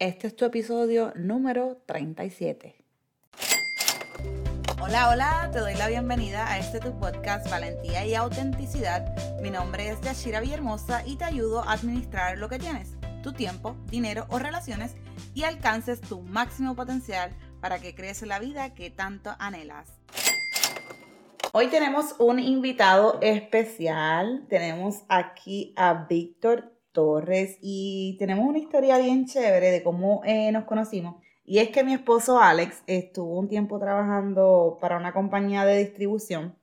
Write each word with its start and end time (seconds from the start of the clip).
Este 0.00 0.28
es 0.28 0.34
tu 0.34 0.46
episodio 0.46 1.12
número 1.14 1.76
37. 1.84 2.74
Hola, 4.80 5.10
hola, 5.10 5.50
te 5.52 5.58
doy 5.58 5.74
la 5.74 5.88
bienvenida 5.88 6.50
a 6.50 6.58
este 6.58 6.80
tu 6.80 6.98
podcast 6.98 7.50
Valentía 7.50 8.06
y 8.06 8.14
Autenticidad. 8.14 9.14
Mi 9.42 9.50
nombre 9.50 9.90
es 9.90 10.00
Yashira 10.00 10.40
Villahermosa 10.40 11.06
y 11.06 11.16
te 11.16 11.24
ayudo 11.24 11.62
a 11.62 11.74
administrar 11.74 12.38
lo 12.38 12.48
que 12.48 12.58
tienes, 12.58 12.96
tu 13.22 13.34
tiempo, 13.34 13.76
dinero 13.90 14.24
o 14.30 14.38
relaciones 14.38 14.96
y 15.34 15.42
alcances 15.42 16.00
tu 16.00 16.22
máximo 16.22 16.74
potencial 16.74 17.36
para 17.60 17.78
que 17.78 17.94
crees 17.94 18.22
la 18.22 18.38
vida 18.38 18.72
que 18.72 18.88
tanto 18.88 19.36
anhelas. 19.38 19.86
Hoy 21.52 21.66
tenemos 21.66 22.14
un 22.18 22.38
invitado 22.38 23.18
especial. 23.20 24.46
Tenemos 24.48 25.02
aquí 25.10 25.74
a 25.76 26.06
Víctor 26.08 26.79
Torres 26.92 27.58
y 27.60 28.16
tenemos 28.18 28.46
una 28.46 28.58
historia 28.58 28.98
bien 28.98 29.26
chévere 29.26 29.70
de 29.70 29.82
cómo 29.82 30.22
eh, 30.24 30.52
nos 30.52 30.64
conocimos. 30.64 31.16
Y 31.44 31.58
es 31.58 31.70
que 31.70 31.84
mi 31.84 31.94
esposo 31.94 32.40
Alex 32.40 32.82
estuvo 32.86 33.38
un 33.38 33.48
tiempo 33.48 33.78
trabajando 33.78 34.78
para 34.80 34.96
una 34.96 35.12
compañía 35.12 35.64
de 35.64 35.78
distribución 35.78 36.60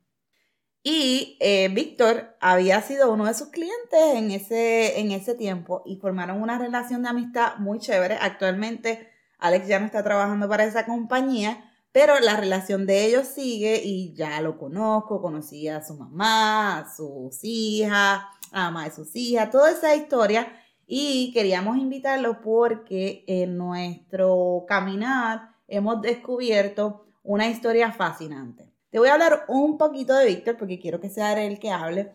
y 0.90 1.36
eh, 1.42 1.68
Víctor 1.68 2.38
había 2.40 2.82
sido 2.82 3.12
uno 3.12 3.26
de 3.26 3.34
sus 3.34 3.50
clientes 3.50 4.00
en 4.16 4.32
ese, 4.32 5.02
en 5.02 5.12
ese 5.12 5.36
tiempo 5.36 5.84
y 5.86 5.98
formaron 5.98 6.42
una 6.42 6.58
relación 6.58 7.04
de 7.04 7.10
amistad 7.10 7.58
muy 7.58 7.80
chévere. 7.80 8.18
Actualmente 8.22 9.10
Alex 9.38 9.68
ya 9.68 9.82
no 9.82 9.86
está 9.86 10.02
trabajando 10.02 10.48
para 10.48 10.64
esa 10.64 10.86
compañía, 10.86 11.67
pero 11.98 12.20
la 12.20 12.38
relación 12.38 12.86
de 12.86 13.08
ellos 13.08 13.26
sigue 13.26 13.82
y 13.84 14.14
ya 14.14 14.40
lo 14.42 14.60
conozco, 14.60 15.20
conocí 15.20 15.68
a 15.68 15.84
su 15.84 15.96
mamá, 15.96 16.78
a 16.78 16.96
sus 16.96 17.40
hijas, 17.42 18.22
a 18.52 18.66
mamá 18.66 18.84
de 18.84 18.92
sus 18.92 19.16
hijas, 19.16 19.50
toda 19.50 19.72
esa 19.72 19.96
historia. 19.96 20.48
Y 20.86 21.32
queríamos 21.34 21.76
invitarlo 21.76 22.40
porque 22.40 23.24
en 23.26 23.58
nuestro 23.58 24.64
caminar 24.68 25.56
hemos 25.68 26.00
descubierto 26.04 27.08
una 27.24 27.48
historia 27.48 27.92
fascinante. 27.92 28.72
Te 28.92 29.00
voy 29.00 29.10
a 29.10 29.14
hablar 29.14 29.46
un 29.48 29.80
poquito 29.80 30.14
de 30.14 30.28
Víctor 30.28 30.56
porque 30.56 30.78
quiero 30.78 31.02
que 31.02 31.10
sea 31.10 31.34
él 31.34 31.54
el 31.54 31.60
que 31.60 31.72
hable. 31.72 32.12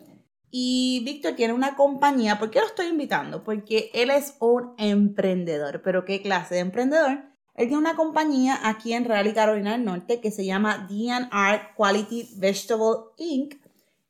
Y 0.49 1.03
Víctor 1.05 1.33
tiene 1.33 1.55
una 1.55 1.75
compañía. 1.75 2.39
¿Por 2.39 2.53
qué 2.53 2.61
lo 2.61 2.67
estoy 2.67 2.87
invitando? 2.87 3.43
Porque 3.43 3.91
él 3.95 4.11
es 4.11 4.37
un 4.39 4.75
emprendedor. 4.79 5.83
¿Pero 5.83 6.05
qué 6.05 6.23
clase 6.23 6.55
de 6.55 6.61
emprendedor? 6.61 7.32
Él 7.55 7.69
tiene 7.69 7.79
una 7.79 7.97
compañía 7.97 8.59
aquí 8.63 8.95
en 8.95 9.05
Raleigh, 9.05 9.35
Carolina 9.35 9.73
del 9.73 9.85
Norte, 9.85 10.21
que 10.21 10.31
se 10.31 10.45
llama 10.45 10.89
DNR 10.89 11.75
Quality 11.77 12.35
Vegetable 12.37 13.11
Inc. 13.19 13.55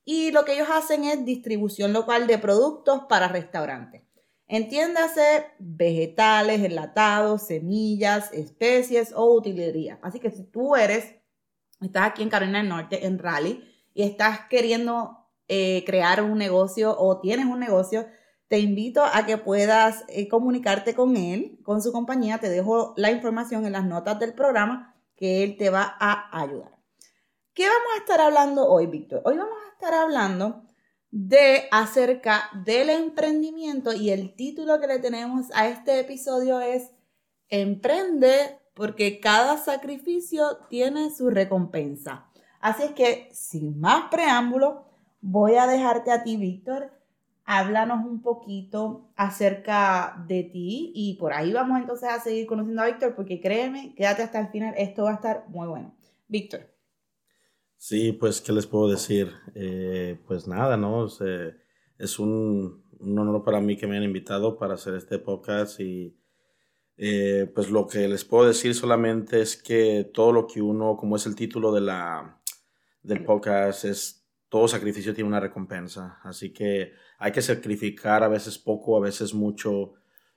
Y 0.05 0.31
lo 0.31 0.45
que 0.45 0.55
ellos 0.55 0.69
hacen 0.71 1.05
es 1.05 1.25
distribución 1.25 1.93
local 1.93 2.27
de 2.27 2.39
productos 2.39 3.03
para 3.09 3.29
restaurantes. 3.29 4.03
Entiéndase 4.47 5.47
vegetales, 5.59 6.63
enlatados, 6.63 7.47
semillas, 7.47 8.33
especies 8.33 9.13
o 9.15 9.33
utilería. 9.35 9.99
Así 10.03 10.21
que 10.21 10.31
si 10.31 10.45
tú 10.45 10.77
eres, 10.77 11.15
estás 11.81 12.09
aquí 12.09 12.23
en 12.23 12.29
Carolina 12.29 12.59
del 12.59 12.69
Norte, 12.69 13.07
en 13.07 13.19
Raleigh, 13.19 13.65
y 13.95 14.03
estás 14.03 14.41
queriendo 14.51 15.23
eh, 15.49 15.85
crear 15.87 16.23
un 16.23 16.39
negocio 16.39 16.97
o 16.99 17.19
tienes 17.21 17.47
un 17.47 17.61
negocio, 17.61 18.07
te 18.53 18.59
invito 18.59 19.03
a 19.03 19.25
que 19.25 19.39
puedas 19.39 20.05
eh, 20.09 20.29
comunicarte 20.29 20.95
con 20.95 21.17
él, 21.17 21.59
con 21.63 21.81
su 21.81 21.91
compañía. 21.91 22.37
Te 22.37 22.51
dejo 22.51 22.93
la 22.99 23.11
información 23.11 23.65
en 23.65 23.73
las 23.73 23.87
notas 23.87 24.19
del 24.19 24.35
programa 24.35 24.95
que 25.17 25.43
él 25.43 25.57
te 25.57 25.71
va 25.71 25.97
a 25.99 26.39
ayudar. 26.39 26.77
¿Qué 27.55 27.67
vamos 27.67 27.89
a 27.95 27.99
estar 28.01 28.21
hablando 28.21 28.69
hoy, 28.69 28.89
Víctor? 28.89 29.23
Hoy 29.25 29.39
vamos 29.39 29.57
a 29.57 29.73
estar 29.73 29.95
hablando 29.95 30.65
de 31.11 31.67
acerca 31.71 32.51
del 32.67 32.91
emprendimiento 32.91 33.95
y 33.95 34.11
el 34.11 34.37
título 34.37 34.79
que 34.81 34.87
le 34.87 34.99
tenemos 34.99 35.47
a 35.55 35.69
este 35.69 35.99
episodio 35.99 36.61
es 36.61 36.91
Emprende 37.49 38.59
porque 38.75 39.19
cada 39.19 39.57
sacrificio 39.57 40.59
tiene 40.69 41.11
su 41.11 41.31
recompensa. 41.31 42.27
Así 42.61 42.83
es 42.83 42.93
que, 42.93 43.31
sin 43.33 43.81
más 43.81 44.11
preámbulo, 44.11 44.85
voy 45.23 45.55
a 45.55 45.67
dejarte 45.67 46.13
a 46.13 46.23
ti, 46.23 46.37
Víctor, 46.37 47.02
háblanos 47.45 48.05
un 48.05 48.23
poquito 48.23 49.13
acerca 49.17 50.25
de 50.29 50.45
ti 50.45 50.93
y 50.95 51.15
por 51.15 51.33
ahí 51.33 51.53
vamos 51.53 51.81
entonces 51.81 52.09
a 52.09 52.21
seguir 52.21 52.47
conociendo 52.47 52.83
a 52.83 52.87
Víctor 52.87 53.15
porque 53.15 53.41
créeme, 53.41 53.95
quédate 53.97 54.23
hasta 54.23 54.41
el 54.41 54.49
final, 54.49 54.75
esto 54.77 55.05
va 55.05 55.13
a 55.13 55.15
estar 55.15 55.45
muy 55.49 55.67
bueno. 55.67 55.95
Víctor. 56.29 56.73
Sí, 57.77 58.13
pues, 58.13 58.41
¿qué 58.41 58.53
les 58.53 58.67
puedo 58.67 58.89
decir? 58.89 59.33
Eh, 59.55 60.17
pues 60.27 60.47
nada, 60.47 60.77
¿no? 60.77 61.07
es 61.07 62.19
un, 62.19 62.85
honor 63.01 63.43
para 63.43 63.61
mí 63.61 63.77
que 63.77 63.87
me 63.89 63.97
hayan 63.97 64.05
invitado 64.05 64.57
para 64.57 64.75
hacer 64.75 64.95
este 64.95 65.19
podcast 65.19 65.81
y 65.81 66.17
eh, 66.97 67.51
pues 67.53 67.71
lo 67.71 67.89
que 67.89 68.07
les 68.07 68.25
puedo 68.25 68.47
decir 68.47 68.75
solamente 68.77 69.41
es 69.41 69.61
que 69.61 70.09
todo 70.15 70.33
lo 70.33 70.47
que 70.47 70.63
uno, 70.63 70.97
como 70.97 71.17
es 71.17 71.27
el 71.27 71.35
título 71.35 71.73
de 71.73 71.81
la, 71.81 72.41
del 73.03 73.25
podcast, 73.25 73.85
es 73.85 74.22
todo 74.53 74.69
sacrificio 74.69 75.15
tiene 75.15 75.29
una 75.29 75.41
recompensa. 75.41 76.21
Así 76.23 76.53
que 76.53 76.93
hay 77.19 77.33
que 77.33 77.41
sacrificar 77.41 78.23
a 78.23 78.29
veces 78.29 78.59
poco, 78.59 78.99
a 78.99 79.01
veces 79.01 79.33
mucho. 79.33 79.95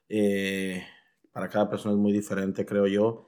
Eh, 0.08 0.82
para 1.34 1.50
cada 1.50 1.70
persona 1.70 1.94
es 1.94 2.00
muy 2.00 2.14
diferente, 2.14 2.66
creo 2.66 2.88
yo, 2.88 3.26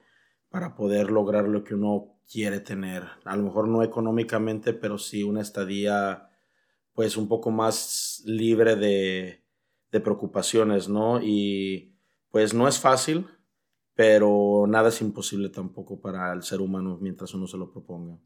para 0.48 0.74
poder 0.74 1.10
lograr 1.10 1.46
lo 1.46 1.62
que 1.62 1.74
uno 1.74 2.18
quiere 2.26 2.60
tener. 2.60 3.02
A 3.26 3.36
lo 3.36 3.42
mejor 3.42 3.68
no 3.68 3.82
económicamente, 3.82 4.72
pero 4.72 4.96
sí 4.96 5.22
una 5.22 5.42
estadía 5.42 6.30
pues 6.94 7.18
un 7.18 7.28
poco 7.28 7.50
más 7.50 8.22
libre 8.24 8.74
de, 8.74 9.44
de 9.92 10.00
preocupaciones, 10.00 10.88
¿no? 10.88 11.20
Y 11.22 11.98
pues 12.30 12.54
no 12.54 12.66
es 12.66 12.80
fácil, 12.80 13.26
pero 13.94 14.64
nada 14.66 14.88
es 14.88 15.02
imposible 15.02 15.50
tampoco 15.50 16.00
para 16.00 16.32
el 16.32 16.42
ser 16.42 16.62
humano 16.62 16.96
mientras 16.98 17.34
uno 17.34 17.46
se 17.46 17.58
lo 17.58 17.70
proponga. 17.70 18.18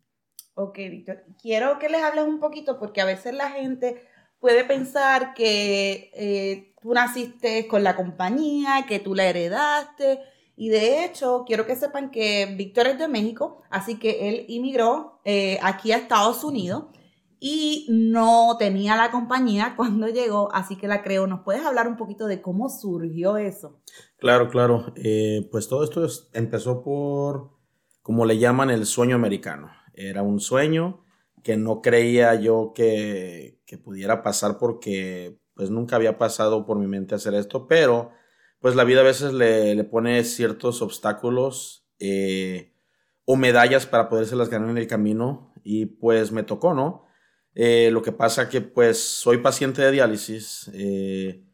Ok, 0.55 0.77
Víctor. 0.77 1.25
Quiero 1.41 1.79
que 1.79 1.89
les 1.89 2.03
hables 2.03 2.25
un 2.25 2.41
poquito 2.41 2.79
porque 2.79 3.01
a 3.01 3.07
veces 3.07 3.35
la 3.35 3.51
gente 3.51 4.07
puede 4.39 4.65
pensar 4.65 5.35
que 5.35 6.11
eh, 6.15 6.75
tú 6.83 6.93
naciste 6.93 7.67
con 7.69 7.85
la 7.85 7.97
compañía, 7.97 8.85
que 8.87 8.99
tú 8.99 9.15
la 9.15 9.25
heredaste. 9.25 10.21
Y 10.57 10.69
de 10.69 11.05
hecho, 11.05 11.45
quiero 11.47 11.67
que 11.67 11.77
sepan 11.77 12.11
que 12.11 12.55
Víctor 12.57 12.87
es 12.89 12.99
de 12.99 13.09
México, 13.09 13.63
así 13.71 13.99
que 13.99 14.29
él 14.29 14.45
inmigró 14.49 15.21
eh, 15.25 15.59
aquí 15.63 15.93
a 15.93 15.97
Estados 15.97 16.45
Unidos 16.45 16.85
y 17.41 17.87
no 17.91 18.57
tenía 18.59 18.95
la 18.97 19.11
compañía 19.11 19.75
cuando 19.77 20.09
llegó, 20.09 20.53
así 20.53 20.77
que 20.77 20.87
la 20.87 21.03
creo. 21.03 21.27
¿Nos 21.27 21.41
puedes 21.41 21.65
hablar 21.65 21.89
un 21.89 21.97
poquito 21.97 22.27
de 22.27 22.43
cómo 22.43 22.69
surgió 22.69 23.39
eso? 23.39 23.81
Claro, 24.19 24.49
claro. 24.49 24.93
Eh, 24.97 25.49
pues 25.51 25.69
todo 25.69 25.83
esto 25.83 26.07
empezó 26.35 26.83
por, 26.83 27.51
como 28.03 28.27
le 28.27 28.39
llaman, 28.39 28.71
el 28.71 28.87
sueño 28.87 29.17
americano. 29.17 29.71
Era 29.95 30.23
un 30.23 30.41
sueño 30.41 31.05
que 31.43 31.57
no 31.57 31.83
creía 31.83 32.35
yo 32.35 32.73
que, 32.75 33.61
pudiera 33.83 34.23
pasar 34.23 34.59
porque 34.59 35.39
pues 35.55 35.71
nunca 35.71 35.97
había 35.97 36.19
pasado 36.19 36.67
por 36.67 36.79
mi 36.79 36.87
mente 36.87 37.15
hacer 37.15 37.33
esto, 37.35 37.67
pero 37.67 38.11
pues 38.61 38.77
la 38.77 38.85
vida 38.85 39.01
a 39.01 39.05
veces 39.05 39.33
le, 39.33 39.83
pone 39.85 40.23
ciertos 40.25 40.83
obstáculos 40.83 41.87
eh, 41.99 42.75
o 43.25 43.37
medallas 43.37 43.87
para 43.87 44.11
las 44.11 44.49
ganar 44.51 44.69
en 44.69 44.77
el 44.77 44.87
camino 44.87 45.55
y 45.65 45.87
pues 45.87 46.33
me 46.33 46.43
tocó, 46.43 46.75
¿no? 46.75 47.07
Eh, 47.55 47.91
lo 47.91 48.03
que 48.03 48.13
pasa 48.13 48.49
que 48.49 48.61
pues 48.61 48.99
soy 48.99 49.39
paciente 49.39 49.83
de 49.83 49.91
diálisis, 49.91 50.71
eh, 50.75 51.45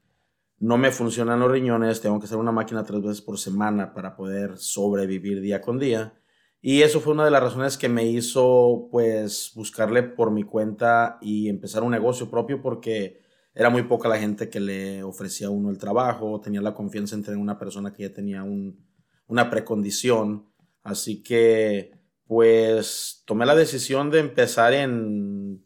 no 0.60 0.76
me 0.76 0.91
funcionan 0.91 1.41
los 1.41 1.50
riñones, 1.50 2.00
tengo 2.00 2.19
que 2.19 2.26
hacer 2.26 2.38
una 2.38 2.53
máquina 2.53 2.84
tres 2.84 3.00
veces 3.00 3.22
por 3.22 3.38
semana 3.38 3.94
para 3.94 4.16
poder 4.16 4.59
sobrevivir 4.59 5.41
día 5.41 5.60
con 5.60 5.78
día. 5.78 6.15
Y 6.61 6.83
eso 6.83 7.01
fue 7.01 7.13
una 7.13 7.25
de 7.25 7.31
las 7.31 7.43
razones 7.43 7.79
que 7.79 7.89
me 7.89 8.05
hizo 8.05 8.89
pues 8.91 9.53
buscarle 9.55 10.03
por 10.03 10.31
mi 10.33 10.43
cuenta 10.43 11.19
y 11.21 11.49
empezar 11.49 11.83
un 11.83 11.93
negocio 11.93 12.29
propio 12.31 12.61
porque 12.61 13.21
era 13.55 13.71
muy 13.71 13.85
poca 13.85 14.09
la 14.09 14.19
gente 14.19 14.49
que 14.49 14.61
le 14.61 15.03
ofrecía 15.03 15.49
a 15.49 15.51
uno 15.51 15.71
el 15.71 15.79
trabajo, 15.79 16.41
tenía 16.41 16.61
la 16.61 16.75
confianza 16.75 17.15
entre 17.15 17.37
una 17.37 17.59
persona 17.59 17.93
que 17.93 18.05
ya 18.05 18.13
tenía 18.13 18.43
un, 18.43 18.85
una 19.29 19.50
precondición. 19.50 20.47
Así 20.82 21.23
que 21.23 21.93
pues 22.27 23.23
tomé 23.25 23.47
la 23.47 23.55
decisión 23.55 24.11
de 24.11 24.21
empezar 24.21 24.75
en, 24.75 25.65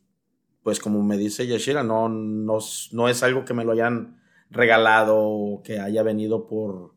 pues 0.63 0.79
como 0.79 1.03
me 1.03 1.17
dice 1.17 1.47
Yashira, 1.47 1.83
no, 1.83 2.09
no, 2.09 2.59
no 2.93 3.09
es 3.09 3.23
algo 3.23 3.45
que 3.45 3.55
me 3.55 3.65
lo 3.65 3.73
hayan 3.73 4.21
regalado 4.51 5.19
o 5.19 5.63
que 5.63 5.81
haya 5.81 6.03
venido 6.03 6.47
por, 6.47 6.95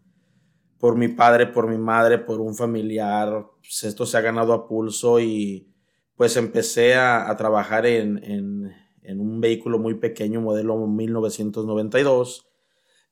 por 0.80 0.98
mi 0.98 1.08
padre, 1.08 1.48
por 1.48 1.68
mi 1.68 1.78
madre, 1.78 2.18
por 2.18 2.40
un 2.40 2.56
familiar. 2.56 3.48
Pues 3.60 3.84
esto 3.84 4.06
se 4.06 4.18
ha 4.18 4.22
ganado 4.22 4.54
a 4.54 4.68
pulso 4.68 5.20
y 5.20 5.72
pues 6.16 6.38
empecé 6.38 6.96
a, 6.96 7.34
trabajar 7.38 7.86
en, 7.86 8.24
en, 8.24 9.20
un 9.20 9.42
vehículo 9.42 9.80
muy 9.80 9.96
pequeño, 9.96 10.42
modelo 10.42 10.88
1992, 10.88 12.48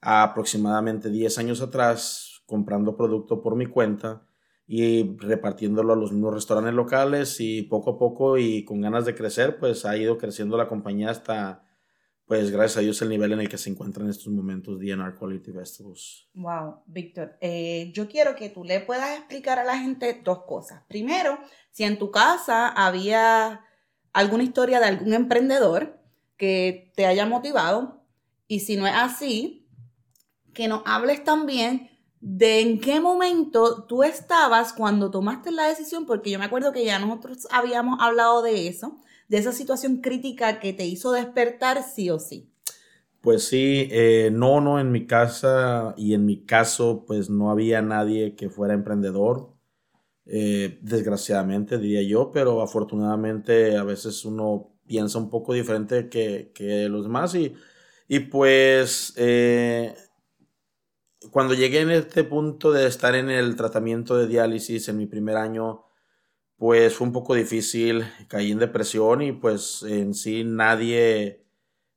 aproximadamente 0.02 1.10
10 1.10 1.38
años 1.38 1.62
atrás, 1.62 2.42
comprando 2.46 2.96
producto 2.96 3.42
por 3.42 3.56
mi 3.56 3.66
cuenta 3.66 4.26
y 4.66 5.18
repartiéndolo 5.18 5.94
a 5.94 5.96
los 5.98 6.14
mismos 6.14 6.34
restaurantes 6.34 6.74
locales 6.74 7.40
y 7.40 7.64
poco 7.64 7.92
a 7.92 7.98
poco 7.98 8.38
y 8.38 8.64
con 8.64 8.82
ganas 8.82 9.06
de 9.06 9.16
crecer, 9.16 9.60
pues 9.60 9.86
ha 9.86 9.98
ido 9.98 10.18
creciendo 10.18 10.58
la 10.58 10.68
compañía 10.68 11.10
hasta 11.10 11.64
pues 12.34 12.50
gracias 12.50 12.78
a 12.78 12.82
Dios 12.82 13.00
el 13.04 13.10
nivel 13.10 13.34
en 13.34 13.42
el 13.42 13.48
que 13.48 13.60
se 13.60 13.70
encuentra 13.70 14.04
en 14.04 14.10
estos 14.10 14.34
momentos 14.34 14.80
DNR 14.80 15.14
Quality 15.14 15.52
Vegetables. 15.52 16.30
Wow, 16.34 16.82
Víctor, 16.88 17.38
eh, 17.42 17.92
yo 17.94 18.08
quiero 18.08 18.36
que 18.36 18.50
tú 18.50 18.64
le 18.64 18.80
puedas 18.80 19.20
explicar 19.20 19.60
a 19.60 19.64
la 19.64 19.78
gente 19.78 20.20
dos 20.24 20.40
cosas. 20.48 20.82
Primero, 20.88 21.38
si 21.70 21.84
en 21.84 22.00
tu 22.00 22.10
casa 22.10 22.70
había 22.70 23.64
alguna 24.14 24.42
historia 24.42 24.80
de 24.80 24.88
algún 24.88 25.14
emprendedor 25.14 26.02
que 26.36 26.92
te 26.96 27.06
haya 27.06 27.28
motivado 27.28 28.04
y 28.48 28.62
si 28.62 28.78
no 28.78 28.88
es 28.88 28.96
así, 28.96 29.68
que 30.56 30.68
nos 30.68 30.82
hables 30.88 31.24
también 31.24 31.92
de 32.20 32.62
en 32.62 32.80
qué 32.80 33.00
momento 33.00 33.84
tú 33.84 34.02
estabas 34.02 34.74
cuando 34.74 35.12
tomaste 35.12 35.52
la 35.52 35.68
decisión, 35.68 36.08
porque 36.08 36.32
yo 36.32 36.40
me 36.40 36.46
acuerdo 36.46 36.72
que 36.72 36.84
ya 36.84 36.98
nosotros 36.98 37.48
habíamos 37.52 38.00
hablado 38.02 38.42
de 38.42 38.68
eso, 38.68 38.98
de 39.34 39.40
esa 39.40 39.52
situación 39.52 39.98
crítica 39.98 40.60
que 40.60 40.74
te 40.74 40.86
hizo 40.86 41.12
despertar 41.12 41.84
sí 41.84 42.12
o 42.12 42.20
sí. 42.20 42.54
Pues 43.20 43.44
sí, 43.48 43.88
eh, 43.90 44.30
no, 44.32 44.62
no, 44.62 44.80
en 44.80 44.92
mi 44.92 45.08
casa 45.08 45.96
y 45.98 46.14
en 46.14 46.24
mi 46.24 46.46
caso, 46.46 47.04
pues 47.08 47.32
no 47.32 47.50
había 47.50 47.82
nadie 47.82 48.36
que 48.36 48.52
fuera 48.52 48.76
emprendedor, 48.76 49.56
eh, 50.28 50.78
desgraciadamente 50.84 51.80
diría 51.80 52.04
yo, 52.04 52.30
pero 52.32 52.62
afortunadamente 52.62 53.76
a 53.76 53.84
veces 53.84 54.24
uno 54.24 54.78
piensa 54.86 55.18
un 55.18 55.32
poco 55.32 55.54
diferente 55.54 56.10
que, 56.10 56.52
que 56.54 56.88
los 56.88 57.02
demás 57.02 57.34
y, 57.34 57.56
y 58.08 58.20
pues 58.20 59.16
eh, 59.18 59.96
cuando 61.32 61.56
llegué 61.56 61.82
en 61.82 61.90
este 61.90 62.24
punto 62.24 62.72
de 62.72 62.86
estar 62.86 63.16
en 63.16 63.32
el 63.32 63.56
tratamiento 63.56 64.16
de 64.16 64.28
diálisis 64.28 64.90
en 64.90 64.98
mi 64.98 65.08
primer 65.08 65.38
año, 65.38 65.83
pues 66.64 66.96
fue 66.96 67.08
un 67.08 67.12
poco 67.12 67.36
difícil, 67.36 68.06
caí 68.30 68.54
en 68.54 68.58
depresión 68.58 69.22
y 69.22 69.34
pues 69.34 69.84
en 69.84 70.14
sí 70.14 70.46
nadie 70.46 71.44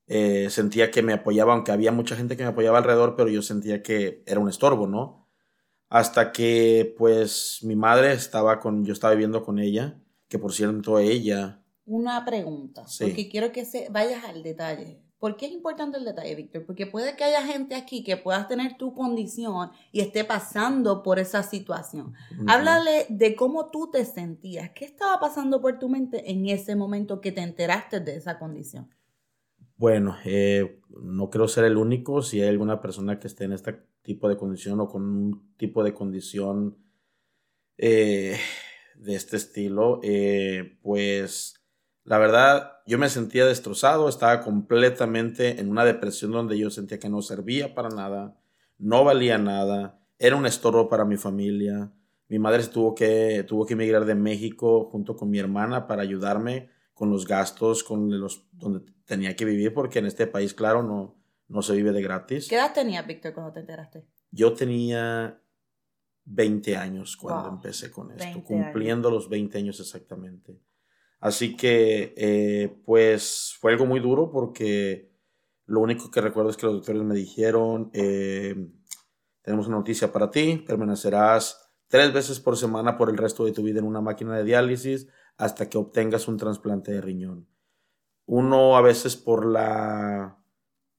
eh, 0.09 0.51
sentía 0.51 0.91
que 0.91 1.05
me 1.05 1.13
apoyaba, 1.13 1.53
aunque 1.53 1.71
había 1.71 1.93
mucha 1.93 2.17
gente 2.17 2.37
que 2.37 2.43
me 2.43 2.49
apoyaba 2.49 2.79
alrededor, 2.79 3.15
pero 3.15 3.29
yo 3.29 3.43
sentía 3.43 3.81
que 3.81 4.25
era 4.27 4.41
un 4.41 4.49
estorbo, 4.49 4.89
¿no? 4.89 5.29
Hasta 5.89 6.33
que 6.33 6.97
pues 6.99 7.61
mi 7.63 7.77
madre 7.77 8.13
estaba 8.13 8.59
con, 8.59 8.85
yo 8.85 8.93
estaba 8.93 9.13
viviendo 9.13 9.45
con 9.45 9.61
ella, 9.61 10.01
que 10.27 10.41
por 10.41 10.53
cierto 10.53 10.99
ella... 10.99 11.63
Una 11.85 12.25
pregunta, 12.25 12.87
porque 13.01 13.29
quiero 13.29 13.53
que 13.53 13.65
se, 13.65 13.89
vayas 13.91 14.25
al 14.25 14.43
detalle. 14.43 15.01
¿Por 15.19 15.37
qué 15.37 15.47
es 15.47 15.53
importante 15.53 15.97
el 15.97 16.05
detalle, 16.05 16.35
Víctor? 16.35 16.67
Porque 16.67 16.87
puede 16.87 17.17
que 17.17 17.25
haya 17.25 17.43
gente 17.43 17.75
aquí 17.75 18.05
que 18.05 18.19
puedas 18.19 18.49
tener 18.49 18.77
tu 18.77 18.93
condición 18.93 19.71
y 19.91 20.01
esté 20.01 20.25
pasando 20.25 21.03
por 21.03 21.19
esa 21.19 21.43
situación. 21.43 22.13
Háblale 22.47 23.07
de 23.09 23.35
cómo 23.35 23.71
tú 23.71 23.91
te 23.91 24.05
sentías. 24.05 24.71
¿Qué 24.75 24.85
estaba 24.85 25.19
pasando 25.19 25.63
por 25.63 25.79
tu 25.79 25.89
mente 25.89 26.31
en 26.31 26.47
ese 26.47 26.77
momento 26.77 27.23
que 27.23 27.33
te 27.33 27.41
enteraste 27.41 28.01
de 28.01 28.17
esa 28.17 28.39
condición? 28.39 28.91
Bueno, 29.77 30.17
eh, 30.25 30.81
no 31.03 31.31
creo 31.31 31.49
ser 31.49 31.65
el 31.65 31.79
único. 31.79 32.21
Si 32.21 32.43
hay 32.43 32.49
alguna 32.49 32.81
persona 32.83 33.19
que 33.19 33.27
esté 33.27 33.45
en 33.45 33.53
este 33.53 33.75
tipo 34.03 34.29
de 34.29 34.37
condición 34.37 34.81
o 34.81 34.89
con 34.89 35.03
un 35.03 35.57
tipo 35.57 35.83
de 35.83 35.95
condición 35.95 36.77
eh, 37.79 38.37
de 38.97 39.15
este 39.15 39.37
estilo, 39.37 40.01
eh, 40.03 40.79
pues 40.83 41.55
la 42.07 42.19
verdad, 42.19 42.79
yo 42.87 42.99
me 42.99 43.09
sentía 43.09 43.45
destrozado, 43.45 44.09
estaba 44.09 44.41
completamente 44.41 45.61
en 45.61 45.69
una 45.69 45.85
depresión 45.85 46.31
donde 46.31 46.57
yo 46.57 46.71
sentía 46.71 47.01
que 47.01 47.09
no 47.09 47.21
servía 47.21 47.75
para 47.75 47.89
nada, 47.89 48.39
no 48.79 49.03
valía 49.03 49.39
nada, 49.39 49.99
era 50.17 50.37
un 50.37 50.47
estorbo 50.47 50.89
para 50.89 51.05
mi 51.05 51.17
familia. 51.17 51.93
Mi 52.29 52.39
madre 52.39 52.65
tuvo 52.69 52.95
que, 52.95 53.45
tuvo 53.47 53.67
que 53.67 53.75
emigrar 53.75 54.05
de 54.05 54.15
México 54.15 54.89
junto 54.91 55.17
con 55.17 55.31
mi 55.31 55.41
hermana 55.41 55.89
para 55.89 56.03
ayudarme 56.03 56.71
con 56.95 57.11
los 57.11 57.27
gastos, 57.27 57.83
con 57.83 58.21
los 58.21 58.47
donde 58.53 58.81
tenía 59.05 59.35
que 59.35 59.45
vivir, 59.45 59.75
porque 59.75 59.99
en 59.99 60.07
este 60.07 60.29
país, 60.29 60.55
claro, 60.55 60.85
no, 60.85 61.17
no 61.49 61.61
se 61.63 61.75
vive 61.75 61.91
de 61.91 62.03
gratis. 62.03 62.47
¿Qué 62.49 62.55
edad 62.55 62.73
tenías, 62.73 63.05
Víctor, 63.05 63.35
cuando 63.35 63.53
te 63.53 63.61
enteraste? 63.61 64.07
Yo 64.31 64.53
tenía 64.55 65.41
20 66.25 66.77
años 66.77 67.17
cuando 67.17 67.49
empecé 67.49 67.91
con 67.91 68.13
esto, 68.13 68.45
cumpliendo 68.45 69.11
los 69.11 69.29
20 69.29 69.59
años 69.59 69.81
exactamente. 69.81 70.61
Así 71.21 71.57
que, 71.57 72.15
eh, 72.17 72.81
pues, 72.85 73.57
fue 73.61 73.73
algo 73.73 73.87
muy 73.87 74.01
duro 74.01 74.31
porque 74.31 75.11
lo 75.67 75.81
único 75.81 76.11
que 76.11 76.21
recuerdo 76.21 76.51
es 76.51 76.57
que 76.57 76.67
los 76.67 76.77
doctores 76.77 77.03
me 77.03 77.15
dijeron, 77.15 77.91
eh, 77.93 78.55
tenemos 79.43 79.67
una 79.67 79.77
noticia 79.77 80.13
para 80.13 80.31
ti, 80.31 80.65
permanecerás 80.67 81.71
tres 81.89 82.13
veces 82.13 82.41
por 82.41 82.57
semana 82.57 82.97
por 82.97 83.11
el 83.11 83.17
resto 83.17 83.45
de 83.45 83.53
tu 83.53 83.63
vida 83.63 83.79
en 83.79 83.87
una 83.87 84.01
máquina 84.01 84.37
de 84.37 84.45
diálisis 84.45 85.09
hasta 85.37 85.69
que 85.69 85.79
obtengas 85.79 86.29
un 86.29 86.37
trasplante 86.37 86.93
de 86.93 87.01
riñón. 87.01 87.49
Uno 88.27 88.77
a 88.77 88.81
veces 88.83 89.17
por 89.17 89.47
la 89.47 90.39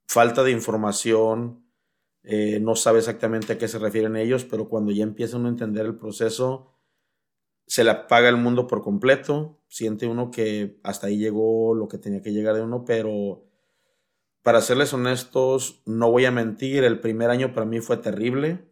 falta 0.07 0.43
de 0.43 0.51
información 0.51 1.65
eh, 2.23 2.59
no 2.59 2.75
sabe 2.75 2.99
exactamente 2.99 3.53
a 3.53 3.57
qué 3.57 3.67
se 3.67 3.79
refieren 3.79 4.15
ellos, 4.15 4.45
pero 4.45 4.67
cuando 4.67 4.91
ya 4.91 5.03
empieza 5.03 5.37
uno 5.37 5.47
a 5.47 5.51
entender 5.51 5.85
el 5.85 5.97
proceso, 5.97 6.73
se 7.65 7.83
le 7.83 7.91
apaga 7.91 8.29
el 8.29 8.37
mundo 8.37 8.67
por 8.67 8.81
completo, 8.81 9.56
siente 9.67 10.07
uno 10.07 10.31
que 10.31 10.79
hasta 10.83 11.07
ahí 11.07 11.17
llegó 11.17 11.75
lo 11.75 11.87
que 11.87 11.97
tenía 11.97 12.21
que 12.21 12.31
llegar 12.31 12.55
de 12.55 12.61
uno, 12.61 12.85
pero 12.85 13.43
para 14.41 14.61
serles 14.61 14.93
honestos, 14.93 15.81
no 15.85 16.09
voy 16.09 16.25
a 16.25 16.31
mentir, 16.31 16.83
el 16.83 16.99
primer 16.99 17.29
año 17.29 17.53
para 17.53 17.65
mí 17.65 17.81
fue 17.81 17.97
terrible, 17.97 18.71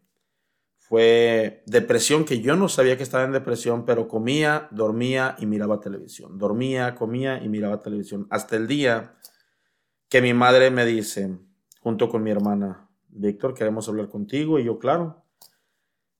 fue 0.78 1.62
depresión 1.66 2.24
que 2.24 2.40
yo 2.40 2.56
no 2.56 2.68
sabía 2.68 2.96
que 2.96 3.02
estaba 3.02 3.24
en 3.24 3.32
depresión, 3.32 3.84
pero 3.84 4.08
comía, 4.08 4.68
dormía 4.70 5.36
y 5.38 5.46
miraba 5.46 5.80
televisión, 5.80 6.38
dormía, 6.38 6.94
comía 6.94 7.42
y 7.42 7.48
miraba 7.48 7.82
televisión, 7.82 8.26
hasta 8.30 8.56
el 8.56 8.66
día 8.66 9.16
que 10.08 10.22
mi 10.22 10.32
madre 10.32 10.70
me 10.70 10.86
dice, 10.86 11.36
junto 11.80 12.08
con 12.08 12.22
mi 12.22 12.30
hermana, 12.30 12.88
Víctor, 13.08 13.52
queremos 13.52 13.88
hablar 13.88 14.08
contigo, 14.08 14.58
y 14.58 14.64
yo, 14.64 14.78
claro, 14.78 15.24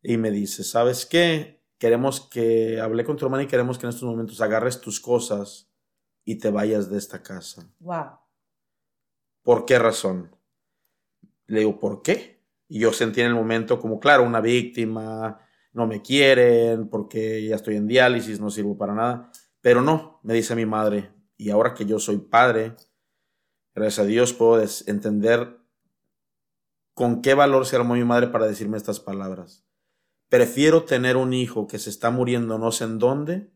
y 0.02 0.16
me 0.18 0.30
dice, 0.30 0.64
¿sabes 0.64 1.06
qué? 1.06 1.55
Queremos 1.78 2.20
que, 2.20 2.80
hablé 2.80 3.04
con 3.04 3.16
tu 3.16 3.24
hermana 3.24 3.44
y 3.44 3.46
queremos 3.46 3.78
que 3.78 3.86
en 3.86 3.90
estos 3.90 4.08
momentos 4.08 4.40
agarres 4.40 4.80
tus 4.80 5.00
cosas 5.00 5.70
y 6.24 6.36
te 6.38 6.50
vayas 6.50 6.90
de 6.90 6.98
esta 6.98 7.22
casa. 7.22 7.70
Wow. 7.78 8.18
¿Por 9.42 9.64
qué 9.64 9.78
razón? 9.78 10.34
Le 11.46 11.60
digo, 11.60 11.78
¿por 11.78 12.02
qué? 12.02 12.42
Y 12.68 12.80
yo 12.80 12.92
sentí 12.92 13.20
en 13.20 13.28
el 13.28 13.34
momento 13.34 13.78
como, 13.78 14.00
claro, 14.00 14.24
una 14.24 14.40
víctima, 14.40 15.38
no 15.72 15.86
me 15.86 16.02
quieren 16.02 16.88
porque 16.88 17.44
ya 17.46 17.56
estoy 17.56 17.76
en 17.76 17.86
diálisis, 17.86 18.40
no 18.40 18.50
sirvo 18.50 18.76
para 18.76 18.94
nada. 18.94 19.30
Pero 19.60 19.82
no, 19.82 20.20
me 20.22 20.34
dice 20.34 20.54
mi 20.56 20.66
madre, 20.66 21.12
y 21.36 21.50
ahora 21.50 21.74
que 21.74 21.84
yo 21.84 21.98
soy 21.98 22.18
padre, 22.18 22.74
gracias 23.74 24.04
a 24.04 24.08
Dios 24.08 24.32
puedo 24.32 24.60
entender 24.86 25.60
con 26.94 27.20
qué 27.20 27.34
valor 27.34 27.66
se 27.66 27.76
armó 27.76 27.94
mi 27.94 28.04
madre 28.04 28.28
para 28.28 28.46
decirme 28.46 28.78
estas 28.78 29.00
palabras. 29.00 29.65
Prefiero 30.28 30.84
tener 30.84 31.16
un 31.16 31.32
hijo 31.32 31.66
que 31.66 31.78
se 31.78 31.90
está 31.90 32.10
muriendo 32.10 32.58
no 32.58 32.72
sé 32.72 32.84
en 32.84 32.98
dónde, 32.98 33.52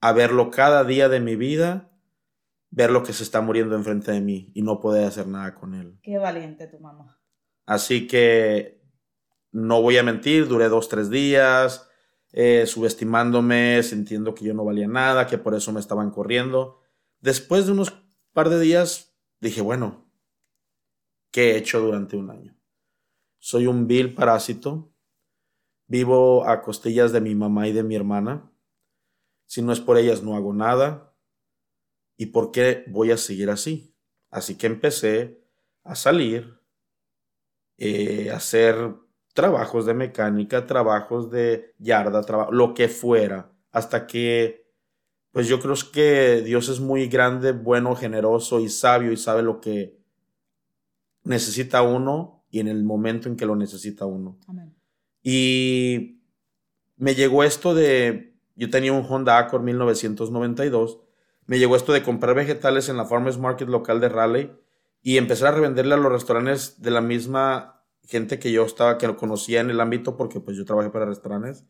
a 0.00 0.12
verlo 0.12 0.50
cada 0.50 0.84
día 0.84 1.08
de 1.08 1.20
mi 1.20 1.36
vida, 1.36 1.92
ver 2.70 2.90
lo 2.90 3.02
que 3.02 3.12
se 3.12 3.22
está 3.22 3.40
muriendo 3.40 3.76
enfrente 3.76 4.12
de 4.12 4.20
mí 4.20 4.50
y 4.54 4.62
no 4.62 4.80
poder 4.80 5.06
hacer 5.06 5.26
nada 5.26 5.54
con 5.54 5.74
él. 5.74 5.98
Qué 6.02 6.18
valiente 6.18 6.66
tu 6.66 6.80
mamá. 6.80 7.20
Así 7.66 8.06
que 8.06 8.82
no 9.52 9.82
voy 9.82 9.98
a 9.98 10.02
mentir, 10.02 10.48
duré 10.48 10.68
dos, 10.68 10.88
tres 10.88 11.10
días 11.10 11.88
eh, 12.32 12.64
subestimándome, 12.66 13.82
sintiendo 13.82 14.34
que 14.34 14.44
yo 14.44 14.54
no 14.54 14.64
valía 14.64 14.86
nada, 14.86 15.26
que 15.26 15.38
por 15.38 15.54
eso 15.54 15.72
me 15.72 15.80
estaban 15.80 16.10
corriendo. 16.10 16.80
Después 17.20 17.66
de 17.66 17.72
unos 17.72 17.92
par 18.32 18.50
de 18.50 18.60
días 18.60 19.16
dije, 19.40 19.60
bueno, 19.60 20.08
¿qué 21.32 21.52
he 21.52 21.56
hecho 21.56 21.80
durante 21.80 22.16
un 22.16 22.30
año? 22.30 22.56
Soy 23.38 23.66
un 23.66 23.86
vil 23.86 24.14
parásito 24.14 24.89
Vivo 25.90 26.46
a 26.46 26.62
costillas 26.62 27.10
de 27.10 27.20
mi 27.20 27.34
mamá 27.34 27.66
y 27.66 27.72
de 27.72 27.82
mi 27.82 27.96
hermana. 27.96 28.48
Si 29.46 29.60
no 29.60 29.72
es 29.72 29.80
por 29.80 29.98
ellas, 29.98 30.22
no 30.22 30.36
hago 30.36 30.54
nada. 30.54 31.16
¿Y 32.16 32.26
por 32.26 32.52
qué 32.52 32.84
voy 32.86 33.10
a 33.10 33.16
seguir 33.16 33.50
así? 33.50 33.96
Así 34.30 34.56
que 34.56 34.68
empecé 34.68 35.42
a 35.82 35.96
salir, 35.96 36.60
eh, 37.76 38.30
a 38.30 38.36
hacer 38.36 38.94
trabajos 39.34 39.84
de 39.84 39.94
mecánica, 39.94 40.64
trabajos 40.64 41.28
de 41.28 41.74
yarda, 41.78 42.22
lo 42.52 42.72
que 42.72 42.86
fuera, 42.86 43.50
hasta 43.72 44.06
que, 44.06 44.70
pues 45.32 45.48
yo 45.48 45.58
creo 45.58 45.74
que 45.92 46.42
Dios 46.42 46.68
es 46.68 46.78
muy 46.78 47.08
grande, 47.08 47.50
bueno, 47.50 47.96
generoso 47.96 48.60
y 48.60 48.68
sabio 48.68 49.10
y 49.10 49.16
sabe 49.16 49.42
lo 49.42 49.60
que 49.60 49.98
necesita 51.24 51.82
uno 51.82 52.44
y 52.48 52.60
en 52.60 52.68
el 52.68 52.84
momento 52.84 53.28
en 53.28 53.34
que 53.34 53.46
lo 53.46 53.56
necesita 53.56 54.06
uno. 54.06 54.38
Amén. 54.46 54.79
Y 55.22 56.22
me 56.96 57.14
llegó 57.14 57.44
esto 57.44 57.74
de, 57.74 58.34
yo 58.56 58.70
tenía 58.70 58.92
un 58.92 59.04
Honda 59.08 59.38
Accord 59.38 59.62
1992, 59.62 61.00
me 61.46 61.58
llegó 61.58 61.76
esto 61.76 61.92
de 61.92 62.02
comprar 62.02 62.34
vegetales 62.34 62.88
en 62.88 62.96
la 62.96 63.04
Farmers 63.04 63.38
Market 63.38 63.68
local 63.68 64.00
de 64.00 64.08
Raleigh 64.08 64.52
y 65.02 65.16
empezar 65.16 65.48
a 65.48 65.56
revenderle 65.56 65.94
a 65.94 65.98
los 65.98 66.12
restaurantes 66.12 66.80
de 66.80 66.90
la 66.90 67.00
misma 67.00 67.82
gente 68.04 68.38
que 68.38 68.52
yo 68.52 68.64
estaba, 68.64 68.98
que 68.98 69.06
lo 69.06 69.16
conocía 69.16 69.60
en 69.60 69.70
el 69.70 69.80
ámbito, 69.80 70.16
porque 70.16 70.40
pues 70.40 70.56
yo 70.56 70.64
trabajé 70.64 70.90
para 70.90 71.06
restaurantes. 71.06 71.64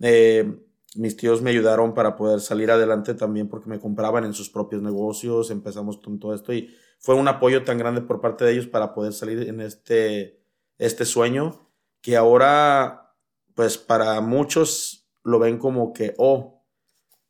Eh, 0.00 0.58
mis 0.96 1.16
tíos 1.16 1.42
me 1.42 1.50
ayudaron 1.50 1.94
para 1.94 2.16
poder 2.16 2.40
salir 2.40 2.70
adelante 2.70 3.14
también 3.14 3.48
porque 3.48 3.68
me 3.68 3.78
compraban 3.78 4.24
en 4.24 4.34
sus 4.34 4.50
propios 4.50 4.82
negocios, 4.82 5.50
empezamos 5.50 5.98
con 5.98 6.18
todo 6.18 6.34
esto 6.34 6.52
y 6.52 6.74
fue 6.98 7.14
un 7.14 7.28
apoyo 7.28 7.64
tan 7.64 7.78
grande 7.78 8.02
por 8.02 8.20
parte 8.20 8.44
de 8.44 8.52
ellos 8.52 8.66
para 8.66 8.94
poder 8.94 9.12
salir 9.12 9.48
en 9.48 9.60
este, 9.60 10.40
este 10.78 11.04
sueño 11.04 11.61
que 12.02 12.16
ahora, 12.16 13.14
pues 13.54 13.78
para 13.78 14.20
muchos 14.20 15.08
lo 15.24 15.38
ven 15.38 15.58
como 15.58 15.94
que, 15.94 16.14
oh, 16.18 16.62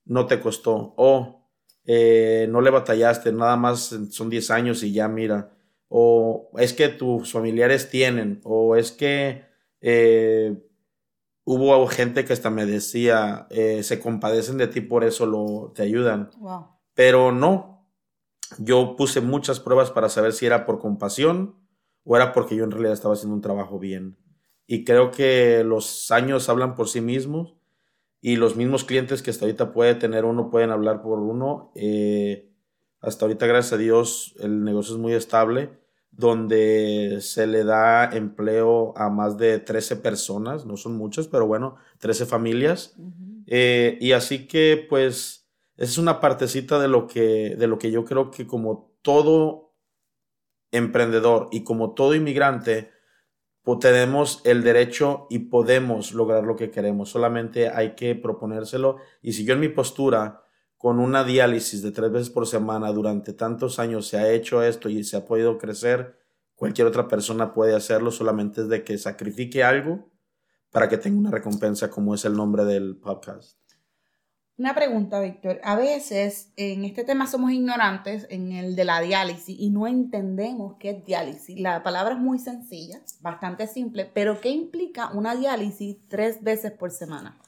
no 0.04 0.26
te 0.26 0.40
costó, 0.40 0.94
oh, 0.96 1.48
eh, 1.84 2.48
no 2.50 2.60
le 2.60 2.70
batallaste, 2.70 3.32
nada 3.32 3.56
más 3.56 3.96
son 4.10 4.30
10 4.30 4.50
años 4.50 4.82
y 4.82 4.92
ya 4.92 5.06
mira, 5.06 5.52
o 5.88 6.50
es 6.58 6.72
que 6.72 6.88
tus 6.88 7.30
familiares 7.30 7.90
tienen, 7.90 8.40
o 8.42 8.74
es 8.74 8.90
que... 8.90 9.44
Eh, 9.80 10.56
hubo 11.44 11.86
gente 11.86 12.24
que 12.24 12.32
hasta 12.32 12.50
me 12.50 12.66
decía, 12.66 13.46
eh, 13.50 13.82
se 13.82 14.00
compadecen 14.00 14.58
de 14.58 14.68
ti, 14.68 14.80
por 14.80 15.04
eso 15.04 15.26
lo, 15.26 15.72
te 15.74 15.82
ayudan. 15.82 16.30
Pero 16.94 17.32
no, 17.32 17.86
yo 18.58 18.96
puse 18.96 19.20
muchas 19.20 19.60
pruebas 19.60 19.90
para 19.90 20.08
saber 20.08 20.32
si 20.32 20.46
era 20.46 20.66
por 20.66 20.78
compasión 20.78 21.56
o 22.04 22.16
era 22.16 22.32
porque 22.32 22.56
yo 22.56 22.64
en 22.64 22.70
realidad 22.70 22.92
estaba 22.92 23.14
haciendo 23.14 23.34
un 23.34 23.42
trabajo 23.42 23.78
bien. 23.78 24.18
Y 24.66 24.85
creo 24.85 25.11
que 25.11 25.64
los 25.64 26.11
años 26.11 26.49
hablan 26.49 26.75
por 26.75 26.88
sí 26.88 27.00
mismos 27.00 27.54
y 28.21 28.37
los 28.37 28.57
mismos 28.57 28.85
clientes 28.85 29.23
que 29.23 29.31
hasta 29.31 29.45
ahorita 29.45 29.73
puede 29.73 29.95
tener 29.95 30.25
uno 30.25 30.50
pueden 30.50 30.71
hablar 30.71 31.02
por 31.02 31.19
uno. 31.19 31.73
Eh, 31.75 32.49
hasta 33.00 33.25
ahorita, 33.25 33.47
gracias 33.47 33.73
a 33.73 33.78
Dios, 33.78 34.35
el 34.40 34.64
negocio 34.64 34.95
es 34.95 35.00
muy 35.00 35.12
estable 35.12 35.83
donde 36.12 37.19
se 37.23 37.47
le 37.47 37.64
da 37.64 38.04
empleo 38.12 38.92
a 38.97 39.09
más 39.09 39.38
de 39.38 39.59
13 39.59 39.97
personas, 39.97 40.66
no 40.66 40.76
son 40.76 40.95
muchas, 40.97 41.26
pero 41.26 41.47
bueno, 41.47 41.76
13 41.99 42.26
familias. 42.26 42.95
Eh, 43.47 43.97
y 44.00 44.12
así 44.12 44.47
que 44.47 44.87
pues 44.88 45.49
es 45.76 45.97
una 45.99 46.21
partecita 46.21 46.78
de 46.78 46.88
lo, 46.88 47.07
que, 47.07 47.57
de 47.57 47.66
lo 47.66 47.78
que 47.78 47.90
yo 47.90 48.04
creo 48.04 48.31
que 48.31 48.47
como 48.47 48.95
todo 49.00 49.73
emprendedor 50.71 51.49
y 51.50 51.64
como 51.64 51.95
todo 51.95 52.14
inmigrante, 52.14 52.90
tenemos 53.81 54.40
el 54.45 54.62
derecho 54.62 55.26
y 55.31 55.40
podemos 55.40 56.12
lograr 56.12 56.45
lo 56.45 56.57
que 56.57 56.71
queremos, 56.71 57.11
solamente 57.11 57.69
hay 57.69 57.95
que 57.95 58.14
proponérselo. 58.14 58.97
Y 59.21 59.33
si 59.33 59.45
yo 59.45 59.54
en 59.54 59.61
mi 59.61 59.69
postura 59.69 60.42
con 60.76 60.99
una 60.99 61.23
diálisis 61.23 61.81
de 61.81 61.92
tres 61.92 62.11
veces 62.11 62.31
por 62.31 62.47
semana 62.47 62.90
durante 62.90 63.33
tantos 63.33 63.78
años 63.78 64.09
se 64.09 64.19
ha 64.19 64.33
hecho 64.33 64.62
esto 64.64 64.88
y 64.88 65.04
se 65.04 65.16
ha 65.16 65.25
podido 65.25 65.59
crecer, 65.59 66.19
cualquier 66.57 66.88
otra 66.88 67.07
persona 67.07 67.54
puede 67.54 67.76
hacerlo, 67.76 68.11
solamente 68.11 68.62
es 68.62 68.69
de 68.69 68.83
que 68.83 68.99
sacrifique 68.99 69.62
algo 69.62 70.11
para 70.73 70.88
que 70.88 70.99
tenga 70.99 71.21
una 71.21 71.31
recompensa 71.31 71.88
como 71.88 72.14
es 72.14 72.25
el 72.25 72.35
nombre 72.35 72.64
del 72.64 72.97
podcast. 72.97 73.62
Una 74.59 74.75
pregunta, 74.75 75.21
Víctor. 75.21 75.61
A 75.64 75.76
veces 75.76 76.52
en 76.56 76.85
este 76.85 77.04
tema 77.04 77.26
somos 77.26 77.52
ignorantes 77.52 78.26
en 78.28 78.52
el 78.52 78.76
de 78.76 78.85
la 78.85 79.00
diálisis 79.00 79.59
y 79.59 79.71
no 79.71 79.87
entendemos 79.87 80.76
qué 80.78 80.90
es 80.90 81.04
diálisis. 81.04 81.59
La 81.59 81.82
palabra 81.82 82.14
es 82.14 82.21
muy 82.21 82.38
sencilla, 82.38 83.00
bastante 83.21 83.66
simple, 83.66 84.11
pero 84.12 84.40
¿qué 84.40 84.50
implica 84.50 85.11
una 85.12 85.35
diálisis 85.35 85.97
tres 86.09 86.42
veces 86.42 86.73
por 86.73 86.90
semana? 86.90 87.38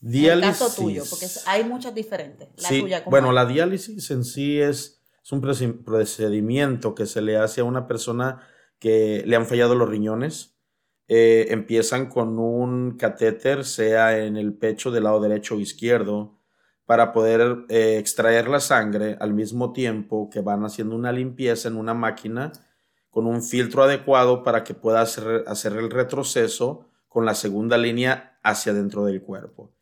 Diálisis. 0.00 0.60
el 0.60 0.68
caso 0.68 0.82
tuyo, 0.82 1.02
porque 1.08 1.26
hay 1.46 1.64
muchas 1.64 1.94
diferentes. 1.94 2.48
sí, 2.56 2.84
bueno, 3.06 3.32
la 3.32 3.46
diálisis 3.46 4.10
en 4.10 4.22
sí 4.22 4.60
es, 4.60 5.00
es 5.24 5.32
un 5.32 5.40
procedimiento 5.40 6.94
que 6.94 7.06
se 7.06 7.22
le 7.22 7.36
hace 7.38 7.62
a 7.62 7.64
una 7.64 7.86
persona 7.86 8.40
que 8.78 9.24
le 9.26 9.34
han 9.34 9.46
fallado 9.46 9.74
los 9.74 9.88
riñones. 9.88 10.57
Eh, 11.08 11.46
empiezan 11.50 12.06
con 12.06 12.38
un 12.38 12.98
catéter, 12.98 13.64
sea 13.64 14.18
en 14.18 14.36
el 14.36 14.52
pecho 14.52 14.90
del 14.90 15.04
lado 15.04 15.20
derecho 15.20 15.56
o 15.56 15.60
izquierdo, 15.60 16.38
para 16.84 17.12
poder 17.12 17.64
eh, 17.68 17.96
extraer 17.98 18.48
la 18.48 18.60
sangre 18.60 19.16
al 19.20 19.34
mismo 19.34 19.72
tiempo 19.72 20.30
que 20.30 20.40
van 20.40 20.64
haciendo 20.64 20.96
una 20.96 21.12
limpieza 21.12 21.68
en 21.68 21.76
una 21.76 21.94
máquina 21.94 22.52
con 23.10 23.26
un 23.26 23.42
filtro 23.42 23.82
adecuado 23.82 24.42
para 24.42 24.64
que 24.64 24.74
pueda 24.74 25.00
hacer, 25.00 25.72
el 25.72 25.90
retroceso 25.90 26.86
con 27.08 27.24
la 27.24 27.34
segunda 27.34 27.76
línea 27.76 28.38
hacia 28.42 28.72
dentro 28.72 29.04
del 29.04 29.22
cuerpo. 29.22 29.72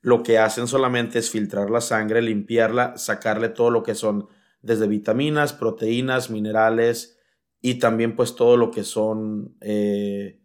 Lo 0.00 0.22
que 0.22 0.38
hacen 0.38 0.66
solamente 0.66 1.18
es 1.18 1.30
filtrar 1.30 1.70
la 1.70 1.80
sangre, 1.80 2.22
limpiarla, 2.22 2.96
sacarle 2.96 3.50
todo 3.50 3.70
lo 3.70 3.82
que 3.82 3.94
son 3.94 4.28
desde 4.62 4.86
vitaminas, 4.86 5.52
proteínas, 5.52 6.30
minerales 6.30 7.18
y 7.60 7.74
también 7.74 8.16
pues 8.16 8.34
todo 8.34 8.56
lo 8.56 8.70
que 8.70 8.84
son 8.84 9.56
eh, 9.60 10.39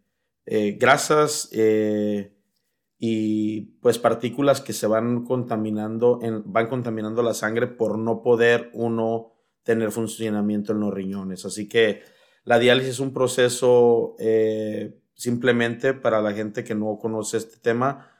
eh, 0.46 0.76
grasas 0.80 1.48
eh, 1.52 2.32
y 2.98 3.60
pues 3.82 3.98
partículas 3.98 4.60
que 4.62 4.72
se 4.72 4.86
van 4.86 5.24
contaminando, 5.24 6.20
van 6.46 6.68
contaminando 6.68 7.22
la 7.22 7.34
sangre 7.34 7.66
por 7.66 7.98
no 7.98 8.22
poder 8.22 8.70
uno 8.72 9.34
tener 9.62 9.90
funcionamiento 9.90 10.72
en 10.72 10.80
los 10.80 10.94
riñones. 10.94 11.44
Así 11.44 11.68
que 11.68 12.02
la 12.44 12.58
diálisis 12.58 12.92
es 12.92 13.00
un 13.00 13.12
proceso 13.12 14.16
simplemente 15.14 15.94
para 15.94 16.22
la 16.22 16.32
gente 16.32 16.62
que 16.62 16.74
no 16.74 16.98
conoce 16.98 17.38
este 17.38 17.58
tema, 17.58 18.10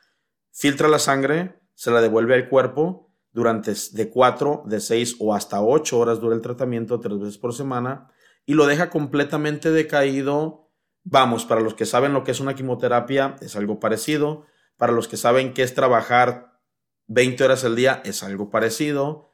filtra 0.50 0.88
la 0.88 0.99
sangre, 0.99 1.61
se 1.75 1.90
la 1.90 2.00
devuelve 2.00 2.35
al 2.35 2.49
cuerpo 2.49 3.12
durante 3.33 3.75
de 3.92 4.09
4, 4.09 4.64
de 4.66 4.80
6 4.80 5.16
o 5.21 5.35
hasta 5.35 5.62
8 5.62 5.99
horas 5.99 6.21
dura 6.21 6.35
el 6.35 6.40
tratamiento, 6.40 6.99
tres 6.99 7.18
veces 7.18 7.38
por 7.38 7.52
semana, 7.52 8.11
y 8.47 8.54
lo 8.54 8.66
deja 8.66 8.88
completamente 8.88 9.71
decaído. 9.71 10.65
Vamos, 11.08 11.44
para 11.44 11.60
los 11.60 11.75
que 11.75 11.86
saben 11.86 12.12
lo 12.12 12.25
que 12.25 12.32
es 12.32 12.40
una 12.40 12.54
quimioterapia, 12.54 13.36
es 13.40 13.54
algo 13.54 13.78
parecido. 13.78 14.44
Para 14.76 14.92
los 14.92 15.06
que 15.06 15.16
saben 15.16 15.54
qué 15.54 15.62
es 15.62 15.72
trabajar 15.72 16.60
20 17.06 17.44
horas 17.44 17.64
al 17.64 17.76
día, 17.76 18.02
es 18.04 18.25
algo 18.25 18.50
parecido. 18.50 19.30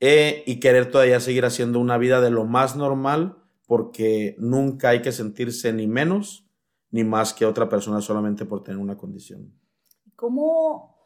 Eh, 0.00 0.44
y 0.46 0.60
querer 0.60 0.90
todavía 0.90 1.20
seguir 1.20 1.46
haciendo 1.46 1.80
una 1.80 1.96
vida 1.96 2.20
de 2.20 2.30
lo 2.30 2.44
más 2.44 2.76
normal, 2.76 3.38
porque 3.66 4.36
nunca 4.38 4.90
hay 4.90 5.00
que 5.00 5.12
sentirse 5.12 5.72
ni 5.72 5.86
menos 5.86 6.46
ni 6.90 7.04
más 7.04 7.32
que 7.32 7.46
otra 7.46 7.68
persona 7.68 8.02
solamente 8.02 8.44
por 8.44 8.62
tener 8.62 8.78
una 8.78 8.96
condición. 8.96 9.52
¿cómo, 10.16 10.96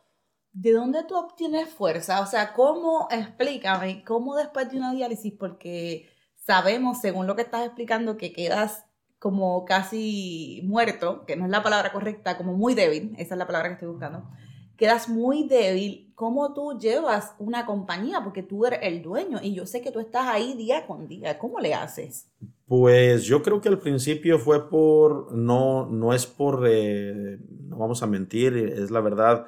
de 0.52 0.72
dónde 0.72 1.04
tú 1.04 1.16
obtienes 1.16 1.68
fuerza? 1.68 2.20
O 2.20 2.26
sea, 2.26 2.52
¿cómo, 2.52 3.08
explícame, 3.10 4.04
cómo 4.04 4.36
después 4.36 4.70
de 4.70 4.76
una 4.76 4.92
diálisis, 4.92 5.32
porque 5.32 6.08
sabemos, 6.34 7.00
según 7.00 7.26
lo 7.26 7.36
que 7.36 7.42
estás 7.42 7.66
explicando, 7.66 8.16
que 8.16 8.32
quedas 8.32 8.86
como 9.18 9.64
casi 9.64 10.62
muerto, 10.64 11.24
que 11.26 11.36
no 11.36 11.44
es 11.44 11.50
la 11.50 11.62
palabra 11.62 11.92
correcta, 11.92 12.36
como 12.36 12.54
muy 12.54 12.74
débil, 12.74 13.14
esa 13.18 13.34
es 13.34 13.38
la 13.38 13.46
palabra 13.46 13.68
que 13.68 13.74
estoy 13.74 13.88
buscando, 13.88 14.28
quedas 14.76 15.08
muy 15.08 15.48
débil, 15.48 16.12
¿cómo 16.14 16.54
tú 16.54 16.78
llevas 16.78 17.34
una 17.38 17.66
compañía? 17.66 18.22
Porque 18.22 18.44
tú 18.44 18.64
eres 18.64 18.80
el 18.82 19.02
dueño 19.02 19.40
y 19.42 19.54
yo 19.54 19.66
sé 19.66 19.82
que 19.82 19.90
tú 19.90 19.98
estás 19.98 20.28
ahí 20.28 20.54
día 20.54 20.86
con 20.86 21.08
día, 21.08 21.38
¿cómo 21.38 21.58
le 21.58 21.74
haces? 21.74 22.30
Pues 22.66 23.24
yo 23.24 23.42
creo 23.42 23.60
que 23.60 23.68
al 23.68 23.80
principio 23.80 24.38
fue 24.38 24.70
por, 24.70 25.32
no, 25.32 25.86
no 25.86 26.12
es 26.12 26.26
por, 26.26 26.64
eh, 26.68 27.38
no 27.62 27.78
vamos 27.78 28.02
a 28.02 28.06
mentir, 28.06 28.56
es 28.56 28.90
la 28.90 29.00
verdad, 29.00 29.46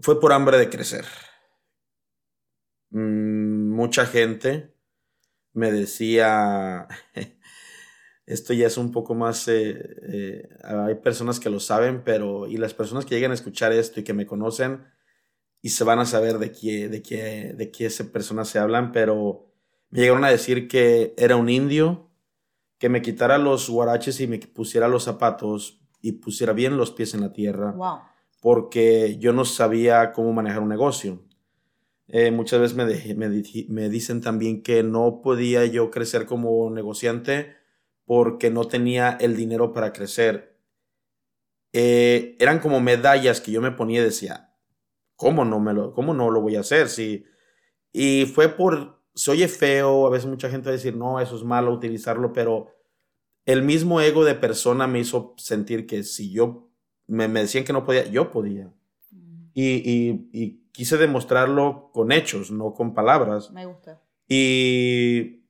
fue 0.00 0.18
por 0.18 0.32
hambre 0.32 0.58
de 0.58 0.68
crecer. 0.68 1.04
Mm, 2.90 3.70
mucha 3.70 4.04
gente 4.04 4.74
me 5.52 5.70
decía, 5.70 6.88
esto 8.30 8.52
ya 8.52 8.68
es 8.68 8.76
un 8.76 8.92
poco 8.92 9.16
más, 9.16 9.48
eh, 9.48 9.96
eh, 10.02 10.48
hay 10.62 10.94
personas 10.94 11.40
que 11.40 11.50
lo 11.50 11.58
saben, 11.58 12.02
pero, 12.04 12.46
y 12.46 12.58
las 12.58 12.74
personas 12.74 13.04
que 13.04 13.16
llegan 13.16 13.32
a 13.32 13.34
escuchar 13.34 13.72
esto 13.72 13.98
y 13.98 14.04
que 14.04 14.14
me 14.14 14.24
conocen 14.24 14.84
y 15.60 15.70
se 15.70 15.82
van 15.82 15.98
a 15.98 16.04
saber 16.04 16.38
de 16.38 16.52
qué, 16.52 16.88
de 16.88 17.02
qué, 17.02 17.54
de 17.54 17.70
qué 17.72 17.90
personas 18.12 18.48
se 18.48 18.60
hablan, 18.60 18.92
pero 18.92 19.50
me 19.90 19.98
llegaron 19.98 20.24
a 20.24 20.30
decir 20.30 20.68
que 20.68 21.12
era 21.18 21.34
un 21.34 21.48
indio, 21.48 22.08
que 22.78 22.88
me 22.88 23.02
quitara 23.02 23.36
los 23.36 23.68
guaraches 23.68 24.20
y 24.20 24.28
me 24.28 24.38
pusiera 24.38 24.86
los 24.86 25.02
zapatos 25.02 25.80
y 26.00 26.12
pusiera 26.12 26.52
bien 26.52 26.76
los 26.76 26.92
pies 26.92 27.14
en 27.14 27.22
la 27.22 27.32
tierra. 27.32 27.74
Porque 28.40 29.18
yo 29.18 29.32
no 29.32 29.44
sabía 29.44 30.12
cómo 30.12 30.32
manejar 30.32 30.62
un 30.62 30.68
negocio. 30.68 31.20
Eh, 32.06 32.30
muchas 32.30 32.60
veces 32.60 32.76
me, 32.76 32.86
me, 33.14 33.42
me, 33.68 33.88
dicen 33.88 34.20
también 34.20 34.62
que 34.62 34.84
no 34.84 35.20
podía 35.20 35.66
yo 35.66 35.90
crecer 35.90 36.26
como 36.26 36.70
negociante 36.70 37.59
porque 38.10 38.50
no 38.50 38.66
tenía 38.66 39.16
el 39.20 39.36
dinero 39.36 39.72
para 39.72 39.92
crecer. 39.92 40.58
Eh, 41.72 42.36
eran 42.40 42.58
como 42.58 42.80
medallas 42.80 43.40
que 43.40 43.52
yo 43.52 43.60
me 43.60 43.70
ponía 43.70 44.00
y 44.00 44.04
decía, 44.04 44.52
¿cómo 45.14 45.44
no, 45.44 45.60
me 45.60 45.72
lo, 45.72 45.94
cómo 45.94 46.12
no 46.12 46.28
lo 46.28 46.40
voy 46.40 46.56
a 46.56 46.60
hacer? 46.62 46.88
Si, 46.88 47.24
y 47.92 48.26
fue 48.26 48.48
por 48.48 49.00
se 49.14 49.30
oye 49.30 49.46
feo, 49.46 50.08
a 50.08 50.10
veces 50.10 50.26
mucha 50.28 50.50
gente 50.50 50.66
va 50.66 50.70
a 50.70 50.76
decir, 50.76 50.96
no, 50.96 51.20
eso 51.20 51.36
es 51.36 51.44
malo 51.44 51.72
utilizarlo, 51.72 52.32
pero 52.32 52.74
el 53.46 53.62
mismo 53.62 54.00
ego 54.00 54.24
de 54.24 54.34
persona 54.34 54.88
me 54.88 54.98
hizo 54.98 55.34
sentir 55.36 55.86
que 55.86 56.02
si 56.02 56.32
yo 56.32 56.68
me, 57.06 57.28
decían 57.28 57.62
que 57.62 57.72
no 57.72 57.84
podía, 57.84 58.06
yo 58.06 58.32
podía. 58.32 58.74
Mm. 59.12 59.50
Y, 59.54 60.68
quise 60.72 60.96
demostrarlo 60.96 61.92
con 61.92 62.10
hechos, 62.10 62.50
no 62.50 62.74
con 62.74 62.92
palabras. 62.92 63.52
Me 63.52 63.66
gusta. 63.66 64.02
Y 64.26 65.44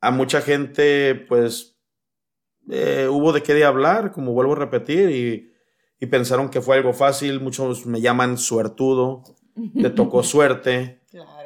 a 0.00 0.10
mucha 0.10 0.40
gente, 0.40 1.14
pues, 1.14 1.76
eh, 2.70 3.08
hubo 3.10 3.32
de 3.32 3.42
qué 3.42 3.54
de 3.54 3.64
hablar, 3.64 4.12
como 4.12 4.32
vuelvo 4.32 4.52
a 4.52 4.56
repetir, 4.56 5.10
y, 5.10 5.52
y 5.98 6.06
pensaron 6.06 6.48
que 6.48 6.60
fue 6.60 6.76
algo 6.76 6.92
fácil. 6.92 7.40
Muchos 7.40 7.86
me 7.86 8.00
llaman 8.00 8.38
suertudo, 8.38 9.22
te 9.80 9.90
tocó 9.90 10.22
suerte, 10.22 11.02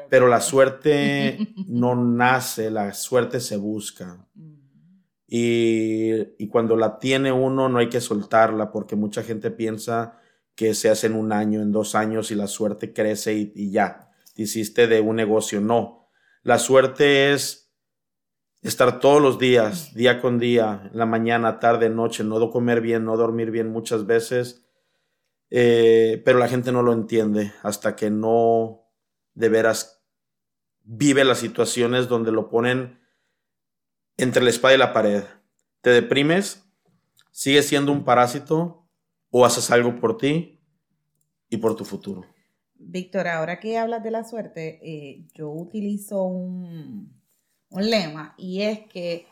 pero 0.08 0.28
la 0.28 0.40
suerte 0.40 1.38
no 1.66 1.96
nace, 1.96 2.70
la 2.70 2.94
suerte 2.94 3.40
se 3.40 3.56
busca. 3.56 4.26
Y, 5.26 6.46
cuando 6.48 6.76
la 6.76 7.00
tiene 7.00 7.32
uno 7.32 7.68
no 7.68 7.80
hay 7.80 7.88
que 7.88 8.00
soltarla 8.00 8.70
porque 8.70 8.94
mucha 8.94 9.24
gente 9.24 9.50
piensa 9.50 10.20
que 10.54 10.74
se 10.74 10.88
hace 10.88 11.08
en 11.08 11.16
un 11.16 11.32
año, 11.32 11.60
en 11.60 11.72
dos 11.72 11.96
años 11.96 12.30
y 12.30 12.36
la 12.36 12.46
suerte 12.46 12.92
crece 12.92 13.34
y, 13.34 13.52
y 13.56 13.72
ya, 13.72 14.12
te 14.34 14.42
hiciste 14.42 14.86
de 14.86 15.00
un 15.00 15.16
negocio. 15.16 15.60
No, 15.60 16.08
la 16.44 16.60
suerte 16.60 17.32
es 17.32 17.63
estar 18.64 18.98
todos 18.98 19.20
los 19.20 19.38
días, 19.38 19.94
día 19.94 20.22
con 20.22 20.38
día, 20.38 20.90
la 20.94 21.04
mañana, 21.04 21.60
tarde, 21.60 21.90
noche, 21.90 22.24
no 22.24 22.50
comer 22.50 22.80
bien, 22.80 23.04
no 23.04 23.16
dormir 23.16 23.50
bien 23.50 23.68
muchas 23.68 24.06
veces, 24.06 24.64
eh, 25.50 26.22
pero 26.24 26.38
la 26.38 26.48
gente 26.48 26.72
no 26.72 26.82
lo 26.82 26.94
entiende 26.94 27.52
hasta 27.62 27.94
que 27.94 28.10
no 28.10 28.88
de 29.34 29.50
veras 29.50 30.02
vive 30.82 31.24
las 31.24 31.38
situaciones 31.38 32.08
donde 32.08 32.32
lo 32.32 32.48
ponen 32.48 32.98
entre 34.16 34.42
la 34.42 34.50
espada 34.50 34.74
y 34.74 34.78
la 34.78 34.94
pared. 34.94 35.24
Te 35.82 35.90
deprimes, 35.90 36.64
sigues 37.30 37.68
siendo 37.68 37.92
un 37.92 38.02
parásito 38.02 38.88
o 39.28 39.44
haces 39.44 39.70
algo 39.70 40.00
por 40.00 40.16
ti 40.16 40.58
y 41.50 41.58
por 41.58 41.76
tu 41.76 41.84
futuro. 41.84 42.24
Víctor, 42.76 43.28
ahora 43.28 43.60
que 43.60 43.76
hablas 43.76 44.02
de 44.02 44.10
la 44.10 44.24
suerte, 44.24 44.80
eh, 44.82 45.26
yo 45.34 45.50
utilizo 45.50 46.22
un, 46.22 47.23
un 47.70 47.90
lema 47.90 48.34
y 48.36 48.62
es 48.62 48.80
que 48.88 49.26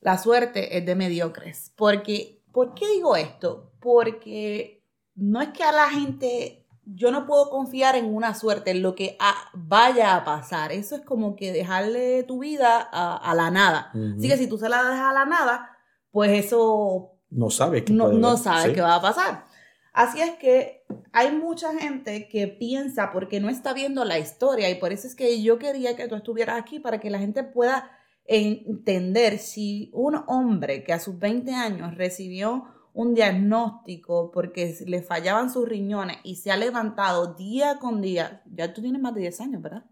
la 0.00 0.18
suerte 0.18 0.76
es 0.76 0.84
de 0.84 0.94
mediocres. 0.94 1.72
Porque, 1.76 2.42
¿Por 2.52 2.74
qué 2.74 2.86
digo 2.88 3.16
esto? 3.16 3.72
Porque 3.80 4.84
no 5.14 5.40
es 5.40 5.48
que 5.48 5.64
a 5.64 5.72
la 5.72 5.88
gente, 5.88 6.66
yo 6.84 7.10
no 7.10 7.26
puedo 7.26 7.48
confiar 7.48 7.96
en 7.96 8.14
una 8.14 8.34
suerte, 8.34 8.70
en 8.70 8.82
lo 8.82 8.94
que 8.94 9.16
vaya 9.54 10.14
a 10.14 10.24
pasar. 10.24 10.72
Eso 10.72 10.96
es 10.96 11.02
como 11.02 11.36
que 11.36 11.52
dejarle 11.52 12.22
tu 12.24 12.40
vida 12.40 12.80
a, 12.80 13.34
la 13.34 13.50
nada. 13.50 13.90
Así 14.16 14.28
que 14.28 14.36
si 14.36 14.46
tú 14.46 14.58
se 14.58 14.68
la 14.68 14.82
dejas 14.84 15.10
a 15.10 15.12
la 15.12 15.24
nada, 15.24 15.70
pues 16.10 16.44
eso... 16.44 17.12
No 17.30 17.50
sabe 17.50 17.84
qué 17.84 17.92
no, 17.92 18.12
no 18.12 18.36
sabe 18.36 18.74
qué 18.74 18.80
va 18.80 18.96
a 18.96 19.02
pasar. 19.02 19.44
Así 19.92 20.20
es 20.20 20.32
que 20.36 20.83
hay 21.12 21.32
mucha 21.32 21.72
gente 21.78 22.28
que 22.28 22.48
piensa 22.48 23.10
porque 23.12 23.40
no 23.40 23.48
está 23.48 23.72
viendo 23.72 24.04
la 24.04 24.18
historia 24.18 24.70
y 24.70 24.76
por 24.76 24.92
eso 24.92 25.06
es 25.06 25.14
que 25.14 25.42
yo 25.42 25.58
quería 25.58 25.96
que 25.96 26.08
tú 26.08 26.14
estuvieras 26.14 26.60
aquí 26.60 26.78
para 26.78 27.00
que 27.00 27.10
la 27.10 27.18
gente 27.18 27.44
pueda 27.44 27.90
entender 28.26 29.38
si 29.38 29.90
un 29.92 30.16
hombre 30.26 30.82
que 30.82 30.92
a 30.92 30.98
sus 30.98 31.18
20 31.18 31.52
años 31.52 31.94
recibió 31.96 32.64
un 32.94 33.14
diagnóstico 33.14 34.30
porque 34.32 34.74
le 34.86 35.02
fallaban 35.02 35.52
sus 35.52 35.68
riñones 35.68 36.18
y 36.22 36.36
se 36.36 36.50
ha 36.50 36.56
levantado 36.56 37.34
día 37.34 37.78
con 37.80 38.00
día, 38.00 38.42
ya 38.46 38.72
tú 38.72 38.80
tienes 38.80 39.02
más 39.02 39.14
de 39.14 39.22
10 39.22 39.40
años, 39.40 39.62
¿verdad? 39.62 39.84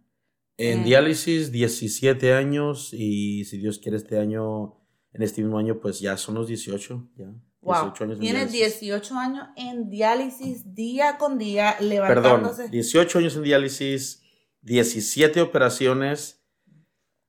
En 0.56 0.80
eh. 0.80 0.84
diálisis 0.84 1.50
17 1.50 2.32
años 2.32 2.90
y 2.92 3.44
si 3.44 3.58
Dios 3.58 3.78
quiere 3.78 3.96
este 3.96 4.18
año, 4.18 4.78
en 5.12 5.22
este 5.22 5.42
mismo 5.42 5.58
año, 5.58 5.80
pues 5.80 6.00
ya 6.00 6.16
son 6.16 6.36
los 6.36 6.46
18, 6.46 7.10
ya. 7.16 7.34
Wow. 7.62 7.92
Tienes 8.18 8.50
18 8.50 9.14
años 9.16 9.48
en 9.56 9.88
diálisis 9.88 10.74
día 10.74 11.16
con 11.16 11.38
día, 11.38 11.76
levantándose. 11.78 12.56
Perdón, 12.56 12.70
18 12.72 13.18
años 13.20 13.36
en 13.36 13.42
diálisis, 13.44 14.22
17 14.62 15.40
operaciones 15.40 16.44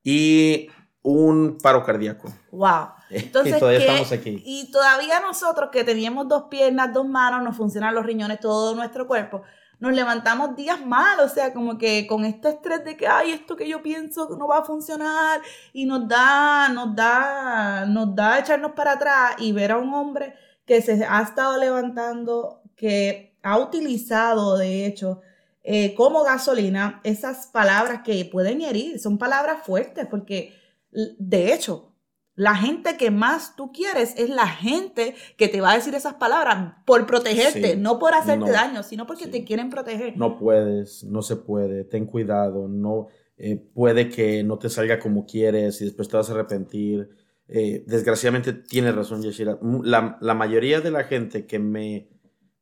y 0.04 0.70
un 1.04 1.60
paro 1.62 1.84
cardíaco. 1.84 2.34
Wow. 2.52 2.90
Entonces, 3.12 3.56
y 3.56 3.60
todavía 3.60 3.80
estamos 3.80 4.12
aquí. 4.12 4.42
Y 4.44 4.72
todavía 4.72 5.20
nosotros 5.20 5.70
que 5.72 5.84
teníamos 5.84 6.28
dos 6.28 6.46
piernas, 6.50 6.92
dos 6.92 7.08
manos, 7.08 7.44
nos 7.44 7.56
funcionan 7.56 7.94
los 7.94 8.04
riñones, 8.04 8.40
todo 8.40 8.76
nuestro 8.76 9.06
cuerpo 9.06 9.44
nos 9.80 9.94
levantamos 9.94 10.56
días 10.56 10.86
mal, 10.86 11.20
o 11.20 11.28
sea, 11.28 11.54
como 11.54 11.78
que 11.78 12.08
con 12.08 12.26
este 12.26 12.50
estrés 12.50 12.84
de 12.86 12.98
que, 12.98 13.08
ay, 13.08 13.32
esto 13.32 13.56
que 13.56 13.68
yo 13.68 13.82
pienso 13.82 14.30
no 14.38 14.48
va 14.48 14.60
a 14.60 14.64
funcionar 14.64 15.42
y 15.74 15.86
nos 15.86 16.08
da, 16.08 16.70
nos 16.70 16.96
da, 16.96 17.86
nos 17.86 18.16
da 18.16 18.40
echarnos 18.40 18.72
para 18.72 18.94
atrás 18.94 19.36
y 19.40 19.52
ver 19.52 19.72
a 19.72 19.78
un 19.78 19.94
hombre 19.94 20.36
que 20.66 20.82
se 20.82 21.04
ha 21.06 21.22
estado 21.22 21.58
levantando, 21.60 22.62
que 22.76 23.38
ha 23.44 23.58
utilizado, 23.58 24.58
de 24.58 24.86
hecho, 24.86 25.22
eh, 25.64 25.96
como 25.96 26.24
gasolina 26.24 27.02
esas 27.04 27.48
palabras 27.48 28.02
que 28.04 28.26
pueden 28.26 28.62
herir, 28.62 29.00
son 29.00 29.18
palabras 29.18 29.64
fuertes, 29.66 30.08
porque 30.10 30.54
de 30.92 31.54
hecho, 31.54 31.93
la 32.36 32.56
gente 32.56 32.98
que 32.98 33.12
más 33.12 33.56
tú 33.56 33.72
quieres 33.72 34.16
es 34.18 34.30
la 34.30 34.48
gente 34.48 35.16
que 35.38 35.48
te 35.48 35.62
va 35.62 35.72
a 35.72 35.76
decir 35.76 35.94
esas 35.94 36.16
palabras 36.16 36.74
por 36.86 37.06
protegerte, 37.06 37.76
no 37.76 38.00
por 38.00 38.16
hacerte 38.16 38.52
daño, 38.52 38.82
sino 38.82 39.06
porque 39.06 39.28
te 39.28 39.44
quieren 39.44 39.70
proteger. 39.70 40.18
No 40.18 40.38
puedes, 40.38 41.04
no 41.04 41.22
se 41.22 41.36
puede, 41.36 41.84
ten 41.84 42.06
cuidado, 42.06 42.68
no 42.68 43.08
eh, 43.38 43.58
puede 43.58 44.10
que 44.10 44.44
no 44.44 44.58
te 44.58 44.70
salga 44.70 45.00
como 45.00 45.26
quieres 45.26 45.80
y 45.82 45.86
después 45.86 46.10
te 46.10 46.18
vas 46.18 46.30
a 46.30 46.34
arrepentir. 46.34 47.10
Eh, 47.48 47.84
desgraciadamente 47.86 48.54
tiene 48.54 48.92
razón 48.92 49.22
Yashira. 49.22 49.60
La, 49.84 50.18
la 50.20 50.34
mayoría 50.34 50.82
de 50.82 50.90
la 50.90 51.04
gente 51.04 51.46
que 51.46 51.60
me 51.60 52.10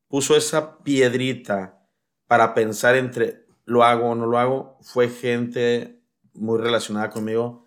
puso 0.10 0.36
esa 0.36 0.80
piedrita 0.80 1.88
para 2.28 2.54
pensar 2.54 2.96
entre 2.98 3.46
lo 3.64 3.86
hago 3.86 4.10
o 4.10 4.16
no 4.16 4.26
lo 4.26 4.38
hago 4.38 4.78
fue 4.82 5.08
gente 5.08 6.02
muy 6.34 6.60
relacionada 6.60 7.10
conmigo 7.10 7.61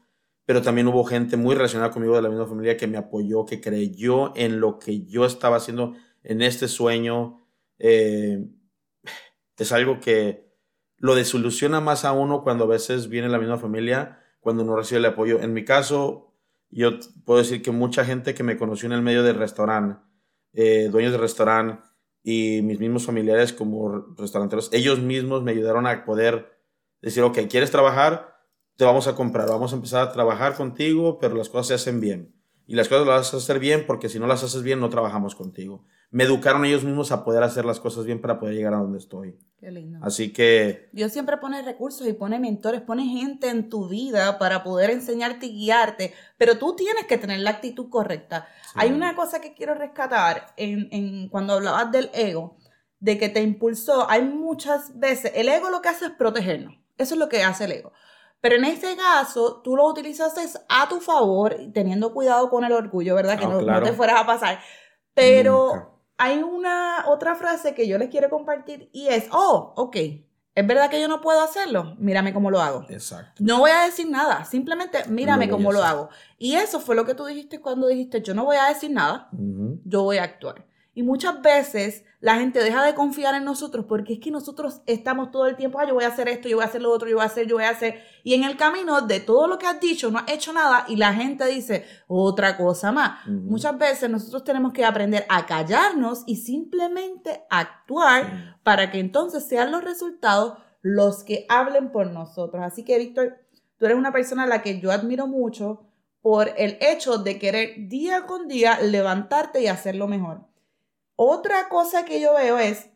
pero 0.46 0.62
también 0.62 0.88
hubo 0.88 1.04
gente 1.04 1.37
muy 1.37 1.54
relacionada 1.54 1.90
conmigo 1.90 2.16
de 2.16 2.22
la 2.22 2.28
misma 2.28 2.46
familia 2.46 2.76
que 2.76 2.87
me 2.87 2.98
apoyó, 2.98 3.46
que 3.46 3.61
creyó 3.61 4.37
en 4.37 4.61
lo 4.61 4.78
que 4.78 5.04
yo 5.07 5.24
estaba 5.24 5.57
haciendo 5.57 5.94
en 6.22 6.42
este 6.42 6.68
sueño. 6.68 7.46
Eh, 7.78 8.46
es 9.57 9.72
algo 9.72 10.00
que 10.00 10.52
lo 10.98 11.14
desilusiona 11.14 11.80
más 11.80 12.04
a 12.04 12.12
uno 12.12 12.42
cuando 12.42 12.64
a 12.64 12.68
veces 12.68 13.09
viene 13.09 13.28
la 13.28 13.38
misma 13.38 13.59
familia, 13.59 14.20
cuando 14.40 14.64
no 14.64 14.76
recibe 14.76 14.98
el 14.98 15.07
apoyo. 15.07 15.40
En 15.40 15.52
mi 15.52 15.64
caso, 15.64 16.35
yo 16.70 16.98
puedo 17.24 17.38
decir 17.38 17.62
que 17.62 17.70
mucha 17.70 18.04
gente 18.04 18.35
que 18.35 18.42
me 18.42 18.57
conoció 18.57 18.87
en 18.87 18.92
el 18.92 19.02
medio 19.02 19.22
del 19.22 19.37
restaurante, 19.37 20.00
eh, 20.52 20.88
dueños 20.90 21.12
de 21.12 21.18
restaurante 21.18 21.83
y 22.22 22.61
mis 22.62 22.80
mismos 22.80 23.07
familiares 23.07 23.52
como 23.52 24.14
restauranteros, 24.16 24.70
ellos 24.72 25.00
mismos 25.00 25.42
me 25.42 25.52
ayudaron 25.52 25.87
a 25.87 26.04
poder 26.04 26.52
decir, 27.00 27.22
ok, 27.22 27.38
¿quieres 27.48 27.70
trabajar? 27.70 28.34
Te 28.76 28.84
vamos 28.84 29.06
a 29.06 29.14
comprar, 29.14 29.48
vamos 29.48 29.72
a 29.72 29.76
empezar 29.76 30.02
a 30.02 30.12
trabajar 30.12 30.56
contigo, 30.56 31.18
pero 31.18 31.37
las 31.37 31.48
cosas 31.48 31.68
se 31.68 31.74
hacen 31.74 32.00
bien. 32.00 32.34
Y 32.66 32.76
las 32.76 32.88
cosas 32.88 33.06
las 33.06 33.16
vas 33.16 33.34
a 33.34 33.37
hacer 33.37 33.58
bien 33.58 33.84
porque 33.87 34.08
si 34.08 34.18
no 34.18 34.26
las 34.26 34.42
haces 34.42 34.62
bien 34.62 34.80
no 34.80 34.88
trabajamos 34.88 35.34
contigo. 35.34 35.84
Me 36.10 36.24
educaron 36.24 36.64
ellos 36.64 36.82
mismos 36.82 37.12
a 37.12 37.24
poder 37.24 37.42
hacer 37.42 37.64
las 37.64 37.78
cosas 37.78 38.06
bien 38.06 38.20
para 38.20 38.38
poder 38.38 38.54
llegar 38.54 38.72
a 38.72 38.78
donde 38.78 38.98
estoy. 38.98 39.38
Qué 39.58 39.70
lindo. 39.70 39.98
Así 40.02 40.32
que... 40.32 40.88
Dios 40.92 41.12
siempre 41.12 41.37
pone 41.37 41.60
recursos 41.62 42.06
y 42.06 42.14
pone 42.14 42.38
mentores, 42.38 42.80
pone 42.80 43.06
gente 43.06 43.48
en 43.50 43.68
tu 43.68 43.88
vida 43.88 44.38
para 44.38 44.62
poder 44.62 44.90
enseñarte 44.90 45.46
y 45.46 45.56
guiarte, 45.64 46.14
pero 46.38 46.56
tú 46.56 46.74
tienes 46.74 47.04
que 47.06 47.18
tener 47.18 47.40
la 47.40 47.50
actitud 47.50 47.90
correcta. 47.90 48.48
Hay 48.74 48.92
una 48.92 49.14
cosa 49.14 49.40
que 49.40 49.54
quiero 49.54 49.74
rescatar 49.74 50.54
en, 50.56 50.88
en, 50.90 51.28
cuando 51.28 51.54
hablabas 51.54 51.92
del 51.92 52.10
ego, 52.14 52.56
de 52.98 53.18
que 53.18 53.28
te 53.28 53.42
impulsó. 53.42 54.08
Hay 54.08 54.22
muchas 54.22 54.98
veces, 54.98 55.32
el 55.34 55.48
ego 55.48 55.68
lo 55.68 55.82
que 55.82 55.90
hace 55.90 56.06
es 56.06 56.12
protegernos. 56.12 56.76
Eso 56.96 57.14
es 57.14 57.20
lo 57.20 57.28
que 57.28 57.42
hace 57.42 57.64
el 57.64 57.72
ego. 57.72 57.92
Pero 58.44 58.57
en 58.57 58.66
este 58.66 58.94
caso, 58.94 59.62
tú 59.64 59.74
lo 59.74 59.87
utilizaste 59.87 60.42
a 60.68 60.87
tu 60.87 61.00
favor, 61.00 61.57
teniendo 61.72 62.12
cuidado 62.12 62.50
con 62.50 62.62
el 62.62 62.72
orgullo, 62.72 63.14
¿verdad? 63.14 63.38
Que 63.38 63.46
no, 63.46 63.83
te 63.83 63.94
fueras 63.94 64.20
a 64.20 64.26
pasar. 64.26 64.59
Pero 65.14 66.02
hay 66.18 66.42
una 66.42 67.07
otra 67.09 67.37
frase 67.37 67.74
que 67.74 67.88
yo 67.88 67.96
les 67.96 68.11
quiero 68.11 68.28
compartir 68.28 68.90
y 68.92 69.07
es, 69.07 69.28
oh, 69.33 69.72
ok, 69.76 69.96
¿es 69.96 70.66
verdad 70.66 70.90
que 70.90 71.00
yo 71.00 71.09
no 71.09 71.22
puedo 71.22 71.40
hacerlo? 71.40 71.94
Mírame 71.96 72.35
cómo 72.35 72.50
lo 72.50 72.61
hago. 72.61 72.85
Exacto. 72.90 73.42
No 73.42 73.61
voy 73.61 73.70
a 73.70 73.87
decir 73.87 74.11
nada, 74.11 74.44
simplemente 74.44 75.09
mírame 75.09 75.48
cómo 75.48 75.72
lo 75.72 75.83
hago. 75.83 76.11
Y 76.37 76.57
eso 76.57 76.80
fue 76.80 76.96
lo 76.96 77.07
que 77.07 77.14
tú 77.14 77.24
dijiste 77.24 77.62
cuando 77.62 77.87
dijiste, 77.87 78.20
yo 78.20 78.35
no 78.35 78.44
voy 78.44 78.59
a 78.59 78.66
decir 78.66 78.90
nada, 78.90 79.30
yo 79.33 80.02
voy 80.02 80.18
a 80.18 80.24
actuar. 80.24 80.66
Y 80.94 81.02
muchas 81.02 81.42
veces 81.42 82.04
la 82.20 82.37
gente 82.37 82.62
deja 82.62 82.85
de 82.85 82.94
confiar 82.94 83.35
en 83.35 83.44
nosotros 83.44 83.85
porque 83.88 84.14
es 84.14 84.20
que 84.20 84.30
nosotros 84.30 84.80
estamos 84.87 85.30
todo 85.30 85.46
el 85.46 85.57
tiempo, 85.57 85.78
ah, 85.78 85.87
yo 85.87 85.94
voy 85.94 86.04
a 86.04 86.09
hacer 86.09 86.28
esto, 86.28 86.48
yo 86.48 86.57
voy 86.57 86.64
a 86.64 86.68
hacer 86.68 86.83
lo 86.83 86.92
otro, 86.92 87.09
yo 87.09 87.16
voy 87.16 87.24
a 87.24 87.26
hacer, 87.26 87.46
yo 87.46 87.57
voy 87.57 87.64
a 87.64 87.70
hacer. 87.70 88.00
Y 88.22 88.35
en 88.35 88.44
el 88.44 88.57
camino 88.57 89.02
de 89.02 89.20
todo 89.20 89.48
lo 89.48 89.59
que 89.59 89.66
has 89.66 89.80
dicho, 89.80 90.11
no 90.11 90.18
has 90.18 90.30
hecho 90.30 90.52
nada 90.52 90.85
y 90.88 90.96
la 90.96 91.12
gente 91.12 91.44
dice 91.46 91.85
otra 92.07 92.57
cosa 92.57 92.92
más. 92.92 93.26
Muchas 93.26 93.76
veces 93.76 94.09
nosotros 94.09 94.44
tenemos 94.44 94.72
que 94.72 94.85
aprender 94.85 95.26
a 95.28 95.44
callarnos 95.46 96.22
y 96.26 96.37
simplemente 96.37 97.44
actuar 97.50 98.59
para 98.62 98.90
que 98.90 99.00
entonces 99.00 99.44
sean 99.44 99.72
los 99.72 99.83
resultados 99.83 100.54
los 100.80 101.24
que 101.24 101.46
hablen 101.48 101.90
por 101.90 102.07
nosotros. 102.07 102.62
Así 102.62 102.85
que, 102.85 102.98
Víctor, 102.98 103.38
tú 103.78 103.87
eres 103.87 103.98
una 103.98 104.12
persona 104.12 104.44
a 104.44 104.46
la 104.46 104.62
que 104.62 104.80
yo 104.80 104.92
admiro 104.92 105.26
mucho 105.26 105.87
por 106.20 106.50
el 106.57 106.78
hecho 106.80 107.18
de 107.18 107.38
querer 107.38 107.88
día 107.88 108.24
con 108.26 108.48
día 108.48 108.80
levantarte 108.80 109.61
y 109.61 109.66
hacerlo 109.66 110.09
mejor. 110.09 110.53
Otra 111.16 111.68
cosa 111.68 112.05
que 112.05 112.20
yo 112.20 112.35
veo 112.35 112.59
es 112.59 112.90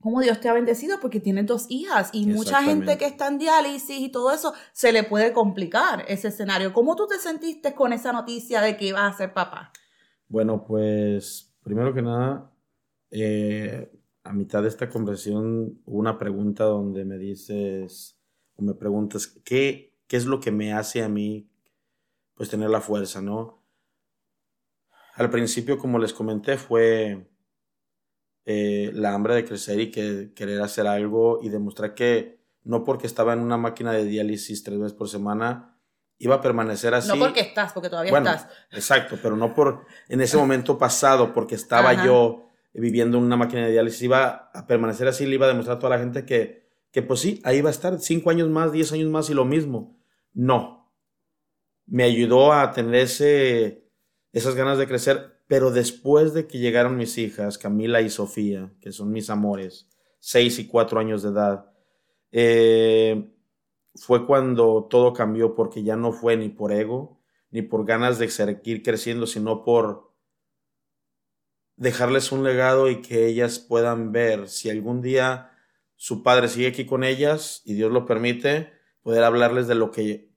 cómo 0.00 0.20
Dios 0.20 0.40
te 0.40 0.48
ha 0.48 0.52
bendecido 0.52 1.00
porque 1.00 1.20
tienes 1.20 1.46
dos 1.46 1.66
hijas 1.68 2.10
y 2.12 2.26
mucha 2.26 2.62
gente 2.62 2.98
que 2.98 3.06
está 3.06 3.28
en 3.28 3.38
diálisis 3.38 3.98
y 3.98 4.10
todo 4.10 4.32
eso 4.32 4.54
se 4.72 4.92
le 4.92 5.02
puede 5.02 5.32
complicar 5.32 6.04
ese 6.08 6.28
escenario. 6.28 6.72
¿Cómo 6.72 6.94
tú 6.94 7.06
te 7.06 7.18
sentiste 7.18 7.74
con 7.74 7.92
esa 7.92 8.12
noticia 8.12 8.60
de 8.60 8.76
que 8.76 8.86
ibas 8.86 9.14
a 9.14 9.16
ser 9.16 9.32
papá? 9.32 9.72
Bueno, 10.28 10.64
pues 10.64 11.56
primero 11.62 11.92
que 11.92 12.02
nada, 12.02 12.52
eh, 13.10 13.90
a 14.22 14.32
mitad 14.32 14.62
de 14.62 14.68
esta 14.68 14.88
conversación 14.88 15.80
hubo 15.84 15.98
una 15.98 16.18
pregunta 16.18 16.64
donde 16.64 17.04
me 17.04 17.18
dices, 17.18 18.20
o 18.56 18.62
me 18.62 18.74
preguntas, 18.74 19.26
¿qué, 19.44 19.96
qué 20.06 20.16
es 20.16 20.26
lo 20.26 20.38
que 20.40 20.52
me 20.52 20.72
hace 20.72 21.02
a 21.02 21.08
mí, 21.08 21.50
pues, 22.34 22.50
tener 22.50 22.70
la 22.70 22.80
fuerza, 22.80 23.20
¿no? 23.20 23.64
Al 25.14 25.30
principio, 25.30 25.78
como 25.78 25.98
les 25.98 26.12
comenté, 26.12 26.56
fue 26.56 27.28
eh, 28.50 28.90
la 28.94 29.12
hambre 29.12 29.34
de 29.34 29.44
crecer 29.44 29.78
y 29.78 29.90
que, 29.90 30.32
querer 30.34 30.62
hacer 30.62 30.86
algo 30.86 31.38
y 31.42 31.50
demostrar 31.50 31.92
que 31.92 32.40
no 32.64 32.82
porque 32.82 33.06
estaba 33.06 33.34
en 33.34 33.40
una 33.40 33.58
máquina 33.58 33.92
de 33.92 34.06
diálisis 34.06 34.62
tres 34.62 34.78
veces 34.78 34.94
por 34.94 35.10
semana, 35.10 35.78
iba 36.16 36.36
a 36.36 36.40
permanecer 36.40 36.94
así. 36.94 37.08
No 37.08 37.18
porque 37.18 37.40
estás, 37.40 37.74
porque 37.74 37.90
todavía 37.90 38.16
estás. 38.16 38.48
Exacto, 38.70 39.18
pero 39.22 39.36
no 39.36 39.54
por 39.54 39.84
en 40.08 40.22
ese 40.22 40.38
momento 40.38 40.78
pasado, 40.78 41.34
porque 41.34 41.56
estaba 41.56 42.06
yo 42.06 42.48
viviendo 42.72 43.18
en 43.18 43.24
una 43.24 43.36
máquina 43.36 43.66
de 43.66 43.72
diálisis, 43.72 44.00
iba 44.00 44.50
a 44.54 44.66
permanecer 44.66 45.06
así, 45.08 45.26
le 45.26 45.34
iba 45.34 45.44
a 45.44 45.50
demostrar 45.50 45.76
a 45.76 45.80
toda 45.80 45.96
la 45.98 46.02
gente 46.02 46.24
que, 46.24 46.70
que 46.90 47.02
pues 47.02 47.20
sí, 47.20 47.42
ahí 47.44 47.60
va 47.60 47.68
a 47.68 47.72
estar 47.72 47.98
cinco 48.00 48.30
años 48.30 48.48
más, 48.48 48.72
diez 48.72 48.92
años 48.92 49.10
más 49.10 49.28
y 49.28 49.34
lo 49.34 49.44
mismo. 49.44 50.00
No. 50.32 50.90
Me 51.84 52.04
ayudó 52.04 52.54
a 52.54 52.72
tener 52.72 52.94
ese, 52.94 53.90
esas 54.32 54.54
ganas 54.54 54.78
de 54.78 54.88
crecer, 54.88 55.37
pero 55.48 55.70
después 55.70 56.34
de 56.34 56.46
que 56.46 56.58
llegaron 56.58 56.98
mis 56.98 57.16
hijas, 57.16 57.56
Camila 57.56 58.02
y 58.02 58.10
Sofía, 58.10 58.70
que 58.80 58.92
son 58.92 59.10
mis 59.10 59.30
amores, 59.30 59.88
seis 60.20 60.58
y 60.58 60.68
cuatro 60.68 61.00
años 61.00 61.22
de 61.22 61.30
edad, 61.30 61.72
eh, 62.30 63.32
fue 63.94 64.26
cuando 64.26 64.86
todo 64.90 65.14
cambió 65.14 65.54
porque 65.54 65.82
ya 65.82 65.96
no 65.96 66.12
fue 66.12 66.36
ni 66.36 66.50
por 66.50 66.70
ego, 66.70 67.18
ni 67.50 67.62
por 67.62 67.86
ganas 67.86 68.18
de 68.18 68.28
seguir 68.28 68.82
creciendo, 68.82 69.26
sino 69.26 69.64
por 69.64 70.12
dejarles 71.76 72.30
un 72.30 72.44
legado 72.44 72.90
y 72.90 73.00
que 73.00 73.26
ellas 73.26 73.58
puedan 73.58 74.12
ver 74.12 74.48
si 74.48 74.68
algún 74.68 75.00
día 75.00 75.52
su 75.96 76.22
padre 76.22 76.48
sigue 76.48 76.68
aquí 76.68 76.84
con 76.84 77.04
ellas 77.04 77.62
y 77.64 77.72
Dios 77.72 77.90
lo 77.90 78.04
permite, 78.04 78.70
poder 79.00 79.24
hablarles 79.24 79.66
de 79.66 79.76
lo 79.76 79.90
que 79.92 80.30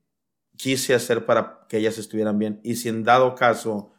quise 0.56 0.94
hacer 0.94 1.26
para 1.26 1.66
que 1.68 1.80
ellas 1.80 1.98
estuvieran 1.98 2.40
bien. 2.40 2.62
Y 2.64 2.76
si 2.76 2.88
en 2.88 3.04
dado 3.04 3.36
caso 3.36 3.92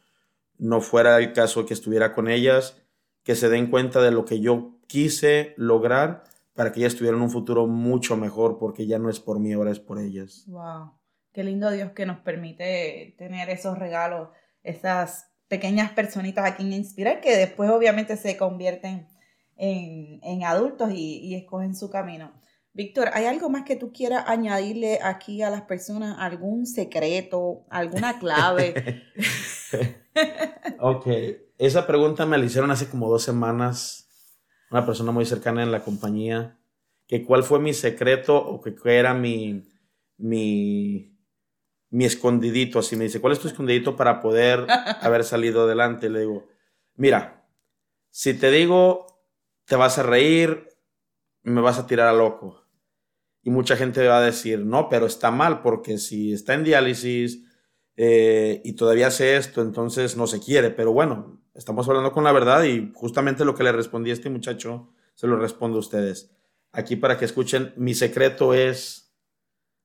no 0.62 0.80
fuera 0.80 1.18
el 1.18 1.32
caso 1.32 1.66
que 1.66 1.74
estuviera 1.74 2.14
con 2.14 2.28
ellas, 2.28 2.80
que 3.24 3.34
se 3.34 3.48
den 3.48 3.68
cuenta 3.68 4.00
de 4.00 4.12
lo 4.12 4.24
que 4.24 4.38
yo 4.38 4.78
quise 4.86 5.54
lograr 5.56 6.22
para 6.54 6.70
que 6.70 6.78
ellas 6.78 6.94
tuvieran 6.94 7.20
un 7.20 7.30
futuro 7.30 7.66
mucho 7.66 8.16
mejor, 8.16 8.58
porque 8.58 8.86
ya 8.86 9.00
no 9.00 9.10
es 9.10 9.18
por 9.18 9.40
mí, 9.40 9.52
ahora 9.52 9.72
es 9.72 9.80
por 9.80 9.98
ellas. 9.98 10.44
Wow, 10.46 10.92
qué 11.32 11.42
lindo 11.42 11.68
Dios 11.72 11.90
que 11.92 12.06
nos 12.06 12.20
permite 12.20 13.16
tener 13.18 13.50
esos 13.50 13.76
regalos, 13.76 14.28
esas 14.62 15.32
pequeñas 15.48 15.90
personitas 15.92 16.48
a 16.48 16.54
quien 16.54 16.72
inspirar, 16.72 17.20
que 17.20 17.36
después 17.36 17.68
obviamente 17.68 18.16
se 18.16 18.36
convierten 18.36 19.08
en, 19.56 20.44
adultos 20.44 20.92
y, 20.94 21.34
escogen 21.34 21.74
su 21.74 21.90
camino. 21.90 22.32
Víctor, 22.72 23.10
¿hay 23.14 23.24
algo 23.26 23.50
más 23.50 23.64
que 23.64 23.74
tú 23.74 23.92
quieras 23.92 24.24
añadirle 24.28 25.00
aquí 25.02 25.42
a 25.42 25.50
las 25.50 25.62
personas? 25.62 26.16
¿Algún 26.20 26.66
secreto? 26.66 27.66
¿Alguna 27.68 28.20
clave? 28.20 29.02
ok, 30.80 31.06
esa 31.58 31.86
pregunta 31.86 32.26
me 32.26 32.38
la 32.38 32.44
hicieron 32.44 32.70
hace 32.70 32.88
como 32.88 33.08
dos 33.08 33.22
semanas 33.22 34.02
una 34.72 34.86
persona 34.86 35.12
muy 35.12 35.26
cercana 35.26 35.62
en 35.62 35.70
la 35.70 35.84
compañía, 35.84 36.58
que 37.06 37.24
cuál 37.24 37.44
fue 37.44 37.60
mi 37.60 37.74
secreto 37.74 38.36
o 38.36 38.62
que 38.62 38.74
era 38.84 39.12
mi, 39.12 39.68
mi, 40.16 41.14
mi 41.90 42.06
escondidito, 42.06 42.78
así 42.78 42.96
me 42.96 43.04
dice, 43.04 43.20
¿cuál 43.20 43.34
es 43.34 43.38
tu 43.38 43.48
escondidito 43.48 43.96
para 43.96 44.20
poder 44.20 44.66
haber 45.02 45.24
salido 45.24 45.64
adelante? 45.64 46.08
Le 46.08 46.20
digo, 46.20 46.48
mira, 46.94 47.46
si 48.10 48.32
te 48.32 48.50
digo, 48.50 49.06
te 49.66 49.76
vas 49.76 49.98
a 49.98 50.04
reír, 50.04 50.68
me 51.42 51.60
vas 51.60 51.78
a 51.78 51.86
tirar 51.86 52.08
a 52.08 52.14
loco. 52.14 52.66
Y 53.42 53.50
mucha 53.50 53.76
gente 53.76 54.06
va 54.06 54.18
a 54.18 54.22
decir, 54.22 54.60
no, 54.60 54.88
pero 54.88 55.04
está 55.04 55.30
mal, 55.30 55.60
porque 55.60 55.98
si 55.98 56.32
está 56.32 56.54
en 56.54 56.64
diálisis 56.64 57.44
eh, 57.96 58.60
y 58.64 58.72
todavía 58.74 59.08
hace 59.08 59.36
esto, 59.36 59.62
entonces 59.62 60.16
no 60.16 60.26
se 60.26 60.40
quiere. 60.40 60.70
Pero 60.70 60.92
bueno, 60.92 61.40
estamos 61.54 61.88
hablando 61.88 62.12
con 62.12 62.24
la 62.24 62.32
verdad 62.32 62.64
y 62.64 62.92
justamente 62.94 63.44
lo 63.44 63.54
que 63.54 63.64
le 63.64 63.72
respondí 63.72 64.10
a 64.10 64.14
este 64.14 64.30
muchacho, 64.30 64.92
se 65.14 65.26
lo 65.26 65.36
respondo 65.36 65.76
a 65.76 65.80
ustedes. 65.80 66.34
Aquí 66.72 66.96
para 66.96 67.18
que 67.18 67.24
escuchen, 67.24 67.74
mi 67.76 67.94
secreto 67.94 68.54
es, 68.54 69.14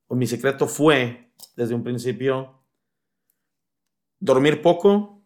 o 0.07 0.15
mi 0.15 0.27
secreto 0.27 0.67
fue 0.67 1.33
desde 1.55 1.75
un 1.75 1.83
principio. 1.83 2.63
Dormir 4.19 4.61
poco, 4.61 5.21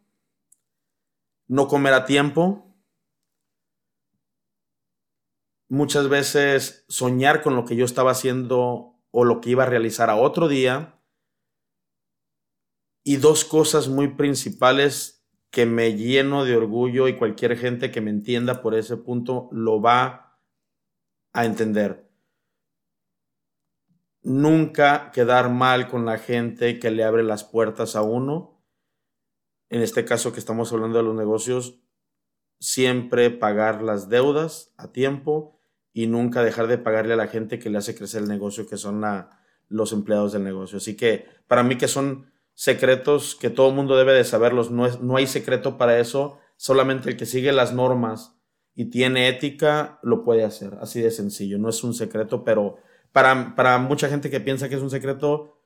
no 1.47 1.67
comer 1.67 1.93
a 1.93 2.05
tiempo, 2.05 2.71
muchas 5.71 6.09
veces 6.09 6.83
soñar 6.89 7.41
con 7.41 7.55
lo 7.55 7.63
que 7.63 7.77
yo 7.77 7.85
estaba 7.85 8.11
haciendo 8.11 8.99
o 9.09 9.23
lo 9.23 9.39
que 9.39 9.51
iba 9.51 9.63
a 9.63 9.67
realizar 9.67 10.09
a 10.09 10.17
otro 10.17 10.49
día. 10.49 11.00
Y 13.03 13.17
dos 13.17 13.45
cosas 13.45 13.87
muy 13.87 14.09
principales 14.09 15.25
que 15.49 15.65
me 15.65 15.95
lleno 15.95 16.45
de 16.45 16.55
orgullo 16.55 17.07
y 17.07 17.17
cualquier 17.17 17.57
gente 17.57 17.91
que 17.91 18.01
me 18.01 18.11
entienda 18.11 18.61
por 18.61 18.75
ese 18.75 18.97
punto 18.97 19.49
lo 19.51 19.81
va 19.81 20.37
a 21.33 21.45
entender 21.45 22.11
nunca 24.23 25.11
quedar 25.11 25.49
mal 25.49 25.87
con 25.87 26.05
la 26.05 26.17
gente 26.17 26.79
que 26.79 26.91
le 26.91 27.03
abre 27.03 27.23
las 27.23 27.43
puertas 27.43 27.95
a 27.95 28.01
uno. 28.01 28.63
En 29.69 29.81
este 29.81 30.05
caso 30.05 30.33
que 30.33 30.39
estamos 30.39 30.71
hablando 30.71 30.97
de 30.97 31.03
los 31.03 31.15
negocios, 31.15 31.79
siempre 32.59 33.29
pagar 33.31 33.81
las 33.81 34.09
deudas 34.09 34.73
a 34.77 34.91
tiempo 34.91 35.59
y 35.93 36.07
nunca 36.07 36.43
dejar 36.43 36.67
de 36.67 36.77
pagarle 36.77 37.13
a 37.13 37.17
la 37.17 37.27
gente 37.27 37.59
que 37.59 37.69
le 37.69 37.77
hace 37.77 37.95
crecer 37.95 38.21
el 38.21 38.29
negocio, 38.29 38.67
que 38.67 38.77
son 38.77 39.01
los 39.67 39.93
empleados 39.93 40.33
del 40.33 40.43
negocio. 40.43 40.77
Así 40.77 40.95
que 40.95 41.25
para 41.47 41.63
mí 41.63 41.77
que 41.77 41.87
son 41.87 42.30
secretos 42.61 43.33
que 43.33 43.49
todo 43.49 43.69
el 43.69 43.75
mundo 43.75 43.97
debe 43.97 44.13
de 44.13 44.23
saberlos, 44.23 44.69
no, 44.69 44.85
es, 44.85 45.01
no 45.01 45.17
hay 45.17 45.25
secreto 45.25 45.79
para 45.79 45.97
eso, 45.97 46.37
solamente 46.57 47.09
el 47.09 47.17
que 47.17 47.25
sigue 47.25 47.51
las 47.53 47.73
normas 47.73 48.35
y 48.75 48.91
tiene 48.91 49.27
ética 49.29 49.97
lo 50.03 50.23
puede 50.23 50.43
hacer, 50.43 50.77
así 50.79 51.01
de 51.01 51.09
sencillo, 51.09 51.57
no 51.57 51.69
es 51.69 51.83
un 51.83 51.95
secreto, 51.95 52.43
pero 52.43 52.77
para, 53.11 53.79
mucha 53.79 54.09
gente 54.09 54.29
que 54.29 54.39
piensa 54.39 54.69
que 54.69 54.75
es 54.75 54.81
un 54.83 54.91
secreto, 54.91 55.59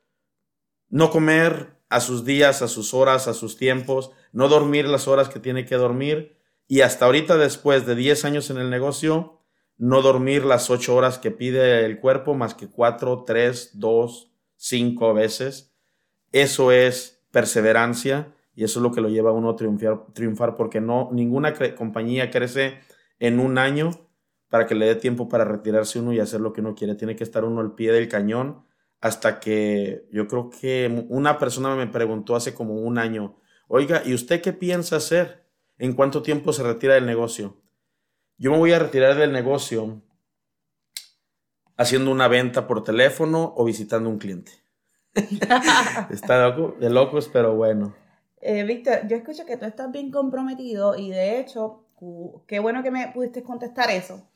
no 0.88 1.10
comer 1.10 1.76
a 1.90 2.00
sus 2.00 2.24
días, 2.24 2.62
a 2.62 2.66
sus 2.66 2.94
horas, 2.94 3.28
a 3.28 3.34
sus 3.34 3.58
tiempos, 3.58 4.10
no 4.32 4.48
dormir 4.48 4.86
las 4.86 5.06
horas 5.06 5.28
que 5.28 5.38
tiene 5.38 5.66
que 5.66 5.74
dormir 5.74 6.38
y 6.66 6.80
hasta 6.80 7.04
ahorita 7.04 7.36
después 7.36 7.84
de 7.84 7.94
10 7.94 8.24
años 8.24 8.48
en 8.48 8.56
el 8.56 8.70
negocio, 8.70 9.42
no 9.76 10.00
dormir 10.00 10.46
las 10.46 10.70
8 10.70 10.96
horas 10.96 11.18
que 11.18 11.30
pide 11.30 11.84
el 11.84 12.00
cuerpo 12.00 12.32
más 12.32 12.54
que 12.54 12.68
4, 12.70 13.24
3, 13.26 13.72
2, 13.74 14.32
5 14.56 15.12
veces. 15.12 15.75
Eso 16.36 16.70
es 16.70 17.24
perseverancia 17.30 18.30
y 18.54 18.64
eso 18.64 18.78
es 18.78 18.82
lo 18.82 18.92
que 18.92 19.00
lo 19.00 19.08
lleva 19.08 19.30
a 19.30 19.32
uno 19.32 19.48
a 19.48 19.56
triunfar, 19.56 20.04
triunfar 20.12 20.54
porque 20.54 20.82
no, 20.82 21.08
ninguna 21.10 21.54
compañía 21.74 22.30
crece 22.30 22.80
en 23.18 23.40
un 23.40 23.56
año 23.56 23.90
para 24.50 24.66
que 24.66 24.74
le 24.74 24.84
dé 24.84 24.96
tiempo 24.96 25.30
para 25.30 25.46
retirarse 25.46 25.98
uno 25.98 26.12
y 26.12 26.20
hacer 26.20 26.42
lo 26.42 26.52
que 26.52 26.60
uno 26.60 26.74
quiere. 26.74 26.94
Tiene 26.94 27.16
que 27.16 27.24
estar 27.24 27.42
uno 27.42 27.62
al 27.62 27.74
pie 27.74 27.90
del 27.90 28.08
cañón 28.08 28.66
hasta 29.00 29.40
que 29.40 30.06
yo 30.12 30.28
creo 30.28 30.50
que 30.50 31.06
una 31.08 31.38
persona 31.38 31.74
me 31.74 31.86
preguntó 31.86 32.36
hace 32.36 32.52
como 32.52 32.74
un 32.74 32.98
año, 32.98 33.38
oiga, 33.66 34.02
¿y 34.04 34.12
usted 34.12 34.42
qué 34.42 34.52
piensa 34.52 34.96
hacer? 34.96 35.46
¿En 35.78 35.94
cuánto 35.94 36.20
tiempo 36.20 36.52
se 36.52 36.62
retira 36.62 36.96
del 36.96 37.06
negocio? 37.06 37.62
Yo 38.36 38.50
me 38.50 38.58
voy 38.58 38.72
a 38.72 38.78
retirar 38.78 39.16
del 39.16 39.32
negocio 39.32 40.02
haciendo 41.78 42.10
una 42.10 42.28
venta 42.28 42.66
por 42.66 42.84
teléfono 42.84 43.54
o 43.56 43.64
visitando 43.64 44.10
un 44.10 44.18
cliente. 44.18 44.65
Está 46.10 46.50
de 46.50 46.90
locos, 46.90 47.30
pero 47.32 47.54
bueno. 47.56 47.94
Eh, 48.40 48.64
Víctor, 48.64 49.08
yo 49.08 49.16
escucho 49.16 49.44
que 49.46 49.56
tú 49.56 49.64
estás 49.64 49.90
bien 49.90 50.10
comprometido 50.10 50.96
y 50.96 51.10
de 51.10 51.40
hecho, 51.40 51.86
qué 52.46 52.58
bueno 52.58 52.82
que 52.82 52.90
me 52.90 53.08
pudiste 53.08 53.42
contestar 53.42 53.90
eso, 53.90 54.28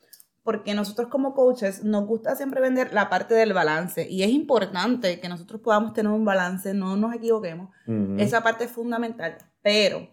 porque 0.43 0.73
nosotros 0.73 1.07
como 1.07 1.33
coaches 1.33 1.83
nos 1.83 2.05
gusta 2.05 2.35
siempre 2.35 2.61
vender 2.61 2.93
la 2.93 3.09
parte 3.09 3.35
del 3.35 3.53
balance 3.53 4.07
y 4.09 4.23
es 4.23 4.29
importante 4.31 5.19
que 5.19 5.29
nosotros 5.29 5.61
podamos 5.61 5.93
tener 5.93 6.11
un 6.11 6.25
balance, 6.25 6.73
no 6.73 6.97
nos 6.97 7.13
equivoquemos, 7.13 7.69
esa 8.17 8.41
parte 8.41 8.65
es 8.65 8.71
fundamental, 8.71 9.37
pero 9.61 10.09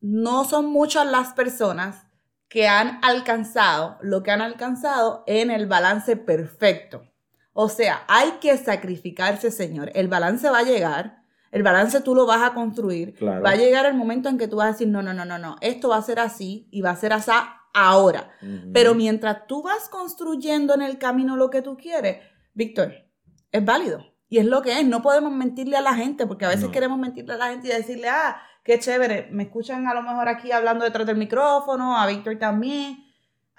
no 0.00 0.44
son 0.44 0.70
muchas 0.70 1.06
las 1.06 1.34
personas 1.34 2.06
que 2.48 2.68
han 2.68 2.98
alcanzado 3.02 3.98
lo 4.00 4.22
que 4.22 4.30
han 4.30 4.40
alcanzado 4.40 5.24
en 5.26 5.50
el 5.50 5.66
balance 5.66 6.16
perfecto. 6.16 7.09
O 7.52 7.68
sea, 7.68 8.04
hay 8.08 8.32
que 8.40 8.56
sacrificarse, 8.56 9.50
señor. 9.50 9.90
El 9.94 10.08
balance 10.08 10.48
va 10.50 10.58
a 10.58 10.62
llegar, 10.62 11.22
el 11.50 11.62
balance 11.62 12.00
tú 12.00 12.14
lo 12.14 12.26
vas 12.26 12.42
a 12.42 12.54
construir. 12.54 13.16
Va 13.22 13.50
a 13.50 13.56
llegar 13.56 13.86
el 13.86 13.94
momento 13.94 14.28
en 14.28 14.38
que 14.38 14.48
tú 14.48 14.56
vas 14.56 14.68
a 14.68 14.72
decir, 14.72 14.88
no, 14.88 15.02
no, 15.02 15.12
no, 15.12 15.24
no, 15.24 15.38
no, 15.38 15.56
esto 15.60 15.88
va 15.88 15.96
a 15.96 16.02
ser 16.02 16.20
así 16.20 16.68
y 16.70 16.80
va 16.80 16.90
a 16.90 16.96
ser 16.96 17.12
así 17.12 17.30
ahora. 17.74 18.30
Pero 18.72 18.94
mientras 18.94 19.46
tú 19.46 19.62
vas 19.62 19.88
construyendo 19.88 20.74
en 20.74 20.82
el 20.82 20.98
camino 20.98 21.36
lo 21.36 21.50
que 21.50 21.62
tú 21.62 21.76
quieres, 21.76 22.18
Víctor, 22.54 22.92
es 23.50 23.64
válido. 23.64 24.06
Y 24.28 24.38
es 24.38 24.46
lo 24.46 24.62
que 24.62 24.78
es. 24.78 24.86
No 24.86 25.02
podemos 25.02 25.32
mentirle 25.32 25.76
a 25.76 25.80
la 25.80 25.94
gente, 25.94 26.24
porque 26.26 26.44
a 26.44 26.48
veces 26.48 26.68
queremos 26.68 26.98
mentirle 26.98 27.34
a 27.34 27.36
la 27.36 27.48
gente 27.48 27.66
y 27.66 27.72
decirle, 27.72 28.08
ah, 28.08 28.40
qué 28.64 28.78
chévere, 28.78 29.28
me 29.32 29.44
escuchan 29.44 29.88
a 29.88 29.94
lo 29.94 30.02
mejor 30.02 30.28
aquí 30.28 30.52
hablando 30.52 30.84
detrás 30.84 31.06
del 31.06 31.16
micrófono, 31.16 31.96
a 31.96 32.06
Víctor 32.06 32.38
también. 32.38 33.09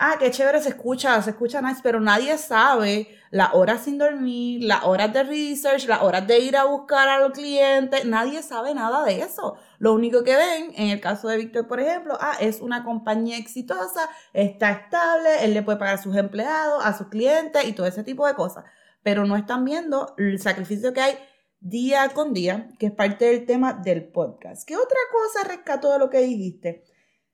Ah, 0.03 0.15
qué 0.17 0.31
chévere 0.31 0.59
se 0.59 0.69
escucha, 0.69 1.21
se 1.21 1.29
escucha 1.29 1.61
nice, 1.61 1.81
pero 1.83 1.99
nadie 1.99 2.35
sabe 2.39 3.07
las 3.29 3.53
horas 3.53 3.83
sin 3.83 3.99
dormir, 3.99 4.63
las 4.63 4.83
horas 4.83 5.13
de 5.13 5.21
research, 5.21 5.85
las 5.85 6.01
horas 6.01 6.25
de 6.25 6.39
ir 6.39 6.57
a 6.57 6.63
buscar 6.63 7.07
a 7.07 7.19
los 7.19 7.33
clientes, 7.33 8.03
nadie 8.05 8.41
sabe 8.41 8.73
nada 8.73 9.05
de 9.05 9.19
eso. 9.19 9.57
Lo 9.77 9.93
único 9.93 10.23
que 10.23 10.35
ven, 10.35 10.73
en 10.75 10.89
el 10.89 10.99
caso 10.99 11.27
de 11.27 11.37
Víctor, 11.37 11.67
por 11.67 11.79
ejemplo, 11.79 12.17
ah, 12.19 12.35
es 12.39 12.61
una 12.61 12.83
compañía 12.83 13.37
exitosa, 13.37 14.09
está 14.33 14.71
estable, 14.71 15.45
él 15.45 15.53
le 15.53 15.61
puede 15.61 15.77
pagar 15.77 15.93
a 15.93 16.01
sus 16.01 16.15
empleados, 16.15 16.83
a 16.83 16.97
sus 16.97 17.09
clientes 17.09 17.63
y 17.63 17.73
todo 17.73 17.85
ese 17.85 18.03
tipo 18.03 18.25
de 18.25 18.33
cosas. 18.33 18.65
Pero 19.03 19.27
no 19.27 19.35
están 19.35 19.65
viendo 19.65 20.15
el 20.17 20.41
sacrificio 20.41 20.93
que 20.93 21.01
hay 21.01 21.19
día 21.59 22.09
con 22.09 22.33
día, 22.33 22.69
que 22.79 22.87
es 22.87 22.91
parte 22.91 23.25
del 23.25 23.45
tema 23.45 23.73
del 23.73 24.11
podcast. 24.11 24.67
¿Qué 24.67 24.75
otra 24.77 24.97
cosa 25.11 25.47
rescató 25.47 25.93
de 25.93 25.99
lo 25.99 26.09
que 26.09 26.21
dijiste? 26.21 26.85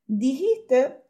Dijiste 0.05 1.06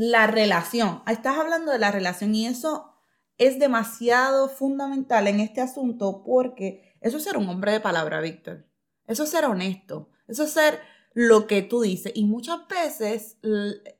la 0.00 0.26
relación. 0.26 1.02
Estás 1.06 1.36
hablando 1.36 1.72
de 1.72 1.78
la 1.78 1.90
relación 1.90 2.34
y 2.34 2.46
eso 2.46 2.94
es 3.36 3.58
demasiado 3.58 4.48
fundamental 4.48 5.28
en 5.28 5.40
este 5.40 5.60
asunto 5.60 6.22
porque 6.24 6.96
eso 7.02 7.18
es 7.18 7.24
ser 7.24 7.36
un 7.36 7.46
hombre 7.50 7.72
de 7.72 7.80
palabra, 7.80 8.22
Víctor. 8.22 8.66
Eso 9.06 9.24
es 9.24 9.30
ser 9.30 9.44
honesto. 9.44 10.08
Eso 10.26 10.44
es 10.44 10.52
ser 10.52 10.80
lo 11.12 11.46
que 11.46 11.60
tú 11.60 11.82
dices. 11.82 12.12
Y 12.14 12.24
muchas 12.24 12.60
veces 12.66 13.36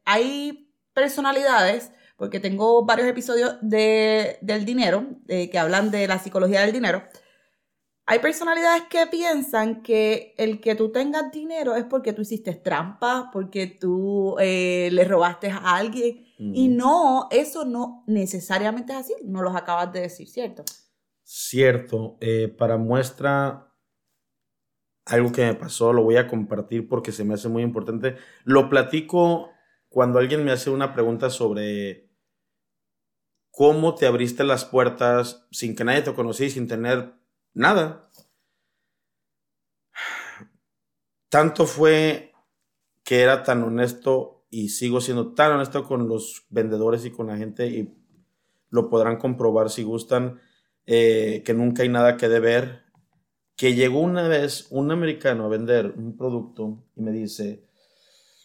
hay 0.07 0.75
personalidades, 0.95 1.93
porque 2.17 2.41
tengo 2.41 2.87
varios 2.87 3.07
episodios 3.07 3.59
de, 3.61 4.39
del 4.41 4.65
dinero, 4.65 5.07
que 5.27 5.59
hablan 5.59 5.91
de 5.91 6.09
la 6.09 6.19
psicología 6.19 6.63
del 6.63 6.73
dinero, 6.73 7.05
hay 8.11 8.18
personalidades 8.18 8.83
que 8.90 9.07
piensan 9.07 9.85
que 9.85 10.35
el 10.37 10.61
que 10.61 10.75
tú 10.75 10.90
tengas 10.90 11.31
dinero 11.31 11.77
es 11.77 11.85
porque 11.85 12.12
tú 12.12 12.23
hiciste 12.23 12.55
trampa, 12.55 13.31
porque 13.33 13.68
tú 13.68 14.35
eh, 14.40 14.88
le 14.90 15.05
robaste 15.05 15.49
a 15.49 15.77
alguien. 15.77 16.27
Y 16.37 16.66
no, 16.66 17.29
eso 17.31 17.64
no 17.64 18.03
necesariamente 18.09 18.94
es 18.94 18.99
así. 18.99 19.14
No 19.23 19.42
los 19.42 19.55
acabas 19.55 19.92
de 19.92 20.01
decir, 20.01 20.29
¿cierto? 20.29 20.64
Cierto. 21.23 22.16
Eh, 22.20 22.49
para 22.49 22.79
muestra, 22.79 23.73
algo 25.05 25.31
que 25.31 25.44
me 25.44 25.55
pasó, 25.55 25.92
lo 25.92 26.03
voy 26.03 26.16
a 26.16 26.27
compartir 26.27 26.88
porque 26.88 27.12
se 27.12 27.23
me 27.23 27.35
hace 27.35 27.49
muy 27.49 27.62
importante. 27.62 28.16
Lo 28.42 28.68
platico 28.68 29.51
cuando 29.88 30.18
alguien 30.18 30.44
me 30.44 30.51
hace 30.51 30.70
una 30.70 30.94
pregunta 30.94 31.31
sobre 31.31 32.11
cómo 33.53 33.94
te 33.94 34.07
abriste 34.09 34.42
las 34.42 34.64
puertas 34.64 35.46
sin 35.53 35.77
que 35.77 35.85
nadie 35.85 36.03
te 36.03 36.12
conociera 36.12 36.53
sin 36.53 36.66
tener 36.66 37.20
nada. 37.55 38.11
Tanto 41.29 41.67
fue 41.67 42.33
que 43.05 43.21
era 43.21 43.43
tan 43.43 43.63
honesto 43.63 44.45
y 44.51 44.71
sigo 44.71 45.01
siendo 45.01 45.33
tan 45.35 45.53
honesto 45.53 45.85
con 45.85 46.09
los 46.09 46.47
vendedores 46.51 47.05
y 47.05 47.11
con 47.11 47.29
la 47.29 47.37
gente 47.37 47.69
y 47.69 47.95
lo 48.69 48.89
podrán 48.89 49.17
comprobar 49.17 49.71
si 49.71 49.83
gustan, 49.83 50.41
eh, 50.87 51.43
que 51.45 51.55
nunca 51.55 51.83
hay 51.83 51.89
nada 51.89 52.17
que 52.17 52.29
deber, 52.29 52.85
que 53.57 53.75
llegó 53.75 54.01
una 54.01 54.27
vez 54.27 54.67
un 54.71 54.91
americano 54.91 55.45
a 55.45 55.49
vender 55.49 55.93
un 55.97 56.17
producto 56.17 56.85
y 56.97 57.03
me 57.03 57.13
dice, 57.13 57.65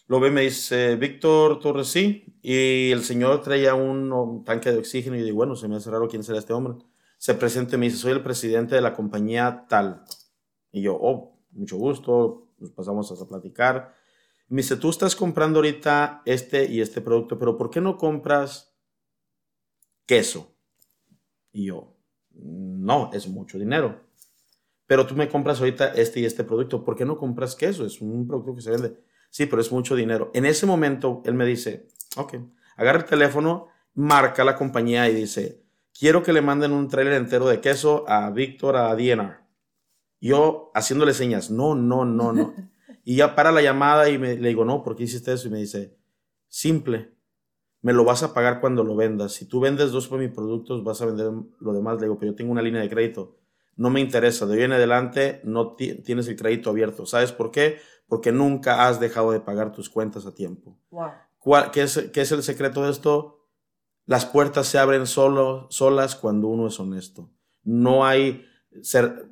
lo 0.06 0.20
ve, 0.20 0.30
me 0.30 0.42
dice, 0.42 0.96
Víctor 0.96 1.58
Torres, 1.58 1.88
sí, 1.88 2.38
y 2.42 2.92
el 2.92 3.02
señor 3.02 3.42
traía 3.42 3.74
un, 3.74 4.12
un 4.12 4.44
tanque 4.44 4.70
de 4.70 4.78
oxígeno 4.78 5.16
y 5.16 5.22
digo, 5.22 5.36
bueno, 5.36 5.56
se 5.56 5.68
me 5.68 5.76
hace 5.76 5.90
raro 5.90 6.08
quién 6.08 6.22
será 6.22 6.38
este 6.38 6.52
hombre 6.52 6.76
se 7.16 7.34
presenta 7.34 7.76
y 7.76 7.78
me 7.78 7.86
dice, 7.86 7.98
soy 7.98 8.12
el 8.12 8.22
presidente 8.22 8.74
de 8.74 8.80
la 8.80 8.94
compañía 8.94 9.66
tal. 9.68 10.04
Y 10.72 10.82
yo, 10.82 10.98
oh, 11.00 11.38
mucho 11.52 11.76
gusto, 11.76 12.48
nos 12.58 12.70
pasamos 12.70 13.10
a 13.10 13.26
platicar. 13.26 13.94
me 14.48 14.62
dice, 14.62 14.76
tú 14.76 14.90
estás 14.90 15.16
comprando 15.16 15.58
ahorita 15.58 16.22
este 16.24 16.70
y 16.70 16.80
este 16.80 17.00
producto, 17.00 17.38
pero 17.38 17.56
¿por 17.56 17.70
qué 17.70 17.80
no 17.80 17.96
compras 17.96 18.74
queso? 20.04 20.54
Y 21.52 21.66
yo, 21.66 21.96
no, 22.30 23.10
es 23.12 23.26
mucho 23.28 23.58
dinero. 23.58 24.04
Pero 24.86 25.06
tú 25.06 25.16
me 25.16 25.28
compras 25.28 25.58
ahorita 25.58 25.88
este 25.94 26.20
y 26.20 26.24
este 26.24 26.44
producto, 26.44 26.84
¿por 26.84 26.96
qué 26.96 27.04
no 27.04 27.18
compras 27.18 27.56
queso? 27.56 27.84
Es 27.84 28.00
un 28.00 28.26
producto 28.26 28.54
que 28.54 28.60
se 28.60 28.70
vende. 28.70 29.00
Sí, 29.30 29.46
pero 29.46 29.60
es 29.60 29.72
mucho 29.72 29.96
dinero. 29.96 30.30
En 30.32 30.46
ese 30.46 30.64
momento, 30.64 31.22
él 31.24 31.34
me 31.34 31.44
dice, 31.44 31.88
ok, 32.16 32.36
agarra 32.76 33.00
el 33.00 33.04
teléfono, 33.04 33.68
marca 33.94 34.44
la 34.44 34.56
compañía 34.56 35.08
y 35.08 35.14
dice, 35.14 35.65
quiero 35.98 36.22
que 36.22 36.32
le 36.32 36.42
manden 36.42 36.72
un 36.72 36.88
trailer 36.88 37.14
entero 37.14 37.46
de 37.46 37.60
queso 37.60 38.04
a 38.08 38.30
Víctor, 38.30 38.76
a 38.76 38.94
DNR. 38.94 39.38
Yo 40.20 40.70
haciéndole 40.74 41.14
señas, 41.14 41.50
no, 41.50 41.74
no, 41.74 42.04
no, 42.04 42.32
no. 42.32 42.54
y 43.04 43.16
ya 43.16 43.34
para 43.34 43.52
la 43.52 43.62
llamada 43.62 44.08
y 44.08 44.18
me, 44.18 44.36
le 44.36 44.48
digo, 44.48 44.64
no, 44.64 44.82
¿por 44.82 44.96
qué 44.96 45.04
hiciste 45.04 45.32
eso? 45.32 45.48
Y 45.48 45.50
me 45.50 45.58
dice, 45.58 45.96
simple, 46.48 47.16
me 47.82 47.92
lo 47.92 48.04
vas 48.04 48.22
a 48.22 48.34
pagar 48.34 48.60
cuando 48.60 48.82
lo 48.82 48.96
vendas. 48.96 49.32
Si 49.32 49.46
tú 49.46 49.60
vendes 49.60 49.92
dos 49.92 50.10
de 50.10 50.18
mis 50.18 50.30
productos, 50.30 50.82
vas 50.82 51.00
a 51.02 51.06
vender 51.06 51.30
lo 51.60 51.72
demás. 51.72 51.96
Le 51.96 52.06
digo, 52.06 52.18
pero 52.18 52.32
yo 52.32 52.36
tengo 52.36 52.52
una 52.52 52.62
línea 52.62 52.80
de 52.80 52.88
crédito. 52.88 53.36
No 53.76 53.90
me 53.90 54.00
interesa. 54.00 54.46
De 54.46 54.56
hoy 54.56 54.62
en 54.64 54.72
adelante 54.72 55.40
no 55.44 55.76
tienes 55.76 56.26
el 56.28 56.36
crédito 56.36 56.70
abierto. 56.70 57.06
¿Sabes 57.06 57.30
por 57.30 57.50
qué? 57.50 57.76
Porque 58.08 58.32
nunca 58.32 58.88
has 58.88 58.98
dejado 58.98 59.30
de 59.30 59.40
pagar 59.40 59.72
tus 59.72 59.90
cuentas 59.90 60.26
a 60.26 60.34
tiempo. 60.34 60.78
qué, 61.72 61.82
es, 61.82 62.10
¿Qué 62.12 62.22
es 62.22 62.32
el 62.32 62.42
secreto 62.42 62.82
de 62.82 62.90
esto? 62.90 63.35
Las 64.06 64.24
puertas 64.24 64.68
se 64.68 64.78
abren 64.78 65.06
solo, 65.06 65.66
solas 65.70 66.14
cuando 66.14 66.48
uno 66.48 66.68
es 66.68 66.78
honesto. 66.78 67.30
No 67.64 68.06
hay 68.06 68.46
ser, 68.82 69.28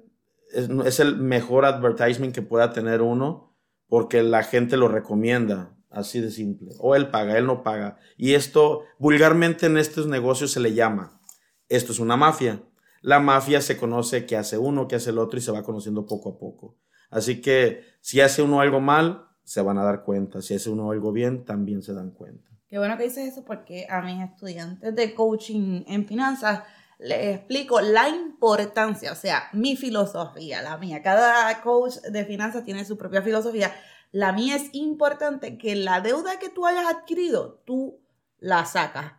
es, 0.52 1.00
el 1.00 1.16
mejor 1.16 1.64
advertisement 1.64 2.34
que 2.34 2.42
pueda 2.42 2.72
tener 2.72 3.00
uno 3.00 3.54
porque 3.88 4.22
la 4.22 4.42
gente 4.42 4.76
lo 4.76 4.88
recomienda, 4.88 5.76
así 5.90 6.20
de 6.20 6.30
simple. 6.30 6.72
O 6.80 6.96
él 6.96 7.08
paga, 7.10 7.38
él 7.38 7.46
no 7.46 7.62
paga. 7.62 7.98
Y 8.16 8.34
esto, 8.34 8.82
vulgarmente 8.98 9.66
en 9.66 9.78
estos 9.78 10.06
negocios 10.06 10.50
se 10.50 10.60
le 10.60 10.74
llama, 10.74 11.20
esto 11.68 11.92
es 11.92 12.00
una 12.00 12.16
mafia. 12.16 12.62
La 13.00 13.20
mafia 13.20 13.60
se 13.60 13.76
conoce 13.76 14.26
que 14.26 14.36
hace 14.36 14.58
uno, 14.58 14.88
que 14.88 14.96
hace 14.96 15.10
el 15.10 15.18
otro 15.18 15.38
y 15.38 15.42
se 15.42 15.52
va 15.52 15.62
conociendo 15.62 16.06
poco 16.06 16.30
a 16.30 16.38
poco. 16.38 16.76
Así 17.10 17.40
que 17.40 17.82
si 18.00 18.20
hace 18.20 18.42
uno 18.42 18.60
algo 18.60 18.80
mal, 18.80 19.28
se 19.44 19.60
van 19.60 19.78
a 19.78 19.84
dar 19.84 20.02
cuenta. 20.02 20.42
Si 20.42 20.54
hace 20.54 20.70
uno 20.70 20.90
algo 20.90 21.12
bien, 21.12 21.44
también 21.44 21.82
se 21.82 21.92
dan 21.92 22.10
cuenta. 22.10 22.53
Qué 22.74 22.78
bueno 22.78 22.96
que 22.96 23.04
dices 23.04 23.28
eso 23.28 23.44
porque 23.44 23.86
a 23.88 24.02
mis 24.02 24.20
estudiantes 24.20 24.96
de 24.96 25.14
coaching 25.14 25.84
en 25.86 26.08
finanzas 26.08 26.64
les 26.98 27.36
explico 27.36 27.80
la 27.80 28.08
importancia, 28.08 29.12
o 29.12 29.14
sea, 29.14 29.44
mi 29.52 29.76
filosofía, 29.76 30.60
la 30.60 30.76
mía. 30.76 31.00
Cada 31.00 31.62
coach 31.62 31.98
de 31.98 32.24
finanzas 32.24 32.64
tiene 32.64 32.84
su 32.84 32.98
propia 32.98 33.22
filosofía. 33.22 33.72
La 34.10 34.32
mía 34.32 34.56
es 34.56 34.70
importante 34.72 35.56
que 35.56 35.76
la 35.76 36.00
deuda 36.00 36.40
que 36.40 36.48
tú 36.48 36.66
hayas 36.66 36.86
adquirido, 36.86 37.62
tú 37.64 38.02
la 38.38 38.64
sacas, 38.64 39.12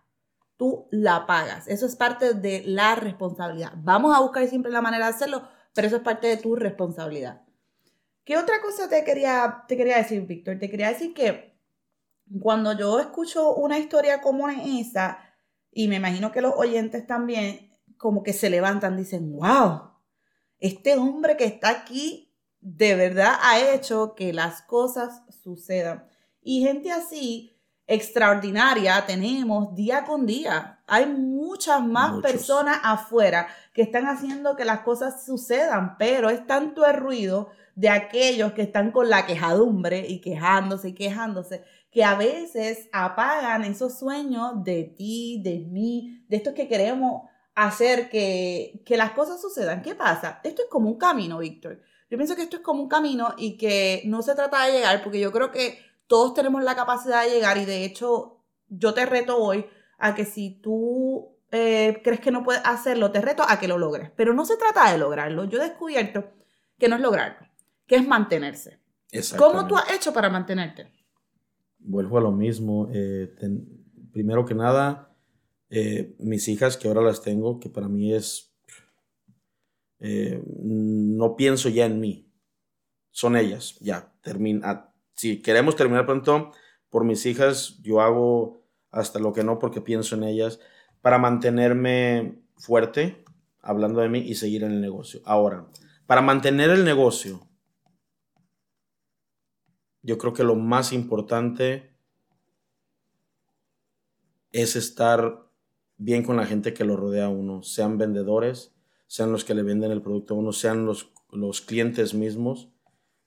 tú 0.58 0.90
la 0.92 1.26
pagas. 1.26 1.70
Eso 1.70 1.86
es 1.86 1.96
parte 1.96 2.34
de 2.34 2.62
la 2.66 2.96
responsabilidad. 2.96 3.72
Vamos 3.78 4.14
a 4.14 4.20
buscar 4.20 4.46
siempre 4.50 4.70
la 4.70 4.82
manera 4.82 5.06
de 5.06 5.14
hacerlo, 5.14 5.48
pero 5.74 5.88
eso 5.88 5.96
es 5.96 6.04
parte 6.04 6.28
de 6.28 6.36
tu 6.36 6.58
responsabilidad. 6.58 7.44
¿Qué 8.26 8.38
otra 8.38 8.62
cosa 8.62 8.90
te 8.90 9.06
quería, 9.06 9.64
te 9.66 9.78
quería 9.78 9.96
decir, 9.96 10.24
Víctor? 10.24 10.60
Te 10.60 10.70
quería 10.70 10.90
decir 10.90 11.14
que 11.14 11.55
cuando 12.42 12.74
yo 12.78 13.00
escucho 13.00 13.54
una 13.54 13.78
historia 13.78 14.22
como 14.22 14.50
esa, 14.50 15.20
y 15.72 15.88
me 15.88 15.98
imagino 15.98 16.32
que 16.32 16.42
los 16.42 16.54
oyentes 16.56 17.06
también, 17.06 17.72
como 17.98 18.24
que 18.24 18.34
se 18.34 18.50
levantan, 18.50 18.98
dicen, 18.98 19.32
wow, 19.34 19.92
este 20.60 20.96
hombre 20.96 21.38
que 21.38 21.46
está 21.46 21.70
aquí 21.70 22.34
de 22.60 22.96
verdad 22.96 23.34
ha 23.42 23.60
hecho 23.60 24.16
que 24.16 24.34
las 24.34 24.62
cosas 24.64 25.22
sucedan. 25.44 26.08
Y 26.42 26.62
gente 26.64 26.92
así, 26.92 27.56
extraordinaria, 27.88 29.06
tenemos 29.06 29.76
día 29.76 30.04
con 30.06 30.26
día. 30.26 30.82
Hay 30.88 31.06
muchas 31.06 31.84
más 31.84 32.22
personas 32.22 32.80
afuera 32.84 33.48
que 33.74 33.84
están 33.84 34.08
haciendo 34.08 34.56
que 34.56 34.66
las 34.66 34.80
cosas 34.80 35.26
sucedan, 35.26 35.98
pero 35.98 36.30
es 36.30 36.46
tanto 36.48 36.86
el 36.86 36.96
ruido 36.96 37.50
de 37.76 37.90
aquellos 37.90 38.54
que 38.54 38.64
están 38.64 38.92
con 38.92 39.10
la 39.10 39.26
quejadumbre 39.26 40.08
y 40.08 40.22
quejándose 40.22 40.90
y 40.90 40.94
quejándose 40.94 41.64
que 41.96 42.04
a 42.04 42.16
veces 42.16 42.90
apagan 42.92 43.64
esos 43.64 43.98
sueños 43.98 44.66
de 44.66 44.84
ti, 44.84 45.40
de 45.42 45.60
mí, 45.60 46.26
de 46.28 46.36
estos 46.36 46.54
que 46.54 46.68
queremos 46.68 47.22
hacer 47.56 48.10
que, 48.10 48.84
que 48.86 48.98
las 48.98 49.12
cosas 49.12 49.42
sucedan. 49.42 49.82
¿Qué 49.82 49.96
pasa? 49.96 50.42
Esto 50.44 50.64
es 50.64 50.68
como 50.70 50.90
un 50.90 50.98
camino, 50.98 51.38
Víctor. 51.38 51.80
Yo 52.10 52.18
pienso 52.18 52.36
que 52.36 52.42
esto 52.42 52.58
es 52.58 52.64
como 52.64 52.84
un 52.84 52.90
camino 52.90 53.34
y 53.38 53.56
que 53.56 54.02
no 54.08 54.22
se 54.24 54.36
trata 54.36 54.66
de 54.66 54.74
llegar, 54.74 55.04
porque 55.04 55.22
yo 55.22 55.32
creo 55.32 55.52
que 55.52 55.80
todos 56.06 56.34
tenemos 56.34 56.62
la 56.66 56.76
capacidad 56.76 57.24
de 57.24 57.30
llegar 57.30 57.58
y 57.60 57.64
de 57.64 57.86
hecho 57.86 58.44
yo 58.68 58.94
te 58.94 59.06
reto 59.06 59.38
hoy 59.38 59.66
a 59.98 60.16
que 60.16 60.26
si 60.26 60.60
tú 60.62 61.38
eh, 61.52 62.02
crees 62.04 62.20
que 62.20 62.32
no 62.32 62.44
puedes 62.44 62.62
hacerlo, 62.66 63.14
te 63.14 63.22
reto 63.22 63.46
a 63.48 63.58
que 63.58 63.70
lo 63.70 63.78
logres. 63.78 64.12
Pero 64.18 64.34
no 64.34 64.44
se 64.44 64.58
trata 64.58 64.92
de 64.92 64.98
lograrlo. 64.98 65.46
Yo 65.46 65.62
he 65.62 65.70
descubierto 65.70 66.26
que 66.78 66.90
no 66.90 66.98
es 66.98 67.02
lograrlo, 67.02 67.48
que 67.88 67.96
es 67.96 68.06
mantenerse. 68.06 68.82
¿Cómo 69.38 69.66
tú 69.66 69.78
has 69.78 69.90
hecho 69.94 70.12
para 70.12 70.30
mantenerte? 70.30 70.92
Vuelvo 71.86 72.18
a 72.18 72.22
lo 72.22 72.32
mismo. 72.32 72.90
Eh, 72.94 73.34
primero 74.12 74.46
que 74.46 74.56
nada, 74.56 75.16
eh, 75.70 76.16
mis 76.20 76.48
hijas, 76.48 76.78
que 76.78 76.88
ahora 76.88 77.02
las 77.02 77.22
tengo, 77.22 77.60
que 77.60 77.70
para 77.70 77.88
mí 77.88 78.14
es... 78.14 78.54
Eh, 80.00 80.44
no 80.46 81.36
pienso 81.36 81.70
ya 81.70 81.86
en 81.86 82.00
mí. 82.00 82.30
son 83.12 83.38
ellas, 83.38 83.78
ya, 83.80 84.14
termina. 84.22 84.94
Si 85.16 85.42
queremos 85.42 85.76
terminar 85.78 86.06
pronto, 86.06 86.52
por 86.90 87.06
mis 87.06 87.26
hijas, 87.26 87.80
yo 87.82 88.02
hago 88.02 88.66
hasta 88.92 89.20
lo 89.20 89.34
que 89.34 89.44
no 89.44 89.58
porque 89.60 89.82
pienso 89.82 90.16
en 90.16 90.24
ellas, 90.24 90.60
para 91.02 91.18
mantenerme 91.18 92.42
fuerte, 92.58 93.24
hablando 93.62 94.02
de 94.02 94.10
mí, 94.10 94.20
y 94.20 94.36
seguir 94.36 94.64
en 94.64 94.72
el 94.72 94.82
negocio. 94.82 95.22
Ahora, 95.26 95.68
para 96.08 96.22
mantener 96.22 96.70
el 96.70 96.86
negocio, 96.86 97.45
yo 100.06 100.18
creo 100.20 100.34
que 100.34 100.44
lo 100.44 100.56
más 100.56 100.94
importante 100.94 101.92
es 104.52 104.76
estar 104.76 105.50
bien 105.98 106.24
con 106.24 106.38
la 106.38 106.46
gente 106.46 106.74
que 106.74 106.86
lo 106.86 106.96
rodea 106.96 107.26
a 107.26 107.30
uno, 107.30 107.64
sean 107.64 107.98
vendedores, 107.98 108.76
sean 109.08 109.32
los 109.32 109.44
que 109.44 109.56
le 109.56 109.64
venden 109.64 109.92
el 109.92 110.04
producto 110.04 110.36
a 110.36 110.38
uno, 110.38 110.54
sean 110.54 110.86
los, 110.86 111.12
los 111.32 111.62
clientes 111.62 112.14
mismos. 112.14 112.70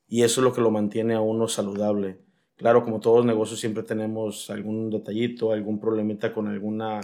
Y 0.07 0.23
eso 0.23 0.41
es 0.41 0.45
lo 0.45 0.53
que 0.53 0.61
lo 0.61 0.71
mantiene 0.71 1.15
a 1.15 1.21
uno 1.21 1.49
saludable. 1.49 2.21
Claro, 2.57 2.85
como 2.85 3.01
todos 3.01 3.19
los 3.19 3.27
negocios 3.27 3.61
siempre 3.61 3.83
tenemos 3.83 4.49
algún 4.49 4.89
detallito, 4.89 5.53
algún 5.53 5.81
problemita 5.81 6.33
con 6.33 6.49
alguna 6.49 7.01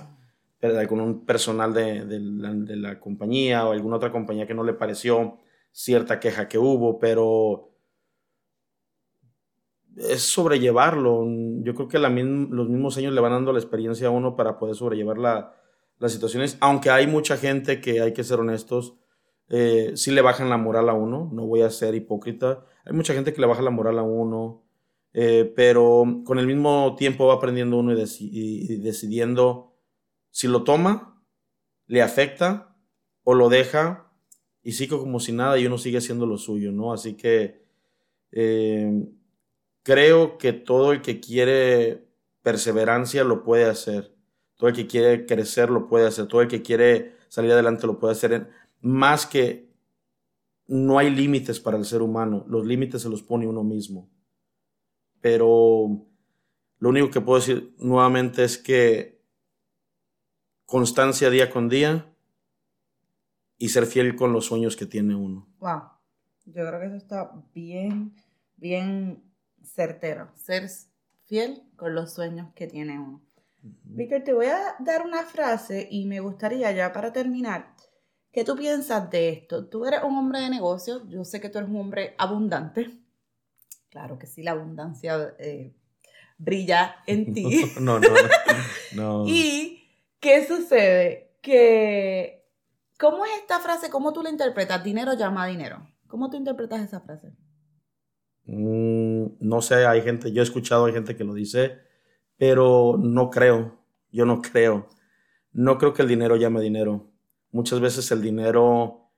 algún 0.62 1.26
personal 1.26 1.74
de, 1.74 2.06
de, 2.06 2.20
la, 2.20 2.54
de, 2.54 2.76
la, 2.76 2.98
compañía 2.98 3.66
o 3.66 3.72
alguna 3.72 3.96
otra 3.96 4.10
compañía 4.10 4.46
que 4.46 4.54
no 4.54 4.64
le 4.64 4.72
pareció 4.72 5.36
cierta 5.72 6.18
queja 6.18 6.48
que 6.48 6.56
hubo, 6.56 6.98
pero 6.98 7.73
es 9.96 10.22
sobrellevarlo. 10.22 11.24
Yo 11.62 11.74
creo 11.74 11.88
que 11.88 11.98
los 11.98 12.68
mismos 12.68 12.96
años 12.96 13.12
le 13.12 13.20
van 13.20 13.32
dando 13.32 13.52
la 13.52 13.58
experiencia 13.58 14.08
a 14.08 14.10
uno 14.10 14.36
para 14.36 14.58
poder 14.58 14.74
sobrellevar 14.74 15.18
la, 15.18 15.54
las 15.98 16.12
situaciones, 16.12 16.56
aunque 16.60 16.90
hay 16.90 17.06
mucha 17.06 17.36
gente 17.36 17.80
que 17.80 18.00
hay 18.00 18.12
que 18.12 18.24
ser 18.24 18.40
honestos, 18.40 18.96
eh, 19.48 19.92
sí 19.94 20.10
le 20.10 20.22
bajan 20.22 20.50
la 20.50 20.56
moral 20.56 20.88
a 20.88 20.94
uno, 20.94 21.30
no 21.32 21.46
voy 21.46 21.62
a 21.62 21.70
ser 21.70 21.94
hipócrita, 21.94 22.64
hay 22.84 22.92
mucha 22.92 23.14
gente 23.14 23.32
que 23.32 23.40
le 23.40 23.46
baja 23.46 23.62
la 23.62 23.70
moral 23.70 23.98
a 23.98 24.02
uno, 24.02 24.64
eh, 25.12 25.52
pero 25.54 26.22
con 26.24 26.38
el 26.38 26.46
mismo 26.46 26.96
tiempo 26.96 27.26
va 27.26 27.34
aprendiendo 27.34 27.78
uno 27.78 27.92
y, 27.92 28.02
y, 28.18 28.76
decidiendo 28.78 29.76
si 30.30 30.48
lo 30.48 30.64
toma, 30.64 31.22
le 31.86 32.02
afecta 32.02 32.76
o 33.22 33.34
lo 33.34 33.48
deja 33.48 34.10
y 34.62 34.72
sigue 34.72 34.98
como 34.98 35.20
si 35.20 35.32
nada 35.32 35.58
y 35.58 35.66
uno 35.66 35.78
sigue 35.78 35.98
haciendo 35.98 36.26
lo 36.26 36.38
suyo, 36.38 36.72
¿no? 36.72 36.92
Así 36.92 37.14
que 37.14 37.62
eh, 38.32 39.06
creo 39.84 40.38
que 40.38 40.52
todo 40.52 40.90
el 40.90 41.02
que 41.02 41.20
quiere 41.20 42.08
perseverancia 42.42 43.22
lo 43.22 43.44
puede 43.44 43.66
hacer. 43.66 44.12
Todo 44.56 44.68
el 44.68 44.74
que 44.74 44.88
quiere 44.88 45.26
crecer 45.26 45.70
lo 45.70 45.86
puede 45.86 46.08
hacer. 46.08 46.26
Todo 46.26 46.42
el 46.42 46.48
que 46.48 46.62
quiere 46.62 47.14
salir 47.28 47.52
adelante 47.52 47.86
lo 47.86 48.00
puede 48.00 48.12
hacer. 48.12 48.50
Más 48.80 49.26
que 49.26 49.70
no 50.66 50.98
hay 50.98 51.10
límites 51.10 51.60
para 51.60 51.76
el 51.76 51.84
ser 51.84 52.02
humano. 52.02 52.44
Los 52.48 52.66
límites 52.66 53.02
se 53.02 53.08
los 53.08 53.22
pone 53.22 53.46
uno 53.46 53.62
mismo. 53.62 54.10
Pero 55.20 56.06
lo 56.78 56.88
único 56.88 57.10
que 57.10 57.20
puedo 57.20 57.38
decir 57.38 57.74
nuevamente 57.78 58.44
es 58.44 58.58
que 58.58 59.22
constancia 60.64 61.30
día 61.30 61.50
con 61.50 61.68
día 61.68 62.10
y 63.58 63.68
ser 63.68 63.86
fiel 63.86 64.16
con 64.16 64.32
los 64.32 64.46
sueños 64.46 64.76
que 64.76 64.86
tiene 64.86 65.14
uno. 65.14 65.46
Wow. 65.58 65.82
Yo 66.46 66.66
creo 66.66 66.80
que 66.80 66.86
eso 66.86 66.96
está 66.96 67.32
bien, 67.54 68.14
bien 68.56 69.33
certero. 69.64 70.30
Ser 70.34 70.68
fiel 71.24 71.62
con 71.76 71.94
los 71.94 72.12
sueños 72.14 72.52
que 72.54 72.66
tiene 72.66 72.98
uno. 72.98 73.22
Víctor, 73.84 74.22
te 74.22 74.34
voy 74.34 74.46
a 74.46 74.76
dar 74.80 75.06
una 75.06 75.22
frase 75.22 75.88
y 75.90 76.04
me 76.04 76.20
gustaría 76.20 76.70
ya 76.72 76.92
para 76.92 77.12
terminar, 77.12 77.74
¿qué 78.30 78.44
tú 78.44 78.56
piensas 78.56 79.08
de 79.10 79.30
esto? 79.30 79.66
Tú 79.66 79.86
eres 79.86 80.02
un 80.04 80.16
hombre 80.18 80.40
de 80.40 80.50
negocios, 80.50 81.02
yo 81.08 81.24
sé 81.24 81.40
que 81.40 81.48
tú 81.48 81.58
eres 81.58 81.70
un 81.70 81.76
hombre 81.76 82.14
abundante. 82.18 82.90
Claro 83.88 84.18
que 84.18 84.26
sí, 84.26 84.42
la 84.42 84.50
abundancia 84.50 85.34
eh, 85.38 85.74
brilla 86.36 86.96
en 87.06 87.24
ti. 87.34 87.72
no, 87.80 87.98
no, 87.98 88.08
no. 88.94 89.24
¿Y 89.26 89.82
qué 90.20 90.46
sucede? 90.46 91.38
Que, 91.40 92.46
¿cómo 92.98 93.24
es 93.24 93.32
esta 93.40 93.60
frase? 93.60 93.88
¿Cómo 93.88 94.12
tú 94.12 94.22
la 94.22 94.30
interpretas? 94.30 94.84
Dinero 94.84 95.14
llama 95.14 95.44
a 95.44 95.46
dinero. 95.46 95.86
¿Cómo 96.06 96.28
tú 96.28 96.36
interpretas 96.36 96.82
esa 96.82 97.00
frase? 97.00 97.32
Mm, 98.46 99.26
no 99.40 99.62
sé, 99.62 99.86
hay 99.86 100.02
gente, 100.02 100.32
yo 100.32 100.42
he 100.42 100.44
escuchado, 100.44 100.86
hay 100.86 100.92
gente 100.92 101.16
que 101.16 101.24
lo 101.24 101.34
dice 101.34 101.84
pero 102.36 102.96
no 102.98 103.30
creo, 103.30 103.78
yo 104.10 104.26
no 104.26 104.42
creo. 104.42 104.88
No 105.52 105.78
creo 105.78 105.92
que 105.92 106.02
el 106.02 106.08
dinero 106.08 106.36
llame 106.36 106.60
dinero. 106.60 107.10
Muchas 107.52 107.80
veces 107.80 108.10
el 108.10 108.20
dinero 108.22 109.12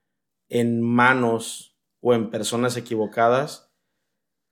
en 0.48 0.82
manos 0.82 1.76
o 2.00 2.14
en 2.14 2.30
personas 2.30 2.76
equivocadas 2.76 3.72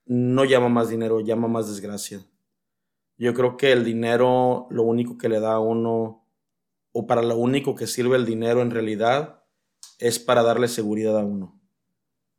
no 0.06 0.44
llama 0.44 0.68
más 0.68 0.88
dinero, 0.88 1.20
llama 1.20 1.48
más 1.48 1.68
desgracia. 1.68 2.20
Yo 3.16 3.32
creo 3.34 3.56
que 3.56 3.72
el 3.72 3.84
dinero, 3.84 4.66
lo 4.70 4.82
único 4.82 5.18
que 5.18 5.28
le 5.28 5.40
da 5.40 5.54
a 5.54 5.60
uno, 5.60 6.26
o 6.92 7.06
para 7.06 7.22
lo 7.22 7.36
único 7.36 7.74
que 7.74 7.86
sirve 7.86 8.16
el 8.16 8.26
dinero 8.26 8.62
en 8.62 8.70
realidad, 8.70 9.44
es 9.98 10.18
para 10.18 10.42
darle 10.42 10.68
seguridad 10.68 11.18
a 11.18 11.24
uno. 11.24 11.60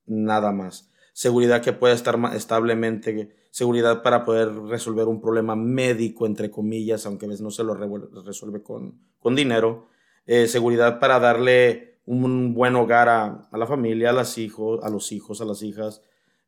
Nada 0.05 0.51
más. 0.51 0.91
Seguridad 1.15 1.61
que 1.61 1.71
pueda 1.71 1.93
estar 1.93 2.19
establemente 2.33 3.33
seguridad 3.49 4.03
para 4.03 4.25
poder 4.25 4.53
resolver 4.53 5.07
un 5.07 5.21
problema 5.21 5.55
médico, 5.55 6.25
entre 6.25 6.51
comillas, 6.51 7.05
aunque 7.05 7.25
a 7.25 7.29
veces 7.29 7.41
no 7.41 7.51
se 7.51 7.63
lo 7.63 7.73
resuelve 7.73 8.61
con, 8.61 8.99
con 9.17 9.33
dinero, 9.33 9.87
eh, 10.25 10.49
seguridad 10.49 10.99
para 10.99 11.21
darle 11.21 11.99
un 12.05 12.53
buen 12.53 12.75
hogar 12.75 13.07
a, 13.07 13.47
a, 13.49 13.57
la 13.57 13.65
familia, 13.65 14.09
a, 14.09 14.11
las 14.11 14.37
hijos, 14.37 14.83
a 14.83 14.89
los 14.89 15.13
hijos, 15.13 15.39
a 15.39 15.45
las 15.45 15.63
hijas, 15.63 16.01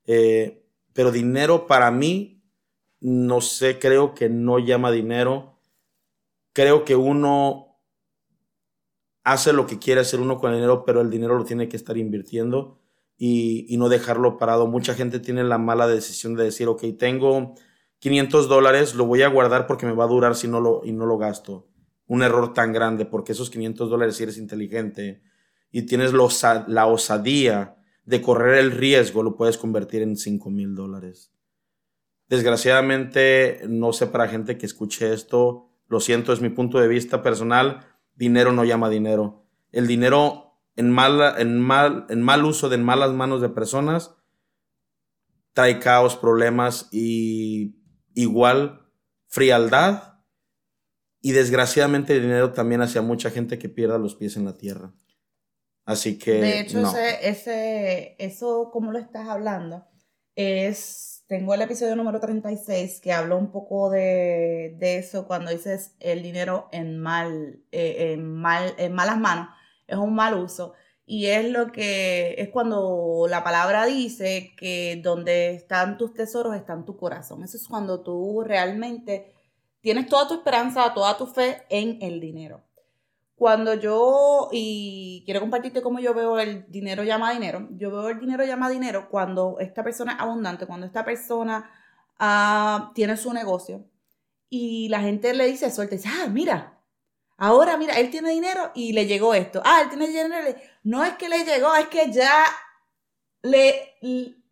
eh, 0.05 0.65
pero 0.91 1.13
dinero 1.13 1.65
para 1.65 1.89
mí, 1.89 2.43
no 2.99 3.39
sé, 3.39 3.79
creo 3.79 4.13
que 4.13 4.27
no 4.27 4.59
llama 4.59 4.91
dinero, 4.91 5.61
creo 6.51 6.83
que 6.83 6.97
uno 6.97 7.79
hace 9.23 9.53
lo 9.53 9.65
que 9.65 9.79
quiere 9.79 10.01
hacer 10.01 10.19
uno 10.19 10.37
con 10.39 10.51
el 10.51 10.57
dinero, 10.57 10.83
pero 10.83 10.99
el 10.99 11.09
dinero 11.09 11.37
lo 11.37 11.45
tiene 11.45 11.69
que 11.69 11.77
estar 11.77 11.97
invirtiendo 11.97 12.81
y, 13.17 13.75
no 13.77 13.89
dejarlo 13.89 14.37
parado. 14.37 14.67
Mucha 14.67 14.93
gente 14.93 15.19
tiene 15.19 15.43
la 15.43 15.57
mala 15.57 15.87
decisión 15.87 16.35
de 16.35 16.43
decir, 16.43 16.67
ok, 16.67 16.83
tengo 16.97 17.55
500 17.99 18.47
dólares, 18.47 18.95
lo 18.95 19.05
voy 19.05 19.23
a 19.23 19.27
guardar 19.27 19.65
porque 19.65 19.85
me 19.85 19.93
va 19.93 20.03
a 20.03 20.07
durar 20.07 20.35
si 20.35 20.47
no 20.47 20.59
lo, 20.59 20.81
y 20.83 20.91
no 20.91 21.05
lo 21.05 21.17
gasto. 21.17 21.67
Un 22.05 22.21
error 22.23 22.53
tan 22.53 22.71
grande, 22.71 23.05
porque 23.05 23.31
esos 23.31 23.49
500 23.49 23.89
dólares, 23.89 24.15
si 24.15 24.23
eres 24.23 24.37
inteligente 24.37 25.21
y 25.71 25.83
tienes 25.83 26.13
la 26.13 26.85
osadía 26.85 27.75
de 28.05 28.21
correr 28.21 28.59
el 28.59 28.71
riesgo, 28.71 29.23
lo 29.23 29.35
puedes 29.35 29.57
convertir 29.57 30.01
en 30.01 30.15
5 30.15 30.49
mil 30.49 30.75
dólares. 30.75 31.33
Desgraciadamente, 32.29 33.61
no 33.67 33.93
sé 33.93 34.07
para 34.07 34.27
gente 34.27 34.57
que 34.57 34.65
escuche 34.65 35.13
esto, 35.13 35.69
lo 35.87 35.99
siento, 35.99 36.33
es 36.33 36.41
mi 36.41 36.49
punto 36.49 36.79
de 36.79 36.87
vista 36.87 37.21
personal, 37.21 37.85
dinero 38.15 38.51
no 38.51 38.63
llama 38.63 38.89
dinero. 38.89 39.45
El 39.71 39.87
dinero 39.87 40.46
en, 40.77 40.95
en, 41.37 41.59
mal, 41.59 42.05
en 42.09 42.21
mal 42.21 42.45
uso 42.45 42.69
de 42.69 42.77
malas 42.77 43.11
manos 43.11 43.41
de 43.41 43.49
personas, 43.49 44.15
trae 45.53 45.79
caos, 45.79 46.15
problemas 46.15 46.87
y 46.91 47.75
igual 48.13 48.85
frialdad 49.27 50.19
y 51.19 51.31
desgraciadamente 51.31 52.15
el 52.15 52.21
dinero 52.21 52.53
también 52.53 52.81
hacia 52.81 53.01
mucha 53.01 53.31
gente 53.31 53.57
que 53.57 53.69
pierda 53.69 53.97
los 53.97 54.15
pies 54.15 54.37
en 54.37 54.45
la 54.45 54.55
tierra. 54.55 54.93
Así 55.83 56.19
que... 56.19 56.33
De 56.33 56.59
hecho, 56.59 56.79
ese, 56.79 57.27
ese, 57.27 58.15
eso 58.19 58.69
como 58.71 58.91
lo 58.91 58.99
estás 58.99 59.27
hablando, 59.27 59.87
es, 60.35 61.23
tengo 61.27 61.55
el 61.55 61.61
episodio 61.63 61.95
número 61.95 62.19
36 62.19 63.01
que 63.01 63.13
habla 63.13 63.35
un 63.35 63.51
poco 63.51 63.89
de, 63.89 64.75
de 64.77 64.97
eso 64.97 65.25
cuando 65.25 65.49
dices 65.49 65.95
el 65.99 66.21
dinero 66.21 66.69
en, 66.71 66.99
mal, 66.99 67.63
eh, 67.71 68.13
en, 68.13 68.31
mal, 68.35 68.75
en 68.77 68.93
malas 68.93 69.17
manos 69.17 69.47
es 69.87 69.97
un 69.97 70.13
mal 70.13 70.35
uso. 70.35 70.73
Y 71.05 71.27
es 71.27 71.49
lo 71.49 71.71
que 71.71 72.35
es 72.37 72.49
cuando 72.49 73.27
la 73.29 73.43
palabra 73.43 73.85
dice 73.85 74.53
que 74.57 74.99
donde 75.01 75.55
están 75.55 75.97
tus 75.97 76.13
tesoros 76.13 76.55
está 76.55 76.73
en 76.73 76.85
tu 76.85 76.97
corazón. 76.97 77.43
Eso 77.43 77.55
es 77.57 77.67
cuando 77.67 78.01
tú 78.01 78.43
realmente 78.45 79.33
tienes 79.79 80.07
toda 80.07 80.27
tu 80.27 80.33
esperanza, 80.33 80.93
toda 80.93 81.17
tu 81.17 81.25
fe 81.27 81.63
en 81.69 81.97
el 82.01 82.19
dinero. 82.19 82.61
Cuando 83.35 83.75
yo, 83.75 84.49
y 84.51 85.21
quiero 85.25 85.39
compartirte 85.39 85.81
cómo 85.81 85.99
yo 85.99 86.13
veo 86.13 86.39
el 86.39 86.65
dinero 86.69 87.03
llama 87.03 87.31
dinero, 87.31 87.67
yo 87.71 87.91
veo 87.91 88.09
el 88.09 88.19
dinero 88.19 88.43
llama 88.43 88.69
dinero 88.69 89.09
cuando 89.09 89.57
esta 89.59 89.83
persona 89.83 90.13
es 90.13 90.19
abundante, 90.19 90.65
cuando 90.65 90.87
esta 90.87 91.05
persona 91.05 91.69
ah, 92.19 92.91
tiene 92.95 93.15
su 93.15 93.31
negocio 93.31 93.85
y 94.49 94.89
la 94.89 95.01
gente 95.01 95.33
le 95.33 95.45
dice 95.45 95.69
suerte, 95.71 95.97
dice, 95.97 96.09
ah, 96.09 96.27
mira, 96.27 96.76
Ahora, 97.37 97.77
mira, 97.77 97.93
él 97.99 98.09
tiene 98.09 98.31
dinero 98.31 98.71
y 98.73 98.93
le 98.93 99.05
llegó 99.05 99.33
esto. 99.33 99.61
Ah, 99.63 99.81
él 99.81 99.89
tiene 99.89 100.07
dinero. 100.07 100.35
No 100.83 101.03
es 101.03 101.13
que 101.13 101.29
le 101.29 101.45
llegó, 101.45 101.73
es 101.75 101.87
que 101.87 102.11
ya 102.11 102.45
le, 103.43 103.95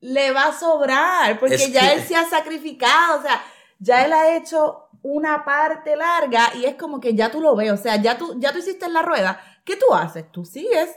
le 0.01 0.31
va 0.31 0.47
a 0.47 0.53
sobrar, 0.53 1.39
porque 1.39 1.71
ya 1.71 1.93
él 1.93 2.03
se 2.03 2.15
ha 2.15 2.29
sacrificado, 2.29 3.19
o 3.19 3.21
sea, 3.23 3.43
ya 3.79 4.05
él 4.05 4.13
ha 4.13 4.35
hecho 4.35 4.89
una 5.01 5.43
parte 5.45 5.95
larga 5.95 6.51
y 6.55 6.65
es 6.65 6.75
como 6.75 6.99
que 6.99 7.13
ya 7.13 7.29
tú 7.29 7.41
lo 7.41 7.55
ves, 7.55 7.71
o 7.71 7.77
sea, 7.77 7.95
ya 7.97 8.17
tú, 8.17 8.39
ya 8.39 8.51
tú 8.51 8.59
hiciste 8.59 8.87
la 8.89 9.01
rueda. 9.01 9.39
¿Qué 9.63 9.75
tú 9.75 9.93
haces? 9.93 10.31
Tú 10.31 10.45
sigues 10.45 10.89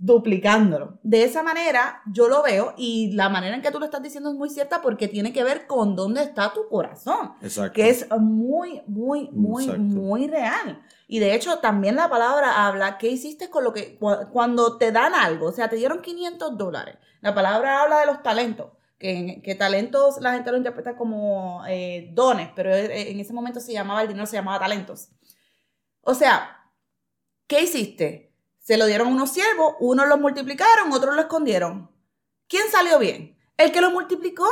duplicándolo. 0.00 0.98
De 1.02 1.22
esa 1.24 1.42
manera 1.42 2.02
yo 2.10 2.26
lo 2.26 2.42
veo 2.42 2.72
y 2.76 3.12
la 3.12 3.28
manera 3.28 3.54
en 3.54 3.62
que 3.62 3.70
tú 3.70 3.78
lo 3.78 3.84
estás 3.84 4.02
diciendo 4.02 4.30
es 4.30 4.34
muy 4.36 4.48
cierta 4.48 4.80
porque 4.80 5.08
tiene 5.08 5.32
que 5.32 5.44
ver 5.44 5.66
con 5.66 5.94
dónde 5.94 6.22
está 6.22 6.52
tu 6.54 6.66
corazón. 6.68 7.34
Exacto. 7.42 7.74
Que 7.74 7.90
es 7.90 8.06
muy, 8.18 8.82
muy, 8.86 9.28
muy, 9.30 9.64
Exacto. 9.64 9.82
muy 9.82 10.26
real. 10.26 10.82
Y 11.06 11.18
de 11.18 11.34
hecho 11.34 11.58
también 11.58 11.96
la 11.96 12.08
palabra 12.08 12.66
habla 12.66 12.96
qué 12.96 13.08
hiciste 13.08 13.50
con 13.50 13.62
lo 13.62 13.72
que, 13.74 13.98
cu- 13.98 14.28
cuando 14.32 14.78
te 14.78 14.90
dan 14.90 15.14
algo, 15.14 15.48
o 15.48 15.52
sea, 15.52 15.68
te 15.68 15.76
dieron 15.76 16.00
500 16.00 16.56
dólares. 16.56 16.96
La 17.20 17.34
palabra 17.34 17.82
habla 17.82 18.00
de 18.00 18.06
los 18.06 18.22
talentos. 18.22 18.72
Que, 18.98 19.40
que 19.42 19.54
talentos 19.54 20.20
la 20.20 20.34
gente 20.34 20.50
lo 20.50 20.58
interpreta 20.58 20.94
como 20.94 21.62
eh, 21.66 22.10
dones, 22.12 22.50
pero 22.54 22.74
eh, 22.74 23.10
en 23.10 23.18
ese 23.20 23.32
momento 23.32 23.58
se 23.58 23.72
llamaba, 23.72 24.02
el 24.02 24.08
dinero 24.08 24.26
se 24.26 24.36
llamaba 24.36 24.58
talentos. 24.58 25.08
O 26.02 26.12
sea, 26.14 26.70
¿qué 27.46 27.62
hiciste? 27.62 28.29
Se 28.70 28.76
lo 28.76 28.86
dieron 28.86 29.08
a 29.08 29.10
unos 29.10 29.32
siervos, 29.32 29.74
unos 29.80 30.06
lo 30.06 30.16
multiplicaron, 30.16 30.92
otros 30.92 31.16
lo 31.16 31.22
escondieron. 31.22 31.90
¿Quién 32.46 32.62
salió 32.70 33.00
bien? 33.00 33.36
El 33.56 33.72
que 33.72 33.80
lo 33.80 33.90
multiplicó. 33.90 34.46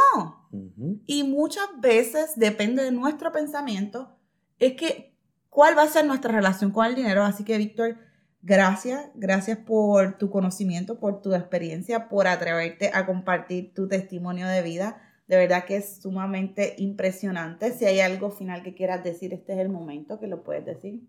Y 1.06 1.22
muchas 1.22 1.68
veces 1.78 2.32
depende 2.34 2.82
de 2.82 2.90
nuestro 2.90 3.30
pensamiento, 3.30 4.18
es 4.58 4.72
que 4.72 5.16
cuál 5.48 5.78
va 5.78 5.82
a 5.82 5.86
ser 5.86 6.04
nuestra 6.04 6.32
relación 6.32 6.72
con 6.72 6.86
el 6.86 6.96
dinero. 6.96 7.22
Así 7.22 7.44
que, 7.44 7.58
Víctor, 7.58 7.96
gracias, 8.42 9.08
gracias 9.14 9.58
por 9.58 10.18
tu 10.18 10.30
conocimiento, 10.30 10.98
por 10.98 11.22
tu 11.22 11.32
experiencia, 11.32 12.08
por 12.08 12.26
atreverte 12.26 12.90
a 12.92 13.06
compartir 13.06 13.72
tu 13.72 13.86
testimonio 13.86 14.48
de 14.48 14.62
vida. 14.62 15.00
De 15.28 15.36
verdad 15.36 15.64
que 15.64 15.76
es 15.76 16.02
sumamente 16.02 16.74
impresionante. 16.78 17.70
Si 17.70 17.84
hay 17.84 18.00
algo 18.00 18.32
final 18.32 18.64
que 18.64 18.74
quieras 18.74 19.04
decir, 19.04 19.32
este 19.32 19.52
es 19.52 19.60
el 19.60 19.68
momento 19.68 20.18
que 20.18 20.26
lo 20.26 20.42
puedes 20.42 20.64
decir. 20.64 21.02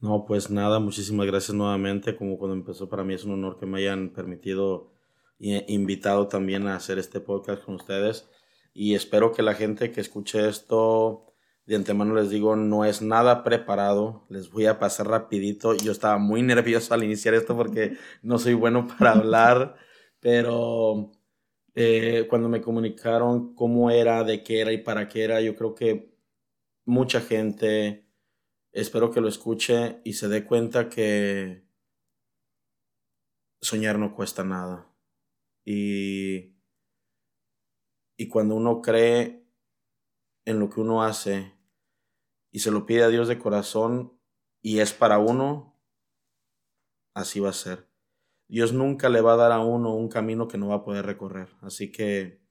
No, 0.00 0.24
pues 0.24 0.50
nada, 0.50 0.78
muchísimas 0.78 1.26
gracias 1.26 1.54
nuevamente. 1.54 2.16
Como 2.16 2.38
cuando 2.38 2.56
empezó, 2.56 2.88
para 2.88 3.04
mí 3.04 3.14
es 3.14 3.24
un 3.24 3.32
honor 3.32 3.58
que 3.58 3.66
me 3.66 3.78
hayan 3.80 4.10
permitido 4.10 4.90
e 5.38 5.64
invitado 5.68 6.26
también 6.28 6.66
a 6.66 6.76
hacer 6.76 6.98
este 6.98 7.20
podcast 7.20 7.64
con 7.64 7.74
ustedes. 7.74 8.28
Y 8.72 8.94
espero 8.94 9.32
que 9.32 9.42
la 9.42 9.54
gente 9.54 9.90
que 9.92 10.00
escuche 10.00 10.48
esto, 10.48 11.26
de 11.66 11.76
antemano 11.76 12.14
les 12.14 12.30
digo, 12.30 12.56
no 12.56 12.84
es 12.86 13.02
nada 13.02 13.42
preparado. 13.44 14.24
Les 14.30 14.50
voy 14.50 14.66
a 14.66 14.78
pasar 14.78 15.08
rapidito. 15.08 15.74
Yo 15.74 15.92
estaba 15.92 16.18
muy 16.18 16.42
nervioso 16.44 16.94
al 16.94 17.04
iniciar 17.04 17.34
esto 17.34 17.54
porque 17.56 17.96
no 18.22 18.38
soy 18.38 18.54
bueno 18.54 18.86
para 18.86 19.12
hablar, 19.12 19.76
pero 20.20 21.12
eh, 21.74 22.26
cuando 22.30 22.48
me 22.48 22.62
comunicaron 22.62 23.54
cómo 23.54 23.90
era, 23.90 24.24
de 24.24 24.42
qué 24.42 24.60
era 24.62 24.72
y 24.72 24.78
para 24.78 25.08
qué 25.08 25.24
era, 25.24 25.40
yo 25.42 25.54
creo 25.56 25.74
que 25.74 26.14
mucha 26.84 27.20
gente 27.20 28.09
espero 28.72 29.10
que 29.10 29.20
lo 29.20 29.28
escuche 29.28 30.00
y 30.04 30.14
se 30.14 30.28
dé 30.28 30.44
cuenta 30.44 30.88
que 30.88 31.64
soñar 33.60 33.98
no 33.98 34.14
cuesta 34.14 34.44
nada. 34.44 34.90
Y, 35.64 36.56
y 38.16 38.28
cuando 38.28 38.54
uno 38.54 38.80
cree 38.80 39.46
en 40.44 40.58
lo 40.58 40.70
que 40.70 40.80
uno 40.80 41.02
hace 41.02 41.54
y 42.50 42.60
se 42.60 42.70
lo 42.70 42.86
pide 42.86 43.02
a 43.04 43.08
Dios 43.08 43.28
de 43.28 43.38
corazón 43.38 44.18
y 44.62 44.80
es 44.80 44.92
para 44.92 45.18
uno, 45.18 45.78
así 47.14 47.40
va 47.40 47.50
a 47.50 47.54
ser. 47.54 47.88
Dios 48.48 48.72
nunca 48.72 49.08
le 49.08 49.20
va 49.20 49.34
a 49.34 49.36
dar 49.36 49.52
a 49.52 49.60
uno 49.60 49.94
un 49.94 50.08
camino 50.08 50.48
que 50.48 50.58
no 50.58 50.68
va 50.68 50.76
a 50.76 50.84
poder 50.84 51.06
recorrer. 51.06 51.48
Así 51.60 51.92
que 51.92 52.42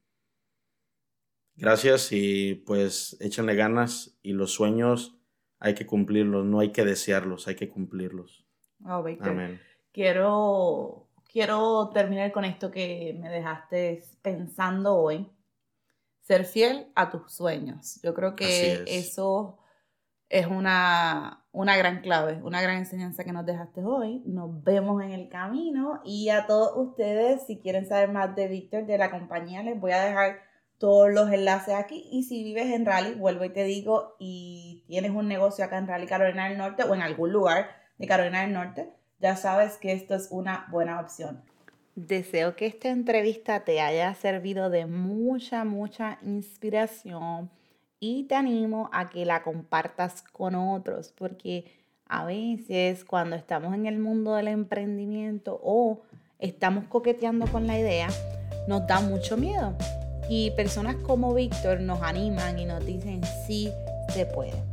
gracias 1.56 2.12
y 2.12 2.56
pues 2.56 3.18
échenle 3.20 3.56
ganas 3.56 4.18
y 4.22 4.32
los 4.32 4.52
sueños 4.52 5.19
hay 5.60 5.74
que 5.76 5.86
cumplirlos, 5.86 6.46
no 6.46 6.60
hay 6.60 6.72
que 6.72 6.86
desearlos, 6.86 7.48
hay 7.48 7.56
que 7.56 7.70
cumplirlos. 7.70 8.46
Oh. 8.86 9.04
Amén. 9.22 9.60
Quiero, 9.92 11.10
quiero 11.32 11.90
terminar 11.94 12.32
con 12.32 12.46
esto 12.46 12.72
que 12.72 13.18
me 13.20 13.30
dejaste 13.30 14.04
pensando 14.22 14.96
hoy. 14.96 15.30
Ser 16.22 16.46
fiel 16.46 16.92
a 16.96 17.10
tus 17.10 17.34
sueños. 17.34 18.00
Yo 18.04 18.14
creo 18.14 18.36
que 18.36 18.74
es. 18.74 18.84
eso 18.86 19.58
es 20.30 20.46
una, 20.46 21.44
una 21.52 21.76
gran 21.76 22.02
clave, 22.02 22.40
una 22.44 22.62
gran 22.62 22.78
enseñanza 22.78 23.24
que 23.24 23.34
nos 23.34 23.46
dejaste 23.46 23.84
hoy. 23.84 24.22
Nos 24.26 24.64
vemos 24.64 25.02
en 25.02 25.12
el 25.12 25.28
camino 25.28 26.02
y 26.06 26.30
a 26.30 26.46
todos 26.46 26.72
ustedes, 26.76 27.48
si 27.48 27.58
quieren 27.58 27.88
saber 27.88 28.12
más 28.12 28.36
de 28.36 28.48
Víctor, 28.48 28.86
de 28.86 28.98
la 28.98 29.12
compañía, 29.12 29.64
les 29.64 29.80
voy 29.80 29.92
a 29.92 30.02
dejar 30.02 30.40
todos 30.78 31.12
los 31.12 31.32
enlaces 31.32 31.74
aquí. 31.74 32.08
Y 32.12 32.24
si 32.24 32.44
vives 32.44 32.72
en 32.72 32.86
Raleigh, 32.86 33.16
vuelvo 33.16 33.44
y 33.44 33.50
te 33.50 33.64
digo, 33.64 34.16
y 34.20 34.79
tienes 34.90 35.12
un 35.12 35.28
negocio 35.28 35.64
acá 35.64 35.78
en 35.78 35.88
Raleigh, 35.88 36.10
Carolina 36.10 36.50
del 36.50 36.58
Norte 36.58 36.84
o 36.84 36.96
en 36.96 37.04
algún 37.04 37.32
lugar 37.32 37.70
de 38.00 38.08
Carolina 38.08 38.42
del 38.42 38.54
Norte, 38.54 38.90
ya 39.20 39.36
sabes 39.36 39.78
que 39.78 39.94
esto 39.94 40.16
es 40.16 40.30
una 40.32 40.66
buena 40.72 41.00
opción. 41.00 41.44
Deseo 41.94 42.56
que 42.56 42.66
esta 42.66 42.90
entrevista 42.90 43.60
te 43.60 43.82
haya 43.82 44.16
servido 44.16 44.72
de 44.72 44.88
mucha, 44.88 45.64
mucha 45.64 46.18
inspiración 46.24 47.52
y 48.00 48.24
te 48.24 48.34
animo 48.34 48.90
a 48.92 49.10
que 49.10 49.26
la 49.26 49.44
compartas 49.44 50.24
con 50.24 50.56
otros, 50.56 51.14
porque 51.16 51.72
a 52.08 52.26
veces 52.26 53.06
cuando 53.06 53.36
estamos 53.36 53.76
en 53.76 53.86
el 53.86 54.00
mundo 54.00 54.34
del 54.34 54.48
emprendimiento 54.48 55.60
o 55.62 56.02
estamos 56.40 56.86
coqueteando 56.86 57.46
con 57.46 57.68
la 57.68 57.78
idea, 57.78 58.08
nos 58.68 58.88
da 58.88 59.02
mucho 59.02 59.38
miedo. 59.38 59.76
Y 60.30 60.50
personas 60.52 60.96
como 60.96 61.36
Víctor 61.36 61.80
nos 61.82 62.02
animan 62.02 62.58
y 62.58 62.66
nos 62.66 62.84
dicen 62.84 63.22
sí 63.46 63.70
se 64.14 64.26
puede. 64.26 64.69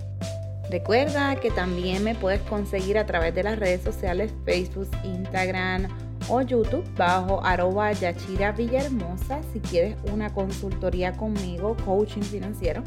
Recuerda 0.71 1.37
que 1.37 1.51
también 1.51 2.03
me 2.03 2.15
puedes 2.15 2.41
conseguir 2.43 2.99
a 2.99 3.07
través 3.07 3.35
de 3.35 3.45
las 3.45 3.59
redes 3.59 3.83
sociales 3.83 4.33
Facebook, 4.45 4.91
Instagram 5.05 5.87
o 6.29 6.43
YouTube 6.43 6.85
bajo 6.97 7.45
arroba 7.45 7.93
Yachira 7.93 8.51
Villahermosa. 8.51 9.41
Si 9.53 9.61
quieres 9.61 9.97
una 10.13 10.35
consultoría 10.35 11.13
conmigo, 11.13 11.77
coaching 11.85 12.23
financiero, 12.23 12.83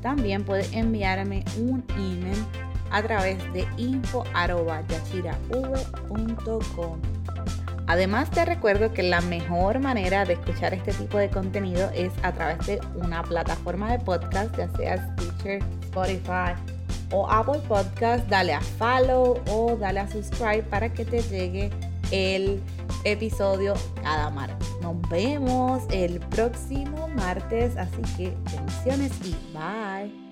también 0.00 0.44
puedes 0.44 0.72
enviarme 0.72 1.44
un 1.58 1.82
email 1.96 2.38
a 2.92 3.02
través 3.02 3.36
de 3.52 3.66
info 3.78 4.22
arroba 4.32 4.82
yachirav.com. 4.86 7.00
Además 7.86 8.30
te 8.30 8.44
recuerdo 8.44 8.92
que 8.92 9.02
la 9.02 9.20
mejor 9.22 9.80
manera 9.80 10.24
de 10.24 10.34
escuchar 10.34 10.72
este 10.72 10.92
tipo 10.92 11.18
de 11.18 11.28
contenido 11.28 11.90
es 11.94 12.12
a 12.22 12.32
través 12.32 12.64
de 12.66 12.80
una 12.94 13.24
plataforma 13.24 13.90
de 13.90 13.98
podcast, 13.98 14.56
ya 14.56 14.68
sea 14.76 15.16
Stitcher, 15.18 15.62
Spotify 15.82 16.54
o 17.14 17.26
Apple 17.30 17.60
Podcast. 17.68 18.26
Dale 18.28 18.52
a 18.52 18.60
follow 18.60 19.40
o 19.48 19.76
dale 19.76 20.00
a 20.00 20.08
subscribe 20.08 20.64
para 20.64 20.92
que 20.92 21.04
te 21.04 21.22
llegue 21.22 21.70
el 22.10 22.60
episodio 23.04 23.74
cada 24.02 24.30
martes. 24.30 24.68
Nos 24.82 25.00
vemos 25.08 25.84
el 25.90 26.20
próximo 26.20 27.08
martes, 27.08 27.76
así 27.76 28.02
que 28.16 28.34
bendiciones 28.52 29.12
y 29.24 29.34
bye. 29.56 30.23